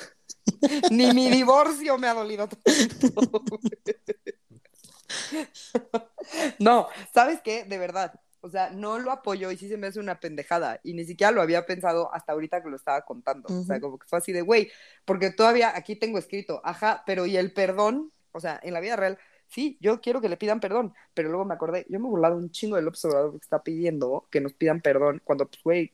Ni 0.90 1.14
mi 1.14 1.30
divorcio 1.30 2.00
me 2.00 2.08
ha 2.08 2.16
dolido 2.16 2.50
tanto. 2.50 2.64
No, 6.58 6.88
¿sabes 7.14 7.42
qué? 7.44 7.64
De 7.64 7.78
verdad. 7.78 8.20
O 8.42 8.50
sea, 8.50 8.72
no 8.72 8.98
lo 8.98 9.12
apoyo 9.12 9.52
y 9.52 9.58
sí 9.58 9.70
se 9.70 9.78
me 9.78 9.86
hace 9.86 10.00
una 10.00 10.20
pendejada. 10.20 10.80
Y 10.84 10.94
ni 10.94 11.06
siquiera 11.06 11.30
lo 11.30 11.44
había 11.44 11.68
pensado 11.68 12.12
hasta 12.12 12.32
ahorita 12.32 12.64
que 12.64 12.70
lo 12.70 12.76
estaba 12.76 13.02
contando. 13.02 13.50
O 13.50 13.64
sea, 13.64 13.80
como 13.80 14.00
que 14.00 14.08
fue 14.08 14.18
así 14.18 14.32
de, 14.32 14.42
güey, 14.42 14.72
porque 15.06 15.30
todavía 15.30 15.76
aquí 15.76 15.96
tengo 15.96 16.18
escrito, 16.18 16.60
ajá, 16.64 17.04
pero 17.06 17.28
¿y 17.28 17.38
el 17.38 17.54
perdón? 17.54 18.12
O 18.32 18.40
sea, 18.40 18.60
en 18.64 18.74
la 18.74 18.80
vida 18.80 18.96
real, 18.96 19.20
sí, 19.50 19.78
yo 19.82 20.00
quiero 20.00 20.22
que 20.22 20.30
le 20.30 20.38
pidan 20.38 20.60
perdón, 20.60 20.94
pero 21.14 21.30
luego 21.30 21.44
me 21.46 21.54
acordé, 21.54 21.86
yo 21.90 22.00
me 22.00 22.08
he 22.08 22.10
burlado 22.10 22.38
un 22.38 22.50
chingo 22.52 22.76
del 22.78 22.88
Obrador 22.88 23.32
que 23.32 23.38
está 23.38 23.62
pidiendo 23.62 24.26
que 24.32 24.40
nos 24.42 24.54
pidan 24.54 24.80
perdón 24.82 25.22
cuando, 25.24 25.46
pues, 25.48 25.62
güey, 25.64 25.92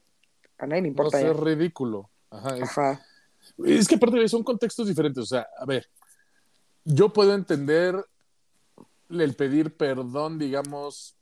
a 0.59 0.67
nadie 0.67 0.81
le 0.83 0.87
No 0.89 0.91
importa. 0.91 1.19
ser 1.19 1.35
ya. 1.35 1.41
ridículo. 1.43 2.09
Ajá, 2.29 2.57
es, 2.57 2.63
Ajá. 2.63 3.05
es 3.65 3.87
que 3.87 3.95
aparte 3.95 4.27
son 4.29 4.43
contextos 4.43 4.87
diferentes. 4.87 5.23
O 5.23 5.25
sea, 5.25 5.47
a 5.57 5.65
ver, 5.65 5.87
yo 6.83 7.11
puedo 7.11 7.33
entender 7.33 8.05
el 9.09 9.33
pedir 9.35 9.75
perdón, 9.75 10.37
digamos, 10.39 11.15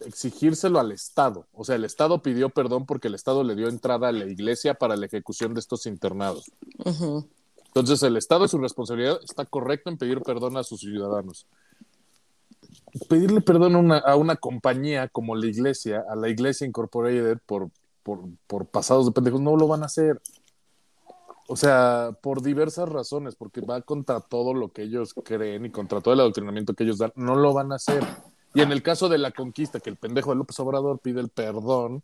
exigírselo 0.00 0.78
al 0.80 0.92
Estado. 0.92 1.46
O 1.52 1.64
sea, 1.64 1.76
el 1.76 1.84
Estado 1.84 2.22
pidió 2.22 2.50
perdón 2.50 2.86
porque 2.86 3.08
el 3.08 3.14
Estado 3.14 3.44
le 3.44 3.54
dio 3.54 3.68
entrada 3.68 4.08
a 4.08 4.12
la 4.12 4.26
iglesia 4.26 4.74
para 4.74 4.96
la 4.96 5.06
ejecución 5.06 5.54
de 5.54 5.60
estos 5.60 5.86
internados. 5.86 6.50
Ujú. 6.84 7.28
Entonces, 7.74 8.02
el 8.02 8.18
Estado, 8.18 8.44
es 8.44 8.50
su 8.50 8.58
responsabilidad, 8.58 9.18
está 9.24 9.46
correcto 9.46 9.88
en 9.88 9.96
pedir 9.96 10.20
perdón 10.20 10.58
a 10.58 10.62
sus 10.62 10.80
ciudadanos. 10.80 11.46
Pedirle 13.08 13.40
perdón 13.40 13.76
a 13.76 13.78
una, 13.78 13.98
a 13.98 14.16
una 14.16 14.36
compañía 14.36 15.08
como 15.08 15.34
la 15.34 15.46
iglesia, 15.46 16.04
a 16.06 16.14
la 16.14 16.28
iglesia 16.28 16.66
Incorporated, 16.66 17.38
por, 17.46 17.70
por, 18.02 18.24
por 18.46 18.66
pasados 18.66 19.06
de 19.06 19.12
pendejos, 19.12 19.40
no 19.40 19.56
lo 19.56 19.68
van 19.68 19.82
a 19.82 19.86
hacer. 19.86 20.20
o 21.48 21.56
sea, 21.56 22.10
por 22.20 22.42
diversas 22.42 22.90
razones, 22.90 23.36
porque 23.36 23.62
va 23.62 23.80
contra 23.80 24.20
todo 24.20 24.52
lo 24.52 24.70
que 24.70 24.82
ellos 24.82 25.14
creen 25.24 25.64
y 25.64 25.70
contra 25.70 26.02
todo 26.02 26.12
el 26.12 26.20
adoctrinamiento 26.20 26.74
que 26.74 26.84
ellos 26.84 26.98
dan, 26.98 27.12
no 27.16 27.36
lo 27.36 27.54
van 27.54 27.72
a 27.72 27.76
hacer. 27.76 28.04
Y 28.54 28.60
en 28.60 28.70
el 28.70 28.82
caso 28.82 29.08
de 29.08 29.16
la 29.16 29.30
conquista, 29.30 29.80
que 29.80 29.88
el 29.88 29.96
pendejo 29.96 30.30
de 30.30 30.36
López 30.36 30.60
Obrador 30.60 30.98
pide 30.98 31.20
el 31.20 31.30
perdón, 31.30 32.02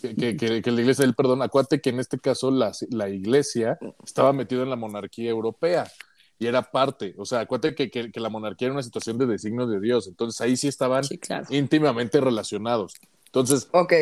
que, 0.00 0.36
que, 0.36 0.62
que, 0.62 0.70
la 0.70 0.80
iglesia 0.80 1.04
del 1.04 1.14
perdón, 1.14 1.42
acuérdate 1.42 1.80
que 1.80 1.90
en 1.90 2.00
este 2.00 2.18
caso 2.18 2.50
la, 2.50 2.72
la 2.90 3.08
iglesia 3.08 3.78
estaba 4.04 4.32
metida 4.32 4.62
en 4.62 4.70
la 4.70 4.76
monarquía 4.76 5.30
europea 5.30 5.90
y 6.38 6.46
era 6.46 6.62
parte, 6.62 7.14
o 7.18 7.24
sea, 7.24 7.40
acuérdate 7.40 7.74
que, 7.74 7.90
que, 7.90 8.10
que 8.10 8.20
la 8.20 8.28
monarquía 8.28 8.66
era 8.66 8.72
una 8.74 8.82
situación 8.82 9.18
de 9.18 9.26
designio 9.26 9.66
de 9.66 9.80
Dios, 9.80 10.08
entonces 10.08 10.40
ahí 10.40 10.56
sí 10.56 10.68
estaban 10.68 11.04
Sí, 11.04 11.18
claro. 11.18 11.46
íntimamente 11.50 12.20
relacionados. 12.20 12.94
Entonces, 13.26 13.68
Ok. 13.72 13.92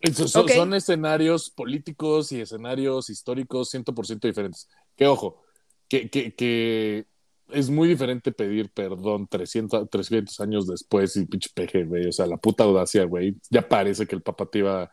esos 0.00 0.30
son, 0.30 0.44
Ok. 0.44 0.52
son 0.52 0.74
escenarios 0.74 1.50
políticos 1.50 2.32
y 2.32 2.40
escenarios 2.40 3.10
históricos 3.10 3.68
100% 3.70 4.26
diferentes. 4.26 4.68
Que 4.96 5.06
ojo, 5.06 5.42
que, 5.88 6.08
que, 6.08 6.34
que 6.34 7.06
es 7.52 7.70
muy 7.70 7.88
diferente 7.88 8.32
pedir 8.32 8.70
perdón 8.70 9.26
300, 9.28 9.88
300 9.90 10.40
años 10.40 10.66
después 10.66 11.16
y 11.16 11.26
pinche 11.26 11.50
peje, 11.54 11.84
güey. 11.84 12.06
O 12.08 12.12
sea, 12.12 12.26
la 12.26 12.36
puta 12.36 12.64
audacia, 12.64 13.04
güey. 13.04 13.36
Ya 13.50 13.66
parece 13.68 14.06
que 14.06 14.14
el 14.16 14.22
papá 14.22 14.46
te 14.46 14.58
iba, 14.60 14.90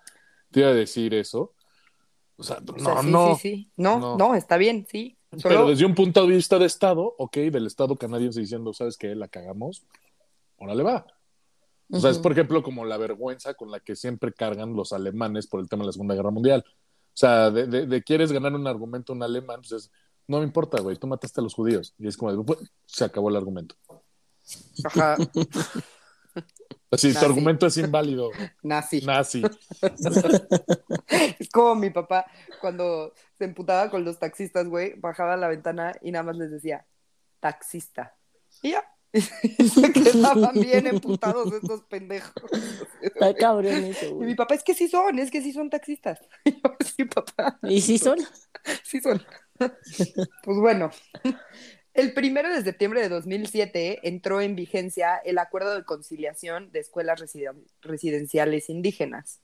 te 0.51 0.62
iba 0.62 0.70
a 0.70 0.74
decir 0.74 1.14
eso. 1.14 1.53
O 2.38 2.43
sea, 2.43 2.60
no, 2.60 2.74
O 2.74 2.80
sea, 2.80 3.01
sí, 3.01 3.10
no. 3.12 3.36
sí, 3.36 3.41
sí. 3.41 3.72
No, 3.78 3.99
No. 3.99 4.18
no, 4.18 4.36
está 4.36 4.58
bien, 4.58 4.86
sí. 4.89 5.16
Pero 5.43 5.68
desde 5.68 5.86
un 5.86 5.93
punto 5.95 6.26
de 6.26 6.36
vista 6.36 6.58
de 6.58 6.66
Estado, 6.66 7.14
ok, 7.18 7.36
del 7.38 7.68
Estado 7.68 7.95
canadiense 7.95 8.39
diciendo, 8.39 8.74
¿sabes 8.74 8.97
qué? 8.97 9.14
La 9.16 9.28
cagamos. 9.28 9.86
Órale 10.58 10.84
va. 10.84 11.05
O 11.89 11.99
sea, 11.99 12.10
es 12.12 12.18
por 12.20 12.32
ejemplo 12.34 12.64
como 12.64 12.84
la 12.86 12.97
vergüenza 12.97 13.53
con 13.53 13.72
la 13.72 13.80
que 13.80 13.95
siempre 13.95 14.34
cargan 14.34 14.74
los 14.76 14.91
alemanes 14.93 15.47
por 15.47 15.60
el 15.62 15.70
tema 15.70 15.84
de 15.84 15.88
la 15.88 15.91
Segunda 15.93 16.16
Guerra 16.16 16.32
Mundial. 16.32 16.64
O 16.68 16.72
sea, 17.20 17.49
de, 17.49 17.66
de- 17.66 17.86
de 17.88 18.03
quieres 18.03 18.32
ganar 18.32 18.53
un 18.53 18.68
argumento 18.68 19.14
un 19.14 19.24
alemán, 19.24 19.62
pues 19.62 19.72
es, 19.72 19.91
no 20.28 20.39
me 20.39 20.43
importa, 20.43 20.82
güey, 20.82 20.97
tú 20.97 21.07
mataste 21.07 21.39
a 21.41 21.43
los 21.43 21.53
judíos. 21.53 21.93
Y 21.97 22.07
es 22.07 22.17
como, 22.17 22.32
de, 22.36 22.43
"Pues, 22.43 22.59
se 22.86 23.05
acabó 23.05 23.30
el 23.30 23.36
argumento. 23.38 23.75
ajá, 24.84 25.15
Así, 26.89 27.07
Nazi. 27.09 27.19
tu 27.19 27.25
argumento 27.25 27.65
es 27.65 27.75
inválido, 27.78 28.30
nazi. 28.63 29.01
nazi. 29.01 29.41
Es 31.39 31.49
como 31.49 31.75
mi 31.75 31.89
papá 31.89 32.25
cuando 32.61 33.13
se 33.38 33.43
emputaba 33.45 33.89
con 33.89 34.05
los 34.05 34.19
taxistas, 34.19 34.67
güey, 34.69 34.93
bajaba 34.97 35.34
a 35.34 35.38
la 35.38 35.47
ventana 35.49 35.93
y 36.01 36.11
nada 36.11 36.23
más 36.23 36.38
les 36.38 36.51
decía, 36.51 36.86
taxista. 37.39 38.15
Y 38.61 38.71
ya. 38.71 38.84
Y 39.13 39.21
se 39.69 39.91
quedaban 39.93 40.53
bien 40.53 40.86
emputados 40.88 41.51
estos 41.53 41.82
pendejos. 41.86 42.34
Está 43.01 43.34
cabrón 43.36 43.73
eso, 43.86 44.05
Y 44.05 44.09
mi 44.13 44.15
güey. 44.17 44.36
papá, 44.36 44.55
es 44.55 44.63
que 44.63 44.73
sí 44.73 44.88
son, 44.88 45.17
es 45.19 45.32
que 45.32 45.41
sí 45.41 45.51
son 45.53 45.69
taxistas. 45.69 46.19
Y 46.45 46.51
yo, 46.51 46.59
sí, 46.86 47.05
papá, 47.05 47.57
¿Y 47.63 47.82
sí 47.82 47.97
son? 47.97 48.19
sí 48.84 48.99
son. 49.01 49.21
Pues 50.43 50.58
bueno, 50.60 50.91
el 51.93 52.14
primero 52.14 52.53
de 52.53 52.62
septiembre 52.64 53.01
de 53.01 53.10
2007 53.10 54.08
entró 54.08 54.41
en 54.41 54.55
vigencia 54.55 55.18
el 55.18 55.38
Acuerdo 55.38 55.76
de 55.76 55.84
Conciliación 55.84 56.72
de 56.72 56.80
Escuelas 56.80 57.20
Residen- 57.20 57.66
Residenciales 57.82 58.70
Indígenas, 58.70 59.39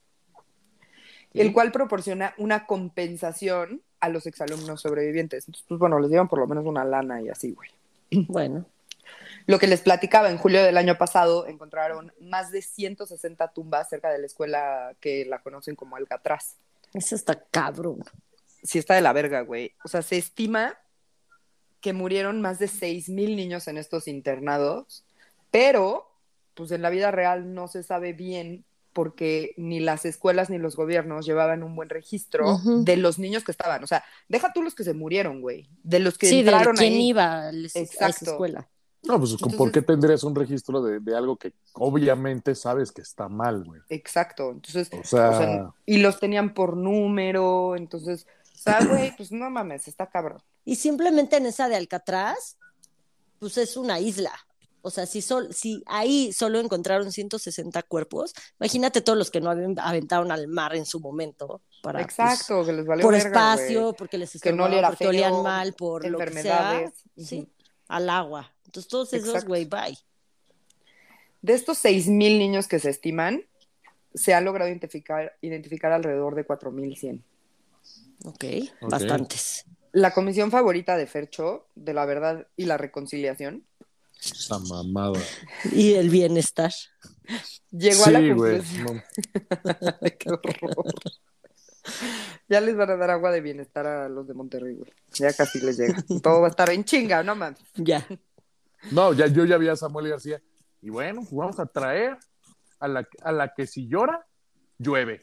el 1.32 1.52
cual 1.52 1.72
proporciona 1.72 2.34
una 2.38 2.66
compensación 2.66 3.82
a 4.00 4.08
los 4.08 4.26
exalumnos 4.26 4.80
sobrevivientes. 4.82 5.48
Entonces, 5.48 5.64
pues 5.68 5.78
bueno, 5.80 5.98
les 5.98 6.10
dieron 6.10 6.28
por 6.28 6.38
lo 6.38 6.46
menos 6.46 6.64
una 6.66 6.84
lana 6.84 7.20
y 7.22 7.28
así, 7.28 7.52
güey. 7.52 7.70
Bueno, 8.28 8.66
Lo 9.46 9.58
que 9.58 9.66
les 9.66 9.80
platicaba, 9.80 10.30
en 10.30 10.38
julio 10.38 10.62
del 10.62 10.76
año 10.78 10.96
pasado 10.96 11.46
encontraron 11.46 12.12
más 12.20 12.50
de 12.52 12.62
160 12.62 13.52
tumbas 13.52 13.88
cerca 13.88 14.10
de 14.10 14.18
la 14.18 14.26
escuela 14.26 14.94
que 15.00 15.24
la 15.26 15.40
conocen 15.40 15.74
como 15.74 15.96
Alcatraz. 15.96 16.56
eso 16.94 17.14
está 17.16 17.34
cabrón. 17.50 18.02
Sí 18.64 18.78
está 18.78 18.94
de 18.94 19.00
la 19.02 19.12
verga, 19.12 19.42
güey. 19.42 19.72
O 19.84 19.88
sea, 19.88 20.02
se 20.02 20.16
estima 20.18 20.76
que 21.80 21.92
murieron 21.92 22.40
más 22.40 22.58
de 22.58 22.66
6 22.66 23.08
mil 23.10 23.36
niños 23.36 23.68
en 23.68 23.76
estos 23.76 24.08
internados, 24.08 25.04
pero 25.50 26.10
pues 26.54 26.70
en 26.72 26.82
la 26.82 26.90
vida 26.90 27.10
real 27.10 27.52
no 27.54 27.68
se 27.68 27.82
sabe 27.82 28.12
bien 28.14 28.64
porque 28.94 29.52
ni 29.56 29.80
las 29.80 30.04
escuelas 30.04 30.50
ni 30.50 30.58
los 30.58 30.76
gobiernos 30.76 31.26
llevaban 31.26 31.62
un 31.64 31.74
buen 31.76 31.88
registro 31.90 32.58
de 32.64 32.96
los 32.96 33.18
niños 33.18 33.42
que 33.44 33.50
estaban. 33.50 33.82
O 33.82 33.86
sea, 33.88 34.04
deja 34.28 34.52
tú 34.52 34.62
los 34.62 34.74
que 34.74 34.84
se 34.84 34.94
murieron, 34.94 35.40
güey. 35.40 35.68
De 35.82 35.98
los 35.98 36.16
que 36.16 36.28
Sí, 36.28 36.42
de 36.42 36.50
entraron 36.52 36.76
quién 36.76 36.92
ahí. 36.94 37.08
iba 37.08 37.40
a 37.42 37.50
esa 37.50 37.80
Exacto. 37.80 38.30
escuela. 38.30 38.68
No, 39.02 39.18
pues, 39.18 39.36
¿por 39.58 39.70
qué 39.72 39.82
tendrías 39.82 40.22
un 40.24 40.34
registro 40.34 40.80
de, 40.80 41.00
de 41.00 41.14
algo 41.14 41.36
que 41.36 41.52
obviamente 41.74 42.54
sabes 42.54 42.90
que 42.92 43.02
está 43.02 43.28
mal, 43.28 43.64
güey? 43.64 43.82
Exacto. 43.90 44.50
Entonces, 44.52 44.88
O 44.92 45.04
sea, 45.04 45.30
O 45.30 45.36
sea, 45.38 45.70
y 45.84 45.98
los 45.98 46.18
tenían 46.20 46.54
por 46.54 46.76
número, 46.76 47.76
entonces, 47.76 48.26
sea, 48.64 48.84
güey, 48.84 49.14
pues 49.16 49.30
no 49.32 49.48
mames, 49.50 49.86
está 49.88 50.08
cabrón. 50.08 50.42
Y 50.64 50.76
simplemente 50.76 51.36
en 51.36 51.46
esa 51.46 51.68
de 51.68 51.76
Alcatraz, 51.76 52.56
pues 53.38 53.58
es 53.58 53.76
una 53.76 54.00
isla. 54.00 54.32
O 54.86 54.90
sea, 54.90 55.06
si, 55.06 55.22
sol, 55.22 55.48
si 55.54 55.82
ahí 55.86 56.30
solo 56.32 56.60
encontraron 56.60 57.10
160 57.10 57.82
cuerpos, 57.84 58.34
imagínate 58.60 59.00
todos 59.00 59.16
los 59.18 59.30
que 59.30 59.40
no 59.40 59.50
aven- 59.50 59.78
aventaron 59.80 60.30
al 60.30 60.46
mar 60.46 60.74
en 60.76 60.84
su 60.84 61.00
momento. 61.00 61.62
Para, 61.82 62.00
pues, 62.00 62.18
Exacto, 62.18 62.64
que 62.66 62.72
les 62.74 62.84
valió 62.86 63.02
por 63.02 63.14
verga, 63.14 63.54
espacio, 63.54 63.94
porque 63.94 64.18
les 64.18 64.34
no 64.34 64.36
estorbaban, 64.38 64.70
oliera 64.72 64.88
porque 64.88 65.06
olían 65.06 65.42
mal, 65.42 65.72
por 65.72 66.06
lo 66.06 66.18
que 66.18 66.30
sea. 66.32 66.40
enfermedades. 66.76 66.92
Sí, 67.16 67.48
al 67.88 68.10
agua. 68.10 68.52
Entonces 68.66 68.90
todos 68.90 69.12
esos, 69.14 69.28
Exacto. 69.28 69.48
güey, 69.48 69.64
bye. 69.64 69.96
De 71.40 71.52
estos 71.54 71.78
6.000 71.82 72.38
niños 72.38 72.68
que 72.68 72.78
se 72.78 72.90
estiman, 72.90 73.42
se 74.14 74.34
ha 74.34 74.40
logrado 74.42 74.68
identificar, 74.68 75.36
identificar 75.40 75.92
alrededor 75.92 76.34
de 76.34 76.46
4.100. 76.46 77.22
Ok, 78.24 78.44
Ok. 78.80 78.90
bastantes. 78.90 79.64
La 79.92 80.12
comisión 80.12 80.50
favorita 80.50 80.96
de 80.96 81.06
Fercho, 81.06 81.68
de 81.74 81.94
la 81.94 82.04
verdad 82.04 82.46
y 82.56 82.64
la 82.64 82.76
reconciliación, 82.76 83.64
esa 84.20 84.58
mamada. 84.58 85.20
Y 85.72 85.94
el 85.94 86.08
bienestar. 86.10 86.72
llegó 87.70 88.04
a 88.06 88.10
la 88.10 88.18
Sí, 88.20 88.30
güey. 88.32 88.58
conclusión. 88.58 89.02
no. 89.64 90.08
Qué 90.18 90.30
horror. 90.30 90.84
Ya 92.48 92.60
les 92.60 92.76
van 92.76 92.90
a 92.90 92.96
dar 92.96 93.10
agua 93.10 93.30
de 93.30 93.40
bienestar 93.40 93.86
a 93.86 94.08
los 94.08 94.26
de 94.26 94.34
Monterrey, 94.34 94.74
güey. 94.74 94.90
Ya 95.14 95.32
casi 95.32 95.60
les 95.60 95.76
llega. 95.78 96.02
Todo 96.22 96.40
va 96.40 96.46
a 96.46 96.50
estar 96.50 96.70
en 96.70 96.84
chinga, 96.84 97.22
no 97.22 97.34
mames. 97.36 97.60
Ya. 97.74 98.06
No, 98.90 99.12
ya, 99.12 99.26
yo 99.26 99.44
ya 99.44 99.56
vi 99.58 99.68
a 99.68 99.76
Samuel 99.76 100.08
García. 100.08 100.42
Y 100.80 100.90
bueno, 100.90 101.20
pues 101.22 101.32
vamos 101.34 101.58
a 101.58 101.66
traer 101.66 102.18
a 102.78 102.88
la, 102.88 103.06
a 103.22 103.32
la 103.32 103.54
que 103.54 103.66
si 103.66 103.86
llora, 103.88 104.26
llueve. 104.78 105.20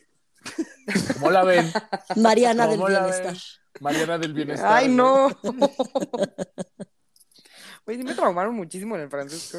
¿Cómo 1.13 1.31
la 1.31 1.43
ven? 1.43 1.71
Mariana 2.15 2.67
del 2.67 2.79
bienestar. 2.79 3.35
Mariana 3.79 4.17
del 4.17 4.33
Bienestar. 4.33 4.71
Ay, 4.71 4.89
no. 4.89 5.29
Sí 7.87 8.03
me 8.05 8.13
traumaron 8.13 8.55
muchísimo 8.55 8.95
en 8.95 9.01
el 9.01 9.09
francés. 9.09 9.51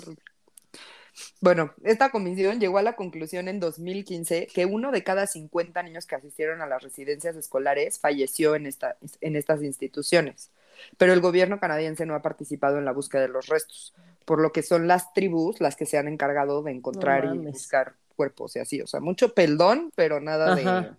Bueno, 1.42 1.74
esta 1.84 2.10
comisión 2.10 2.60
llegó 2.60 2.78
a 2.78 2.82
la 2.82 2.96
conclusión 2.96 3.46
en 3.48 3.60
2015 3.60 4.46
que 4.46 4.64
uno 4.64 4.90
de 4.90 5.04
cada 5.04 5.26
50 5.26 5.82
niños 5.82 6.06
que 6.06 6.14
asistieron 6.14 6.62
a 6.62 6.66
las 6.66 6.82
residencias 6.82 7.36
escolares 7.36 7.98
falleció 8.00 8.54
en, 8.54 8.64
esta, 8.64 8.96
en 9.20 9.36
estas 9.36 9.62
instituciones. 9.62 10.50
Pero 10.96 11.12
el 11.12 11.20
gobierno 11.20 11.60
canadiense 11.60 12.06
no 12.06 12.14
ha 12.14 12.22
participado 12.22 12.78
en 12.78 12.86
la 12.86 12.92
búsqueda 12.92 13.22
de 13.22 13.28
los 13.28 13.48
restos, 13.48 13.92
por 14.24 14.40
lo 14.40 14.52
que 14.52 14.62
son 14.62 14.86
las 14.86 15.12
tribus 15.12 15.60
las 15.60 15.76
que 15.76 15.86
se 15.86 15.98
han 15.98 16.08
encargado 16.08 16.62
de 16.62 16.72
encontrar 16.72 17.24
No 17.26 17.34
y 17.34 17.38
buscar 17.38 17.96
cuerpos 18.14 18.56
y 18.56 18.60
así. 18.60 18.80
O 18.80 18.86
sea, 18.86 19.00
mucho 19.00 19.34
peldón, 19.34 19.90
pero 19.94 20.20
nada 20.20 20.54
de... 20.54 20.92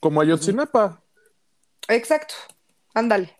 Como 0.00 0.20
Ayotzinapa. 0.20 1.02
Exacto, 1.88 2.34
ándale. 2.94 3.36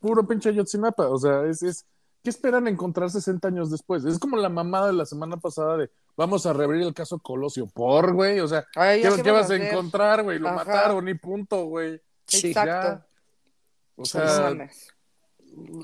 Puro 0.00 0.26
pinche 0.26 0.50
Ayotzinapa. 0.50 1.08
O 1.08 1.18
sea, 1.18 1.44
es, 1.46 1.62
es. 1.62 1.86
¿Qué 2.22 2.30
esperan 2.30 2.68
encontrar 2.68 3.10
60 3.10 3.48
años 3.48 3.70
después? 3.70 4.04
Es 4.04 4.18
como 4.18 4.36
la 4.36 4.48
mamada 4.48 4.88
de 4.88 4.92
la 4.92 5.06
semana 5.06 5.38
pasada 5.38 5.76
de 5.76 5.90
vamos 6.16 6.46
a 6.46 6.52
reabrir 6.52 6.82
el 6.82 6.94
caso 6.94 7.18
Colosio. 7.18 7.66
Por, 7.66 8.12
güey. 8.12 8.40
O 8.40 8.48
sea, 8.48 8.64
Ay, 8.76 9.02
¿qué, 9.02 9.10
¿ya 9.10 9.22
qué 9.22 9.30
vas 9.30 9.50
a 9.50 9.56
encontrar, 9.56 10.22
güey? 10.22 10.38
Lo 10.38 10.48
Ajá. 10.48 10.56
mataron 10.56 11.08
y 11.08 11.14
punto, 11.14 11.64
güey. 11.64 12.00
Exacto. 12.30 12.70
Ya. 12.70 13.06
O 13.96 14.04
sea, 14.04 14.68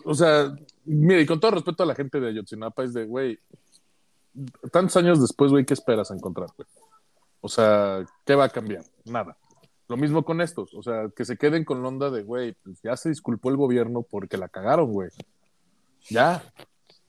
o 0.04 0.14
sea, 0.14 0.56
mire, 0.88 1.22
y 1.22 1.26
con 1.26 1.40
todo 1.40 1.52
respeto 1.52 1.82
a 1.82 1.86
la 1.86 1.94
gente 1.94 2.20
de 2.20 2.28
Ayotzinapa, 2.28 2.84
es 2.84 2.94
de, 2.94 3.04
güey, 3.04 3.38
tantos 4.72 4.96
años 4.96 5.20
después, 5.20 5.50
güey, 5.50 5.64
¿qué 5.64 5.74
esperas 5.74 6.10
encontrar, 6.10 6.48
güey? 6.56 6.68
O 7.40 7.48
sea, 7.48 8.04
¿qué 8.24 8.34
va 8.34 8.44
a 8.44 8.48
cambiar? 8.48 8.84
Nada. 9.04 9.36
Lo 9.88 9.96
mismo 9.96 10.24
con 10.24 10.40
estos, 10.40 10.74
o 10.74 10.82
sea, 10.82 11.08
que 11.16 11.24
se 11.24 11.38
queden 11.38 11.64
con 11.64 11.82
la 11.82 11.88
onda 11.88 12.10
de, 12.10 12.22
güey, 12.22 12.52
pues 12.62 12.80
ya 12.82 12.96
se 12.96 13.08
disculpó 13.08 13.48
el 13.50 13.56
gobierno 13.56 14.02
porque 14.02 14.36
la 14.36 14.48
cagaron, 14.48 14.92
güey. 14.92 15.08
Ya. 16.10 16.42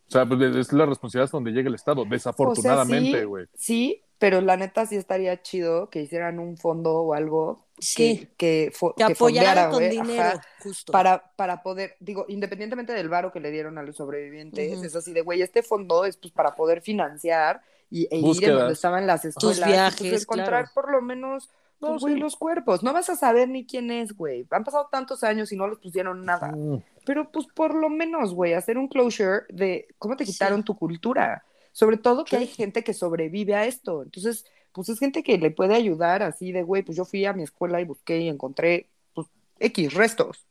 O 0.08 0.12
sea, 0.12 0.26
pues 0.26 0.42
es 0.42 0.72
la 0.74 0.86
responsabilidad 0.86 1.26
hasta 1.26 1.38
donde 1.38 1.52
llegue 1.52 1.68
el 1.68 1.76
Estado, 1.76 2.06
desafortunadamente, 2.06 3.10
O 3.10 3.12
sea, 3.12 3.20
sí, 3.20 3.26
güey. 3.26 3.46
Sí, 3.54 4.02
pero 4.20 4.42
la 4.42 4.58
neta 4.58 4.86
sí 4.86 4.96
estaría 4.96 5.42
chido 5.42 5.90
que 5.90 6.02
hicieran 6.02 6.40
un 6.40 6.58
fondo 6.58 6.94
o 6.98 7.14
algo 7.14 7.66
Sí. 7.80 8.28
que, 8.38 8.68
que, 8.68 8.72
fo- 8.74 8.94
Que 8.98 9.06
que 9.06 9.16
fondeara, 9.16 9.70
con 9.70 9.80
dinero, 9.90 10.22
ajá, 10.22 10.42
justo. 10.62 10.92
para, 10.92 11.32
para 11.38 11.64
poder, 11.64 11.96
digo, 12.02 12.26
independientemente 12.28 12.92
del 12.94 13.08
varo 13.08 13.32
que 13.32 13.40
le 13.40 13.52
dieron 13.52 13.78
a 13.78 13.84
los 13.84 13.96
sobrevivientes, 13.96 14.76
Ujú. 14.76 14.84
es 14.86 14.96
así 14.96 15.14
de, 15.14 15.22
güey, 15.22 15.42
este 15.42 15.64
fondo 15.64 16.04
es 16.04 16.18
pues 16.18 16.34
para 16.34 16.56
poder 16.56 16.82
financiar 16.82 17.62
y, 17.90 18.04
e 18.14 18.18
ir 18.20 18.44
en 18.44 18.54
donde 18.56 18.74
estaban 18.74 19.08
las 19.08 19.24
escuelas, 19.24 19.58
y, 19.58 19.62
pues, 19.62 19.72
viajes, 19.72 20.22
encontrar 20.24 20.50
claro. 20.66 20.72
por 20.76 20.92
lo 20.92 21.02
menos 21.02 21.50
No, 21.82 21.92
Pues, 21.92 22.02
güey, 22.02 22.14
sí. 22.16 22.20
los 22.20 22.36
cuerpos. 22.36 22.84
No 22.84 22.92
vas 22.92 23.10
a 23.10 23.16
saber 23.16 23.48
ni 23.48 23.66
quién 23.66 23.90
es, 23.90 24.12
güey. 24.12 24.46
Han 24.52 24.66
pasado 24.66 24.90
tantos 24.92 25.24
años 25.24 25.50
y 25.54 25.56
no 25.56 25.66
les 25.66 25.78
pusieron 25.80 26.26
nada. 26.26 26.52
Mm. 26.52 26.84
Pero 27.06 27.32
pues 27.32 27.48
por 27.56 27.74
lo 27.74 27.88
menos, 27.88 28.34
güey, 28.34 28.54
hacer 28.54 28.78
un 28.78 28.90
closure 28.90 29.44
de 29.48 29.88
cómo 29.98 30.18
te 30.18 30.26
quitaron 30.26 30.62
tu 30.66 30.76
cultura. 30.78 31.46
Sobre 31.72 31.98
todo 31.98 32.24
que 32.26 32.38
Sí. 32.38 32.42
hay 32.44 32.48
gente 32.48 32.84
que 32.84 32.94
sobrevive 32.94 33.56
a 33.56 33.66
esto. 33.66 34.04
Entonces, 34.04 34.46
pues 34.74 34.90
es 34.90 35.00
gente 35.00 35.24
que 35.24 35.38
le 35.38 35.52
puede 35.52 35.76
ayudar 35.76 36.24
así 36.24 36.52
de, 36.52 36.64
güey, 36.64 36.84
pues 36.84 36.98
yo 36.98 37.06
fui 37.06 37.26
a 37.26 37.34
mi 37.34 37.44
escuela 37.44 37.80
y 37.82 37.86
busqué 37.86 38.20
y 38.22 38.28
encontré, 38.30 38.88
pues, 39.14 39.28
X 39.60 39.94
restos, 39.94 40.46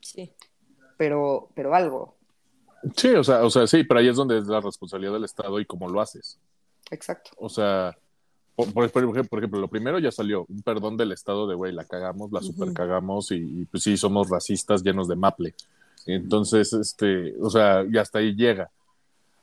Sí. 0.00 0.30
pero, 0.96 1.48
pero 1.54 1.74
algo. 1.74 2.16
Sí, 2.96 3.08
o 3.08 3.24
sea, 3.24 3.44
o 3.44 3.50
sea, 3.50 3.66
sí, 3.66 3.84
pero 3.84 4.00
ahí 4.00 4.08
es 4.08 4.16
donde 4.16 4.38
es 4.38 4.46
la 4.46 4.60
responsabilidad 4.60 5.12
del 5.14 5.24
Estado 5.24 5.58
y 5.60 5.66
cómo 5.66 5.88
lo 5.88 6.00
haces. 6.00 6.38
Exacto. 6.90 7.30
O 7.36 7.48
sea, 7.48 7.96
por, 8.54 8.72
por- 8.72 8.90
por 8.90 9.02
ejemplo, 9.02 9.24
por 9.28 9.38
ejemplo, 9.40 9.60
lo 9.60 9.68
primero 9.68 9.98
ya 9.98 10.10
salió, 10.12 10.46
un 10.48 10.62
perdón 10.62 10.96
del 10.96 11.12
Estado 11.12 11.46
de, 11.46 11.54
güey, 11.54 11.72
la 11.72 11.84
cagamos, 11.84 12.30
la 12.32 12.40
super 12.40 12.72
cagamos 12.72 13.30
y, 13.32 13.36
y, 13.36 13.64
pues 13.66 13.82
sí, 13.82 13.96
somos 13.96 14.30
racistas 14.30 14.82
llenos 14.82 15.08
de 15.08 15.16
maple. 15.16 15.54
Entonces, 16.06 16.72
este, 16.72 17.34
o 17.40 17.50
sea, 17.50 17.84
y 17.90 17.98
hasta 17.98 18.20
ahí 18.20 18.34
llega. 18.34 18.70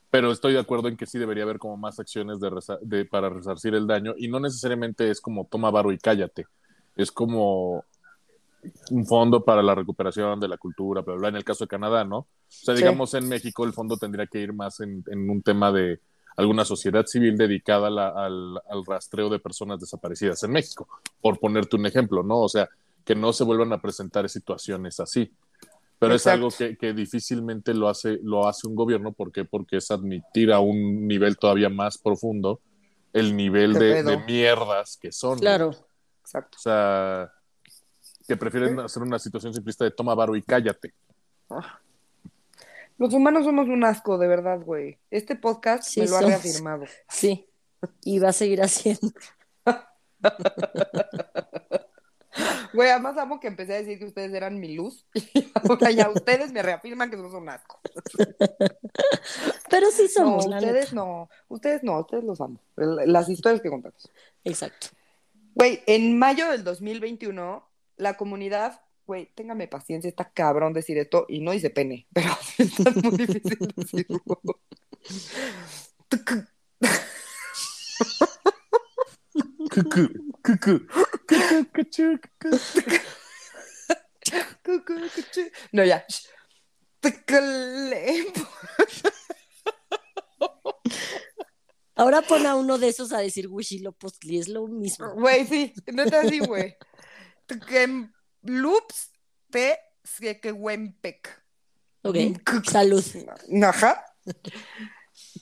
Pero 0.10 0.32
estoy 0.32 0.54
de 0.54 0.60
acuerdo 0.60 0.88
en 0.88 0.98
que 0.98 1.06
sí 1.06 1.20
debería 1.20 1.44
haber 1.44 1.60
como 1.60 1.78
más 1.78 2.00
acciones 2.00 2.40
de, 2.40 2.50
de- 2.82 3.06
para 3.06 3.30
resarcir 3.30 3.74
el 3.76 3.88
daño 3.88 4.14
y 4.18 4.28
no 4.28 4.40
necesariamente 4.40 5.10
es 5.10 5.20
como 5.20 5.46
toma 5.46 5.72
varo 5.72 5.92
y 5.92 5.98
cállate. 5.98 6.46
Es 6.96 7.12
como 7.12 7.84
un 8.92 9.06
fondo 9.06 9.44
para 9.44 9.62
la 9.62 9.76
recuperación 9.76 10.40
de 10.40 10.48
la 10.48 10.58
cultura, 10.58 11.02
bla, 11.02 11.16
bla, 11.16 11.28
en 11.30 11.36
el 11.36 11.44
caso 11.44 11.66
de 11.66 11.70
Canadá, 11.70 12.04
¿no? 12.04 12.18
O 12.20 12.28
sea, 12.48 12.74
Sí. 12.74 12.80
digamos, 12.82 13.14
en 13.14 13.28
México 13.28 13.64
el 13.66 13.74
fondo 13.74 13.98
tendría 13.98 14.26
que 14.28 14.40
ir 14.40 14.54
más 14.54 14.80
en, 14.80 15.04
en 15.08 15.30
un 15.30 15.42
tema 15.42 15.72
de 15.72 16.00
alguna 16.38 16.66
sociedad 16.66 17.06
civil 17.06 17.38
dedicada 17.38 17.88
a 17.88 17.92
la- 17.92 18.10
al, 18.10 18.58
al 18.70 18.86
rastreo 18.86 19.30
de 19.30 19.40
personas 19.40 19.80
desaparecidas 19.80 20.42
en 20.44 20.52
México, 20.52 20.88
por 21.22 21.40
ponerte 21.40 21.76
un 21.76 21.86
ejemplo, 21.86 22.24
¿no? 22.24 22.40
O 22.40 22.50
sea, 22.50 22.68
que 23.04 23.16
no 23.16 23.34
se 23.34 23.44
vuelvan 23.44 23.72
a 23.74 23.82
presentar 23.82 24.28
situaciones 24.30 25.00
así. 25.00 25.32
Pero 25.98 26.16
es 26.16 26.28
algo 26.28 26.50
que, 26.50 26.78
que 26.78 26.94
difícilmente 26.94 27.74
lo 27.74 27.88
hace, 27.88 28.20
lo 28.22 28.48
hace 28.48 28.68
un 28.68 28.76
gobierno, 28.76 29.14
¿por 29.14 29.32
qué? 29.32 29.46
Porque 29.46 29.78
es 29.78 29.90
admitir 29.92 30.52
a 30.52 30.60
un 30.60 31.08
nivel 31.08 31.38
todavía 31.38 31.70
más 31.70 31.98
profundo 31.98 32.60
el 33.14 33.36
nivel 33.36 33.74
¿Qué 33.74 33.80
de, 33.80 34.04
de 34.04 34.18
mierdas 34.26 34.98
que 35.02 35.12
son. 35.12 35.40
Claro. 35.40 35.72
Exacto. 36.22 36.58
O 36.58 36.62
sea, 36.62 37.32
que 38.28 38.36
prefieren 38.36 38.78
hacer 38.80 39.04
una 39.04 39.20
situación 39.20 39.54
simplista 39.54 39.86
de 39.86 39.92
toma 39.92 40.14
varo 40.16 40.36
y 40.36 40.42
cállate. 40.42 40.94
Ah. 41.50 41.80
Los 42.98 43.14
humanos 43.14 43.46
somos 43.46 43.68
un 43.70 43.84
asco, 43.86 44.18
de 44.18 44.28
verdad, 44.28 44.60
güey. 44.62 44.98
Este 45.12 45.36
podcast 45.36 45.84
Sí, 45.84 46.02
me 46.02 46.08
lo 46.08 46.18
ha 46.18 46.22
somos. 46.22 46.44
reafirmado. 46.44 46.86
Sí. 47.08 47.46
Y 48.04 48.20
va 48.20 48.30
a 48.30 48.34
seguir 48.34 48.62
haciendo. 48.62 49.12
Güey, 52.76 52.90
además 52.90 53.18
amo 53.18 53.40
que 53.40 53.48
empecé 53.48 53.74
a 53.74 53.78
decir 53.78 53.98
que 53.98 54.06
ustedes 54.06 54.34
eran 54.34 54.60
mi 54.60 54.76
luz. 54.76 55.06
Y 55.34 55.70
ahora 55.70 55.92
ya 55.92 56.10
ustedes 56.10 56.52
me 56.52 56.62
reafirman 56.62 57.10
que 57.10 57.18
somos 57.18 57.34
un 57.34 57.50
asco. 57.50 57.80
Pero 59.70 59.90
sí 59.92 60.08
somos, 60.08 60.48
no, 60.48 60.56
ustedes 60.58 60.86
neta. 60.92 60.96
no. 60.96 61.30
Ustedes 61.48 61.84
no, 61.84 62.00
ustedes 62.00 62.24
los 62.24 62.40
amo. 62.42 62.60
Las 62.76 63.30
historias 63.30 63.62
que 63.62 63.70
contamos. 63.70 64.10
Exacto. 64.44 64.88
Güey, 65.56 65.82
en 65.88 66.20
mayo 66.20 66.52
del 66.52 66.64
2021, 66.64 67.68
la 67.98 68.18
comunidad, 68.18 68.82
güey, 69.08 69.32
téngame 69.36 69.68
paciencia, 69.68 70.10
está 70.10 70.30
cabrón 70.30 70.74
decir 70.74 70.98
esto 70.98 71.26
y 71.30 71.40
no 71.40 71.52
dice 71.52 71.70
pene, 71.70 72.08
pero 72.14 72.30
está 72.58 72.92
muy 72.92 73.18
difícil 73.18 73.58
decirlo. 73.76 74.22
Cucú, 79.72 80.10
cucú, 80.44 80.88
No, 85.72 85.84
ya. 85.84 86.06
Ahora 91.96 92.22
pon 92.22 92.46
a 92.46 92.56
uno 92.56 92.78
de 92.78 92.90
esos 92.90 93.14
a 93.14 93.20
decir 93.20 93.48
Huichilopostli, 93.48 94.38
es 94.38 94.50
lo 94.50 94.68
mismo. 94.68 95.14
Güey, 95.14 95.46
sí, 95.46 95.74
no 95.94 96.04
está 96.04 96.22
así, 96.22 96.40
güey. 96.40 96.76
Loops 98.42 99.12
te 99.50 99.80
Sequewempec. 100.04 101.44
Ok, 102.04 102.18
Cuc. 102.46 102.66
salud. 102.70 103.04
Ajá. 103.64 104.06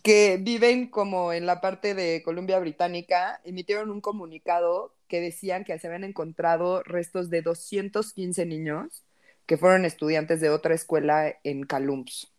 Que 0.01 0.37
viven 0.37 0.87
como 0.87 1.33
en 1.33 1.45
la 1.45 1.61
parte 1.61 1.93
de 1.93 2.23
Columbia 2.23 2.59
Británica, 2.59 3.39
emitieron 3.43 3.91
un 3.91 4.01
comunicado 4.01 4.95
que 5.07 5.21
decían 5.21 5.63
que 5.63 5.77
se 5.77 5.87
habían 5.87 6.03
encontrado 6.03 6.81
restos 6.83 7.29
de 7.29 7.41
215 7.41 8.45
niños 8.45 9.03
que 9.45 9.57
fueron 9.57 9.85
estudiantes 9.85 10.41
de 10.41 10.49
otra 10.49 10.73
escuela 10.73 11.35
en 11.43 11.63
Calumps. 11.63 12.31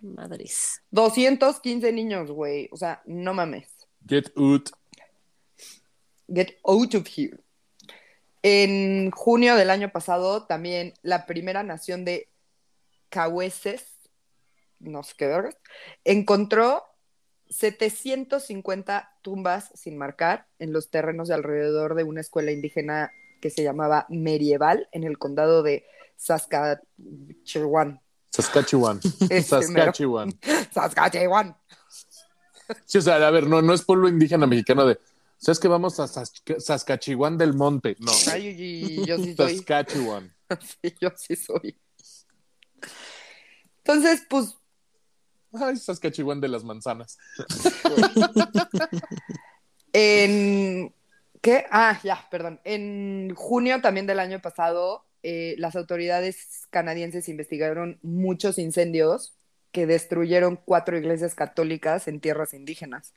Madres. 0.00 0.82
215 0.90 1.92
niños, 1.92 2.30
güey. 2.30 2.68
O 2.72 2.76
sea, 2.76 3.02
no 3.04 3.34
mames. 3.34 3.68
Get 4.06 4.32
out. 4.36 4.70
Get 6.32 6.56
out 6.64 6.94
of 6.94 7.06
here. 7.06 7.38
En 8.42 9.10
junio 9.10 9.56
del 9.56 9.68
año 9.68 9.90
pasado, 9.92 10.46
también 10.46 10.94
la 11.02 11.26
primera 11.26 11.62
nación 11.62 12.04
de 12.04 12.28
Cahueses, 13.10 13.84
no 14.80 15.02
sé 15.02 15.14
qué 15.16 15.26
vergas, 15.26 15.56
encontró 16.04 16.84
750 17.48 19.10
tumbas 19.22 19.70
sin 19.74 19.96
marcar 19.98 20.46
en 20.58 20.72
los 20.72 20.90
terrenos 20.90 21.28
de 21.28 21.34
alrededor 21.34 21.94
de 21.94 22.04
una 22.04 22.20
escuela 22.20 22.50
indígena 22.52 23.12
que 23.40 23.50
se 23.50 23.62
llamaba 23.62 24.06
Medieval 24.08 24.88
en 24.92 25.04
el 25.04 25.18
condado 25.18 25.62
de 25.62 25.84
Saskatchewan. 26.16 28.00
Saskatchewan. 28.30 29.00
Mero. 29.30 29.42
Saskatchewan. 29.42 30.38
Saskatchewan. 30.72 31.56
Sí, 32.84 32.98
o 32.98 33.02
sea, 33.02 33.16
a 33.26 33.30
ver, 33.30 33.46
no, 33.46 33.60
no 33.62 33.74
es 33.74 33.82
pueblo 33.82 34.08
indígena 34.08 34.46
mexicano 34.46 34.86
de. 34.86 35.00
¿Sabes 35.38 35.58
que 35.58 35.68
vamos 35.68 35.98
a 35.98 36.06
Sas- 36.06 36.42
Saskatchewan 36.58 37.36
del 37.38 37.54
Monte? 37.54 37.96
No. 37.98 38.12
Ay, 38.30 38.48
y- 38.48 39.00
y 39.00 39.06
yo 39.06 39.16
sí 39.16 39.34
soy. 39.34 39.56
Saskatchewan. 39.56 40.32
Sí, 40.82 40.94
yo 41.00 41.10
sí 41.16 41.36
soy. 41.36 41.78
Entonces, 43.78 44.22
pues, 44.28 44.56
Ay, 45.52 45.76
Saskatchewan 45.76 46.40
de 46.40 46.48
las 46.48 46.64
manzanas. 46.64 47.18
en... 49.92 50.94
¿Qué? 51.40 51.64
Ah, 51.70 51.98
ya, 52.04 52.28
perdón. 52.30 52.60
En 52.64 53.34
junio 53.34 53.80
también 53.80 54.06
del 54.06 54.20
año 54.20 54.40
pasado, 54.40 55.06
eh, 55.22 55.54
las 55.58 55.74
autoridades 55.74 56.66
canadienses 56.70 57.28
investigaron 57.28 57.98
muchos 58.02 58.58
incendios 58.58 59.34
que 59.72 59.86
destruyeron 59.86 60.56
cuatro 60.56 60.98
iglesias 60.98 61.34
católicas 61.34 62.08
en 62.08 62.20
tierras 62.20 62.52
indígenas. 62.52 63.14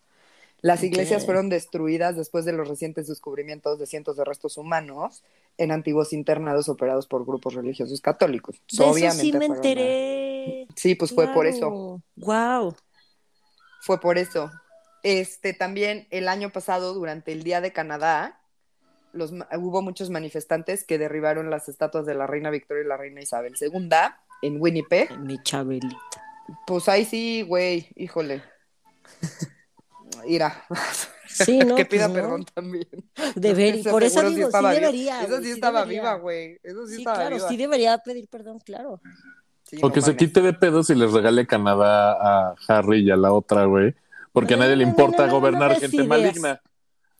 Las 0.61 0.83
iglesias 0.83 1.25
fueron 1.25 1.49
destruidas 1.49 2.15
después 2.15 2.45
de 2.45 2.53
los 2.53 2.69
recientes 2.69 3.07
descubrimientos 3.07 3.79
de 3.79 3.85
cientos 3.85 4.15
de 4.15 4.23
restos 4.23 4.57
humanos 4.57 5.23
en 5.57 5.71
antiguos 5.71 6.13
internados 6.13 6.69
operados 6.69 7.07
por 7.07 7.25
grupos 7.25 7.53
religiosos 7.53 8.01
católicos. 8.01 8.55
De 8.55 8.61
eso 8.71 8.87
Obviamente 8.87 9.21
sí 9.21 9.33
me 9.33 9.45
enteré. 9.45 10.67
Sí, 10.75 10.95
pues 10.95 11.13
fue 11.13 11.27
por 11.27 11.45
eso. 11.45 12.01
Wow. 12.15 12.75
Fue 13.81 13.99
por 13.99 14.17
eso. 14.17 14.51
Este 15.03 15.53
también 15.53 16.07
el 16.11 16.27
año 16.27 16.51
pasado, 16.51 16.93
durante 16.93 17.31
el 17.33 17.43
Día 17.43 17.61
de 17.61 17.73
Canadá, 17.73 18.39
los, 19.11 19.31
hubo 19.31 19.81
muchos 19.81 20.09
manifestantes 20.09 20.83
que 20.83 20.97
derribaron 20.97 21.49
las 21.49 21.69
estatuas 21.69 22.05
de 22.05 22.15
la 22.15 22.25
reina 22.25 22.49
Victoria 22.49 22.83
y 22.83 22.87
la 22.87 22.97
reina 22.97 23.21
Isabel 23.21 23.53
II 23.59 23.89
en 24.41 24.61
Winnipeg. 24.61 25.17
Mi 25.19 25.41
chabelita. 25.43 25.97
Pues 26.65 26.89
ahí 26.89 27.05
sí, 27.05 27.43
güey, 27.43 27.89
híjole. 27.95 28.43
Ira. 30.27 30.65
Sí, 31.33 31.59
¿no? 31.65 31.75
que 31.75 31.85
pida 31.85 32.07
Pues 32.07 32.09
no. 32.09 32.13
perdón 32.23 32.45
también. 32.53 32.87
Deber- 33.35 33.75
Ese 33.79 33.89
por 33.89 34.03
eso 34.03 34.21
sí 34.29 34.35
digo, 34.35 34.49
sí, 34.51 34.57
debería. 34.75 35.25
Güey, 35.25 35.43
sí 35.43 35.51
estaba 35.51 35.79
debería. 35.81 36.01
viva, 36.01 36.13
güey. 36.15 36.59
Eso 36.63 36.85
sí, 36.87 36.95
Sí, 36.95 37.01
estaba 37.01 37.17
claro, 37.17 37.35
viva. 37.37 37.47
sí 37.49 37.57
debería 37.57 37.97
pedir 37.99 38.27
perdón, 38.27 38.59
claro. 38.59 39.01
Sí, 39.63 39.77
O 39.81 39.87
no 39.87 39.93
que 39.93 40.01
se 40.01 40.15
quite 40.15 40.41
de 40.41 40.53
pedos 40.53 40.89
y 40.89 40.95
les 40.95 41.11
regale 41.11 41.47
Canadá 41.47 42.13
a 42.51 42.55
Harry 42.67 43.01
y 43.01 43.11
a 43.11 43.15
la 43.15 43.31
otra, 43.33 43.65
güey. 43.65 43.95
Porque 44.31 44.55
a 44.55 44.57
nadie 44.57 44.75
le 44.75 44.85
No, 44.85 44.91
no, 44.91 44.97
importa 44.97 45.17
no, 45.19 45.27
no, 45.27 45.33
no 45.33 45.39
gobernar 45.39 45.79
gente 45.79 46.03
maligna. 46.03 46.61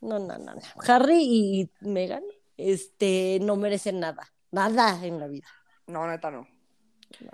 No, 0.01 0.19
no, 0.19 0.37
no, 0.37 0.53
no. 0.55 0.61
Harry 0.87 1.21
y 1.23 1.69
Meghan 1.81 2.23
este, 2.57 3.39
no 3.41 3.55
merecen 3.55 3.99
nada. 3.99 4.27
Nada 4.51 5.03
en 5.05 5.19
la 5.19 5.27
vida. 5.27 5.47
No, 5.87 6.07
neta 6.07 6.29
no. 6.31 6.47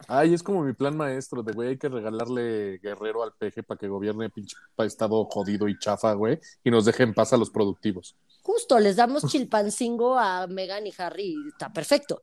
Ay, 0.07 0.33
es 0.33 0.43
como 0.43 0.61
mi 0.63 0.73
plan 0.73 0.95
maestro 0.95 1.41
de, 1.43 1.53
güey, 1.53 1.69
hay 1.69 1.77
que 1.77 1.89
regalarle 1.89 2.79
guerrero 2.79 3.23
al 3.23 3.33
peje 3.33 3.63
para 3.63 3.77
que 3.77 3.87
gobierne 3.87 4.29
pinche 4.29 4.55
pa- 4.75 4.85
estado 4.85 5.25
jodido 5.25 5.67
y 5.67 5.77
chafa, 5.79 6.13
güey, 6.13 6.39
y 6.63 6.71
nos 6.71 6.85
deje 6.85 7.03
en 7.03 7.13
paz 7.13 7.33
a 7.33 7.37
los 7.37 7.49
productivos. 7.49 8.15
Justo, 8.41 8.79
les 8.79 8.95
damos 8.95 9.23
chilpancingo 9.27 10.17
a 10.17 10.47
Meghan 10.47 10.87
y 10.87 10.93
Harry 10.97 11.35
y 11.45 11.47
está 11.49 11.71
perfecto. 11.71 12.21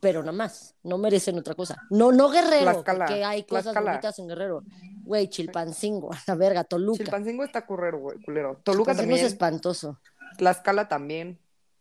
Pero 0.00 0.20
nada 0.20 0.32
más, 0.32 0.74
no 0.82 0.98
merecen 0.98 1.38
otra 1.38 1.54
cosa. 1.54 1.76
No, 1.88 2.12
no 2.12 2.28
Guerrero, 2.28 2.84
porque 2.84 3.24
hay 3.24 3.44
cosas 3.44 3.64
Tlaxcala. 3.72 3.90
bonitas 3.92 4.18
en 4.18 4.28
Guerrero. 4.28 4.62
Güey, 5.02 5.28
chilpancingo, 5.28 6.12
a 6.12 6.18
la 6.26 6.34
verga, 6.34 6.64
Toluca. 6.64 6.98
Chilpancingo 6.98 7.42
está 7.44 7.64
currero, 7.64 7.98
güey, 8.00 8.18
culero. 8.22 8.60
Toluca 8.62 8.92
Chilpancingo 8.92 9.14
es 9.16 9.20
también. 9.20 9.26
espantoso. 9.26 10.00
Tlaxcala 10.36 10.88
también. 10.88 11.38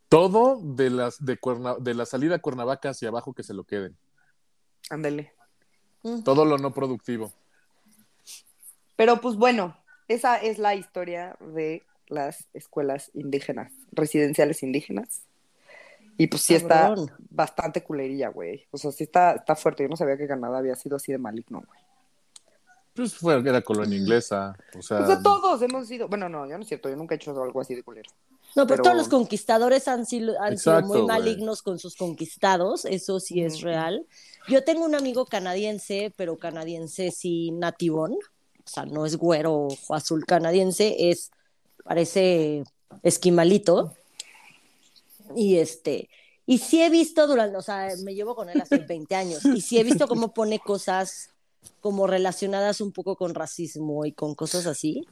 Todo 0.08 0.60
de, 0.64 0.90
las, 0.90 1.26
de, 1.26 1.38
Cuerna- 1.38 1.76
de 1.80 1.94
la 1.96 2.06
salida 2.06 2.36
a 2.36 2.40
Cuernavaca 2.40 2.92
hacia 2.92 3.10
abajo 3.10 3.34
que 3.34 3.44
se 3.44 3.54
lo 3.54 3.64
queden. 3.66 3.98
Ándale. 4.90 5.34
Todo 6.24 6.46
lo 6.46 6.58
no 6.58 6.74
productivo. 6.74 7.32
Pero 8.96 9.22
pues 9.22 9.36
bueno, 9.36 9.78
esa 10.08 10.38
es 10.38 10.58
la 10.58 10.76
historia 10.76 11.38
de 11.40 11.84
las 12.08 12.48
escuelas 12.54 13.10
indígenas, 13.14 13.72
residenciales 13.92 14.64
indígenas. 14.64 15.24
Y 16.18 16.28
pues 16.28 16.44
sí 16.44 16.54
está 16.54 16.94
bastante 17.30 17.82
culerilla, 17.82 18.28
güey. 18.30 18.68
O 18.72 18.78
sea, 18.78 18.92
sí 18.92 19.06
está, 19.06 19.34
está 19.34 19.56
fuerte. 19.56 19.84
Yo 19.84 19.90
no 19.90 19.98
sabía 19.98 20.18
que 20.18 20.28
Canadá 20.28 20.60
había 20.60 20.76
sido 20.76 20.98
así 20.98 21.12
de 21.12 21.18
maligno, 21.18 21.64
güey. 21.66 21.80
Pues 22.94 23.16
fue, 23.16 23.40
era 23.40 23.62
colonia 23.62 23.98
inglesa. 23.98 24.56
O 24.78 24.82
sea, 24.84 25.00
O 25.00 25.08
sea, 25.08 25.22
todos 25.24 25.62
hemos 25.64 25.88
sido. 25.88 26.08
Bueno, 26.08 26.30
no, 26.30 26.48
yo 26.48 26.56
no 26.56 26.62
es 26.62 26.68
cierto. 26.68 26.90
Yo 26.90 26.96
nunca 26.96 27.16
he 27.16 27.18
hecho 27.18 27.32
algo 27.42 27.60
así 27.60 27.74
de 27.74 27.82
culero. 27.82 28.12
No, 28.56 28.68
pero, 28.68 28.68
Pero- 28.68 28.84
todos 28.84 28.96
los 28.96 29.08
conquistadores 29.08 29.88
han 29.88 30.06
sido, 30.06 30.40
han 30.40 30.58
sido 30.58 30.78
Exacto, 30.78 30.88
muy 30.88 31.08
malignos 31.08 31.62
con 31.62 31.80
sus 31.80 31.96
conquistados, 31.96 32.86
eso 32.86 33.20
sí 33.20 33.42
es 33.42 33.62
real. 33.62 34.06
Yo 34.48 34.64
tengo 34.64 34.86
un 34.86 34.96
amigo 34.96 35.26
canadiense, 35.26 36.14
pero 36.16 36.38
canadiense 36.38 37.12
sí 37.12 37.52
nativón, 37.52 38.14
o 38.14 38.70
sea, 38.70 38.86
no 38.86 39.06
es 39.06 39.16
güero 39.18 39.68
o 39.88 39.96
azul 39.96 40.26
canadiense, 40.26 41.10
es, 41.10 41.32
parece 41.84 42.64
esquimalito. 43.02 43.94
Y 45.36 45.58
este, 45.58 46.10
y 46.46 46.60
sí 46.60 46.82
he 46.82 46.90
visto 46.90 47.26
durante, 47.28 47.58
o 47.58 47.62
sea, 47.62 47.88
me 48.04 48.14
llevo 48.14 48.36
con 48.36 48.50
él 48.50 48.62
hace 48.62 48.78
20 48.78 49.16
años, 49.16 49.46
y 49.46 49.62
sí 49.62 49.80
he 49.80 49.84
visto 49.84 50.08
cómo 50.08 50.34
pone 50.34 50.60
cosas 50.60 51.30
como 51.80 52.08
relacionadas 52.08 52.82
un 52.82 52.92
poco 52.92 53.16
con 53.16 53.34
racismo 53.34 54.06
y 54.06 54.12
con 54.12 54.36
cosas 54.36 54.66
así. 54.66 55.06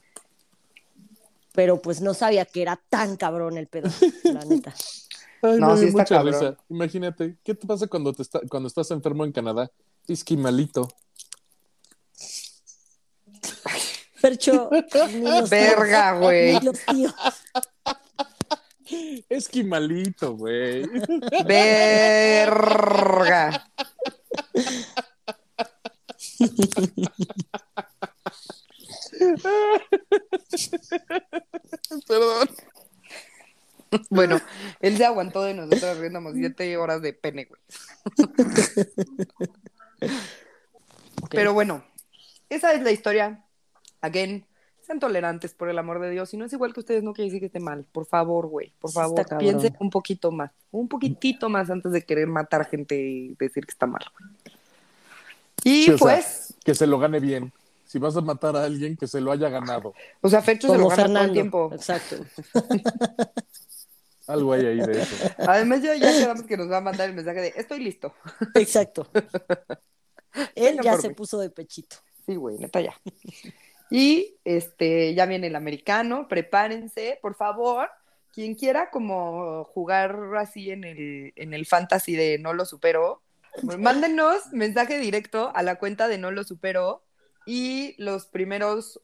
Pero 1.53 1.81
pues 1.81 2.01
no 2.01 2.13
sabía 2.13 2.45
que 2.45 2.61
era 2.61 2.81
tan 2.89 3.17
cabrón 3.17 3.57
el 3.57 3.67
pedo, 3.67 3.89
la 4.23 4.39
neta. 4.45 4.73
Ay, 5.41 5.59
No, 5.59 5.75
sí 5.75 5.87
mucha 5.87 6.05
cabrón. 6.05 6.33
risa. 6.33 6.57
Imagínate, 6.69 7.37
¿qué 7.43 7.55
te 7.55 7.67
pasa 7.67 7.87
cuando, 7.87 8.13
te 8.13 8.21
está, 8.21 8.39
cuando 8.49 8.67
estás 8.67 8.91
enfermo 8.91 9.25
en 9.25 9.31
Canadá? 9.31 9.71
Esquimalito. 10.07 10.87
Percho, 14.21 14.69
ni 15.13 15.21
los 15.21 15.49
Verga, 15.49 16.19
güey. 16.19 16.59
Esquimalito, 19.29 20.35
güey. 20.37 20.83
Verga. 21.45 23.67
Perdón. 32.07 32.49
Bueno, 34.09 34.39
él 34.80 34.97
se 34.97 35.05
aguantó 35.05 35.43
de 35.43 35.53
nosotros 35.53 35.97
riéndonos 35.97 36.34
siete 36.34 36.78
horas 36.78 37.01
de 37.01 37.13
pene, 37.13 37.45
güey. 37.45 37.61
Pero 41.30 41.53
bueno, 41.53 41.84
esa 42.49 42.74
es 42.74 42.82
la 42.84 42.91
historia. 42.91 43.43
Again, 44.01 44.45
sean 44.82 44.99
tolerantes 44.99 45.53
por 45.53 45.69
el 45.69 45.78
amor 45.78 45.99
de 45.99 46.09
Dios. 46.09 46.30
Si 46.30 46.38
no 46.38 46.45
es 46.45 46.53
igual 46.53 46.74
que 46.74 46.80
ustedes, 46.80 47.03
no 47.03 47.13
quiere 47.13 47.30
decir 47.30 47.41
que 47.41 47.47
esté 47.47 47.59
mal. 47.59 47.86
Por 47.91 48.05
favor, 48.05 48.47
güey. 48.47 48.74
Por 48.80 48.91
favor, 48.91 49.26
piensen 49.38 49.76
un 49.80 49.89
poquito 49.89 50.32
más. 50.32 50.51
Un 50.72 50.88
poquitito 50.88 51.49
más 51.49 51.69
antes 51.69 51.91
de 51.91 52.03
querer 52.03 52.28
matar 52.28 52.67
gente 52.67 52.95
y 52.95 53.36
decir 53.36 53.65
que 53.65 53.72
está 53.72 53.86
mal, 53.86 54.03
güey. 54.17 54.32
Y 55.63 55.84
Sí, 55.84 55.91
o 55.91 55.97
sea, 55.97 56.15
pues, 56.15 56.55
que 56.63 56.74
se 56.74 56.88
lo 56.88 56.97
gane 56.97 57.19
bien. 57.19 57.51
Si 57.91 57.99
vas 57.99 58.15
a 58.15 58.21
matar 58.21 58.55
a 58.55 58.63
alguien, 58.63 58.95
que 58.95 59.05
se 59.05 59.19
lo 59.19 59.33
haya 59.33 59.49
ganado. 59.49 59.93
o 60.21 60.29
sea, 60.29 60.41
Fercho 60.41 60.69
se 60.69 60.77
lo 60.77 60.85
Como 60.85 60.89
gana 60.89 61.09
todo 61.09 61.23
el 61.25 61.31
Fernando. 61.31 61.33
tiempo. 61.33 61.71
Exacto. 61.73 62.15
Algo 64.27 64.53
hay 64.53 64.65
ahí 64.65 64.79
de 64.79 65.01
eso. 65.01 65.15
Además, 65.39 65.81
ya, 65.81 65.95
ya 65.95 66.09
quedamos 66.13 66.43
que 66.43 66.55
nos 66.55 66.71
va 66.71 66.77
a 66.77 66.81
mandar 66.81 67.09
el 67.09 67.15
mensaje 67.15 67.41
de 67.41 67.53
estoy 67.57 67.79
listo. 67.83 68.13
Exacto. 68.53 69.09
Él 70.55 70.77
Venga 70.77 70.83
ya 70.83 70.97
se 70.97 71.09
mí. 71.09 71.15
puso 71.15 71.37
de 71.39 71.49
pechito. 71.49 71.97
Sí, 72.25 72.35
güey, 72.35 72.57
neta 72.57 72.79
ya. 72.79 72.95
Y 73.89 74.37
este, 74.45 75.13
ya 75.15 75.25
viene 75.25 75.47
el 75.47 75.55
americano, 75.57 76.27
prepárense, 76.29 77.19
por 77.21 77.35
favor. 77.35 77.89
Quien 78.31 78.55
quiera 78.55 78.89
como 78.89 79.65
jugar 79.65 80.17
así 80.37 80.71
en 80.71 80.85
el, 80.85 81.33
en 81.35 81.53
el 81.53 81.65
fantasy 81.65 82.15
de 82.15 82.37
no 82.39 82.53
lo 82.53 82.63
supero, 82.65 83.21
pues, 83.65 83.77
mándenos 83.79 84.53
mensaje 84.53 84.97
directo 84.99 85.51
a 85.53 85.61
la 85.63 85.75
cuenta 85.75 86.07
de 86.07 86.17
no 86.17 86.31
lo 86.31 86.45
supero 86.45 87.03
y 87.45 87.95
los 88.01 88.25
primeros 88.27 89.01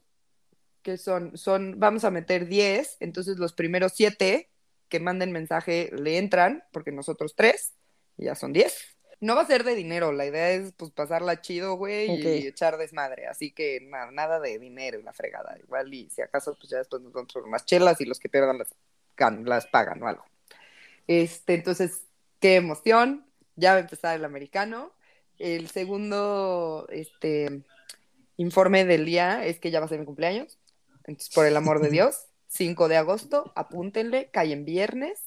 que 0.82 0.96
son, 0.96 1.36
son, 1.36 1.78
vamos 1.78 2.04
a 2.04 2.10
meter 2.10 2.46
10, 2.46 2.98
entonces 3.00 3.38
los 3.38 3.52
primeros 3.52 3.92
7 3.94 4.48
que 4.88 5.00
manden 5.00 5.32
mensaje 5.32 5.90
le 5.92 6.18
entran, 6.18 6.64
porque 6.72 6.92
nosotros 6.92 7.34
3, 7.36 7.74
y 8.16 8.24
ya 8.24 8.34
son 8.34 8.52
10. 8.52 8.96
No 9.20 9.34
va 9.34 9.42
a 9.42 9.46
ser 9.46 9.64
de 9.64 9.74
dinero, 9.74 10.12
la 10.12 10.26
idea 10.26 10.50
es 10.50 10.72
pues 10.76 10.92
pasarla 10.92 11.40
chido, 11.40 11.74
güey, 11.74 12.08
y 12.08 12.46
echar 12.46 12.78
desmadre, 12.78 13.26
así 13.26 13.50
que 13.50 13.80
nada, 13.82 14.10
nada 14.12 14.40
de 14.40 14.58
dinero 14.58 14.98
y 14.98 15.02
la 15.02 15.12
fregada, 15.12 15.58
igual 15.58 15.92
y 15.92 16.08
si 16.08 16.22
acaso 16.22 16.54
pues 16.54 16.70
ya 16.70 16.78
después 16.78 17.02
nos 17.02 17.12
vamos 17.12 17.32
por 17.32 17.42
unas 17.42 17.66
chelas 17.66 18.00
y 18.00 18.04
los 18.04 18.20
que 18.20 18.28
pierdan 18.28 18.58
las, 18.58 18.68
las 19.44 19.66
pagan 19.66 20.02
o 20.02 20.08
algo. 20.08 20.24
Este, 21.08 21.54
entonces, 21.54 22.04
qué 22.38 22.56
emoción, 22.56 23.26
ya 23.56 23.72
va 23.72 23.78
a 23.78 23.80
empezar 23.80 24.16
el 24.16 24.24
americano. 24.24 24.92
El 25.38 25.68
segundo, 25.68 26.86
este, 26.90 27.62
informe 28.38 28.86
del 28.86 29.04
día 29.04 29.44
es 29.44 29.60
que 29.60 29.70
ya 29.70 29.80
va 29.80 29.86
a 29.86 29.88
ser 29.88 29.98
mi 29.98 30.06
cumpleaños, 30.06 30.58
entonces 31.04 31.32
por 31.34 31.44
el 31.44 31.56
amor 31.56 31.80
de 31.82 31.90
Dios, 31.90 32.26
5 32.46 32.88
de 32.88 32.96
agosto, 32.96 33.52
apúntenle, 33.54 34.30
cae 34.32 34.52
en 34.52 34.64
viernes. 34.64 35.24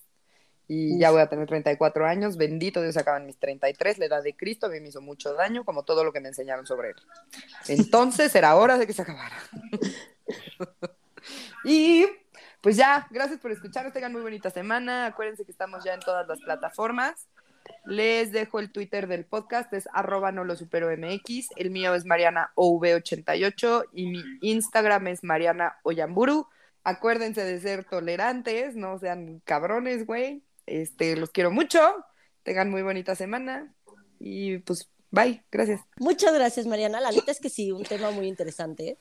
Y 0.68 0.98
ya 0.98 1.12
voy 1.12 1.20
a 1.20 1.28
tener 1.28 1.48
34 1.48 2.06
años, 2.06 2.38
bendito 2.38 2.82
Dios, 2.82 2.96
acaban 2.96 3.26
mis 3.26 3.38
33, 3.38 3.98
la 3.98 4.06
edad 4.06 4.24
de 4.24 4.38
Cristo 4.38 4.68
a 4.68 4.70
mí 4.70 4.80
me 4.80 4.88
hizo 4.88 5.02
mucho 5.02 5.34
daño, 5.34 5.66
como 5.66 5.84
todo 5.84 6.06
lo 6.06 6.14
que 6.14 6.22
me 6.22 6.30
enseñaron 6.30 6.66
sobre 6.66 6.92
él. 6.92 6.96
Entonces 7.68 8.34
era 8.36 8.56
hora 8.56 8.78
de 8.78 8.88
que 8.88 8.94
se 8.94 9.02
acabara. 9.02 9.36
y 11.66 12.06
pues 12.62 12.78
ya, 12.78 13.06
gracias 13.12 13.42
por 13.42 13.52
escucharnos, 13.52 13.92
tengan 13.92 14.14
muy 14.14 14.22
bonita 14.22 14.50
semana, 14.50 15.08
acuérdense 15.08 15.44
que 15.44 15.52
estamos 15.52 15.84
ya 15.84 15.94
en 15.94 16.00
todas 16.00 16.26
las 16.26 16.40
plataformas. 16.40 17.28
Les 17.86 18.32
dejo 18.32 18.60
el 18.60 18.72
Twitter 18.72 19.08
del 19.08 19.26
podcast, 19.26 19.74
es 19.74 19.88
arroba 19.94 20.32
no 20.32 20.44
lo 20.44 20.56
supero 20.56 20.90
MX, 20.96 21.50
el 21.56 21.72
mío 21.72 21.96
es 21.96 22.06
Mariana 22.06 22.52
OV88 22.56 23.86
y 23.94 24.08
mi 24.08 24.24
Instagram 24.42 25.08
es 25.08 25.24
Mariana 25.24 25.78
Oyamburu. 25.84 26.48
Acuérdense 26.84 27.44
de 27.44 27.60
ser 27.60 27.86
tolerantes, 27.86 28.76
no 28.76 28.98
sean 28.98 29.42
cabrones, 29.46 30.06
güey. 30.06 30.44
Este, 30.66 31.16
los 31.16 31.30
quiero 31.30 31.52
mucho. 31.52 31.80
Tengan 32.44 32.70
muy 32.70 32.82
bonita 32.82 33.16
semana. 33.16 33.74
Y 34.20 34.60
pues, 34.60 34.90
bye. 35.12 35.44
Gracias. 35.52 35.82
Muchas 35.98 36.34
gracias, 36.34 36.66
Mariana. 36.66 37.00
La 37.00 37.12
neta 37.12 37.32
es 37.32 37.40
que 37.40 37.50
sí, 37.50 37.72
un 37.72 37.84
tema 37.84 38.12
muy 38.12 38.28
interesante. 38.28 38.98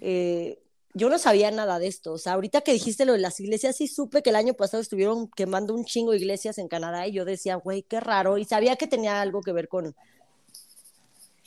Eh, 0.00 0.58
yo 0.98 1.08
no 1.08 1.18
sabía 1.18 1.50
nada 1.50 1.78
de 1.78 1.86
esto. 1.86 2.12
O 2.12 2.18
sea, 2.18 2.34
ahorita 2.34 2.60
que 2.60 2.72
dijiste 2.72 3.04
lo 3.04 3.14
de 3.14 3.20
las 3.20 3.40
iglesias, 3.40 3.76
sí 3.76 3.88
supe 3.88 4.22
que 4.22 4.30
el 4.30 4.36
año 4.36 4.54
pasado 4.54 4.82
estuvieron 4.82 5.28
quemando 5.30 5.74
un 5.74 5.84
chingo 5.84 6.10
de 6.10 6.18
iglesias 6.18 6.58
en 6.58 6.68
Canadá 6.68 7.06
y 7.06 7.12
yo 7.12 7.24
decía, 7.24 7.56
güey, 7.56 7.82
qué 7.82 8.00
raro. 8.00 8.36
Y 8.36 8.44
sabía 8.44 8.76
que 8.76 8.86
tenía 8.86 9.20
algo 9.20 9.40
que 9.40 9.52
ver 9.52 9.68
con, 9.68 9.94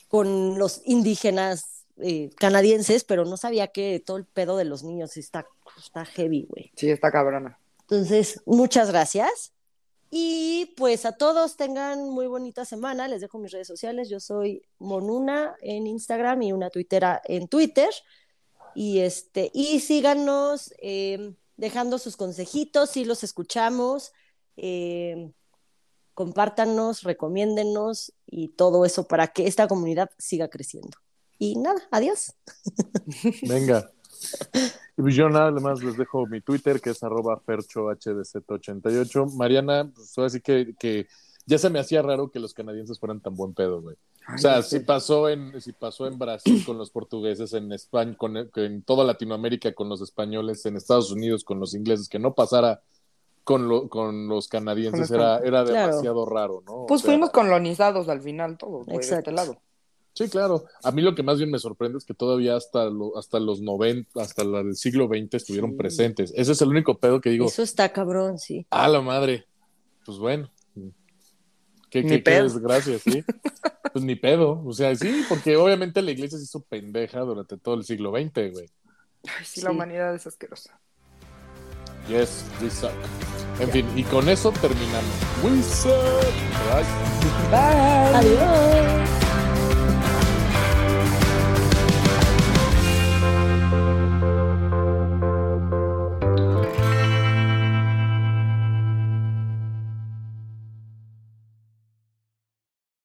con 0.08 0.58
los 0.58 0.80
indígenas 0.84 1.84
eh, 2.00 2.30
canadienses, 2.36 3.04
pero 3.04 3.24
no 3.24 3.36
sabía 3.36 3.68
que 3.68 4.02
todo 4.04 4.16
el 4.16 4.24
pedo 4.24 4.56
de 4.56 4.64
los 4.64 4.82
niños 4.82 5.16
está, 5.16 5.46
está 5.78 6.04
heavy, 6.04 6.46
güey. 6.48 6.72
Sí, 6.74 6.90
está 6.90 7.12
cabrona. 7.12 7.58
Entonces, 7.82 8.40
muchas 8.46 8.90
gracias. 8.90 9.52
Y 10.14 10.74
pues 10.76 11.06
a 11.06 11.12
todos 11.12 11.56
tengan 11.56 12.10
muy 12.10 12.26
bonita 12.26 12.66
semana. 12.66 13.08
Les 13.08 13.22
dejo 13.22 13.38
mis 13.38 13.50
redes 13.50 13.66
sociales. 13.66 14.10
Yo 14.10 14.20
soy 14.20 14.62
Monuna 14.78 15.56
en 15.62 15.86
Instagram 15.86 16.42
y 16.42 16.52
una 16.52 16.68
tuitera 16.68 17.22
en 17.24 17.48
Twitter. 17.48 17.88
Y 18.74 19.00
este, 19.00 19.50
y 19.54 19.80
síganos 19.80 20.72
eh, 20.80 21.34
dejando 21.56 21.98
sus 21.98 22.16
consejitos, 22.16 22.90
si 22.90 23.04
los 23.04 23.24
escuchamos. 23.24 24.12
Eh, 24.56 25.32
compártanos, 26.14 27.02
recomiéndennos 27.02 28.12
y 28.26 28.48
todo 28.48 28.84
eso 28.84 29.06
para 29.06 29.28
que 29.28 29.46
esta 29.46 29.66
comunidad 29.68 30.10
siga 30.18 30.48
creciendo. 30.48 30.98
Y 31.38 31.56
nada, 31.56 31.80
adiós. 31.90 32.34
Venga. 33.48 33.90
Y 34.96 35.02
pues 35.02 35.14
yo 35.14 35.28
nada 35.28 35.50
más 35.52 35.82
les 35.82 35.96
dejo 35.96 36.26
mi 36.26 36.40
Twitter, 36.40 36.80
que 36.80 36.90
es 36.90 37.02
arroba 37.02 37.40
ferchohdz88. 37.44 39.34
Mariana, 39.34 39.90
pues 39.94 40.16
así 40.18 40.40
que, 40.40 40.74
que 40.78 41.08
ya 41.46 41.58
se 41.58 41.70
me 41.70 41.78
hacía 41.80 42.02
raro 42.02 42.30
que 42.30 42.38
los 42.40 42.54
canadienses 42.54 42.98
fueran 42.98 43.20
tan 43.20 43.34
buen 43.34 43.52
pedo, 43.54 43.80
güey. 43.82 43.96
O 44.34 44.38
sea, 44.38 44.62
si 44.62 44.80
pasó 44.80 45.28
en, 45.28 45.60
si 45.60 45.72
pasó 45.72 46.06
en 46.06 46.18
Brasil 46.18 46.62
con 46.64 46.78
los 46.78 46.90
portugueses, 46.90 47.52
en 47.54 47.72
España, 47.72 48.14
con, 48.16 48.36
en 48.36 48.82
toda 48.82 49.04
Latinoamérica 49.04 49.72
con 49.74 49.88
los 49.88 50.00
españoles, 50.00 50.64
en 50.66 50.76
Estados 50.76 51.10
Unidos 51.10 51.42
con 51.44 51.58
los 51.58 51.74
ingleses, 51.74 52.08
que 52.08 52.20
no 52.20 52.32
pasara 52.34 52.80
con, 53.42 53.68
lo, 53.68 53.88
con 53.88 54.28
los 54.28 54.46
canadienses 54.46 55.08
Con 55.08 55.18
los 55.18 55.26
era, 55.26 55.38
era 55.38 55.64
Claro. 55.64 55.88
demasiado 55.88 56.26
raro, 56.26 56.62
¿no? 56.64 56.72
O 56.72 56.86
Pues 56.86 57.00
sea, 57.00 57.10
fuimos 57.10 57.30
colonizados 57.30 58.08
al 58.08 58.20
final 58.20 58.56
todos, 58.56 58.86
güey, 58.86 58.98
de 58.98 59.14
este 59.16 59.32
lado. 59.32 59.56
Sí, 60.14 60.28
claro. 60.28 60.62
A 60.84 60.92
mí 60.92 61.00
lo 61.02 61.14
que 61.14 61.22
más 61.24 61.38
bien 61.38 61.50
me 61.50 61.58
sorprende 61.58 61.96
es 61.98 62.04
que 62.04 62.12
todavía 62.14 62.54
hasta, 62.54 62.84
lo- 62.84 63.16
hasta 63.18 63.40
los 63.40 63.60
90, 63.62 64.22
hasta 64.22 64.44
la 64.44 64.58
del 64.62 64.76
siglo 64.76 65.08
XX 65.08 65.34
estuvieron 65.34 65.70
Sí. 65.70 65.76
presentes. 65.78 66.32
Ese 66.36 66.52
es 66.52 66.60
el 66.62 66.68
único 66.68 66.98
pedo 66.98 67.20
que 67.20 67.30
digo, 67.30 67.46
Eso 67.46 67.62
está 67.62 67.92
cabrón, 67.92 68.38
sí. 68.38 68.66
ah, 68.70 68.86
la 68.88 69.00
madre. 69.00 69.46
Pues 70.04 70.18
bueno. 70.18 70.50
Qué, 71.92 72.02
Ni 72.02 72.08
qué, 72.08 72.16
qué 72.16 72.22
pedo. 72.22 72.44
desgracia, 72.44 72.98
sí. 72.98 73.22
Pues 73.92 74.02
ni 74.04 74.14
pedo. 74.16 74.62
O 74.64 74.72
sea, 74.72 74.96
sí, 74.96 75.24
porque 75.28 75.56
obviamente 75.58 76.00
la 76.00 76.10
iglesia 76.10 76.38
se 76.38 76.44
hizo 76.44 76.62
pendeja 76.64 77.20
durante 77.20 77.58
todo 77.58 77.74
el 77.74 77.84
siglo 77.84 78.10
XX, 78.12 78.50
güey. 78.52 78.70
Ay, 79.24 79.44
sí, 79.44 79.60
Sí. 79.60 79.62
la 79.62 79.70
humanidad 79.72 80.14
es 80.14 80.26
asquerosa. 80.26 80.80
Yes, 82.08 82.44
we 82.62 82.70
suck. 82.70 82.90
En 83.60 83.70
fin, 83.70 83.86
y 83.94 84.02
con 84.04 84.28
eso 84.30 84.50
terminamos. 84.52 85.12
We 85.44 85.62
suck. 85.62 85.92
Bye. 86.72 87.50
Bye. 87.50 88.16
Adiós. 88.16 89.21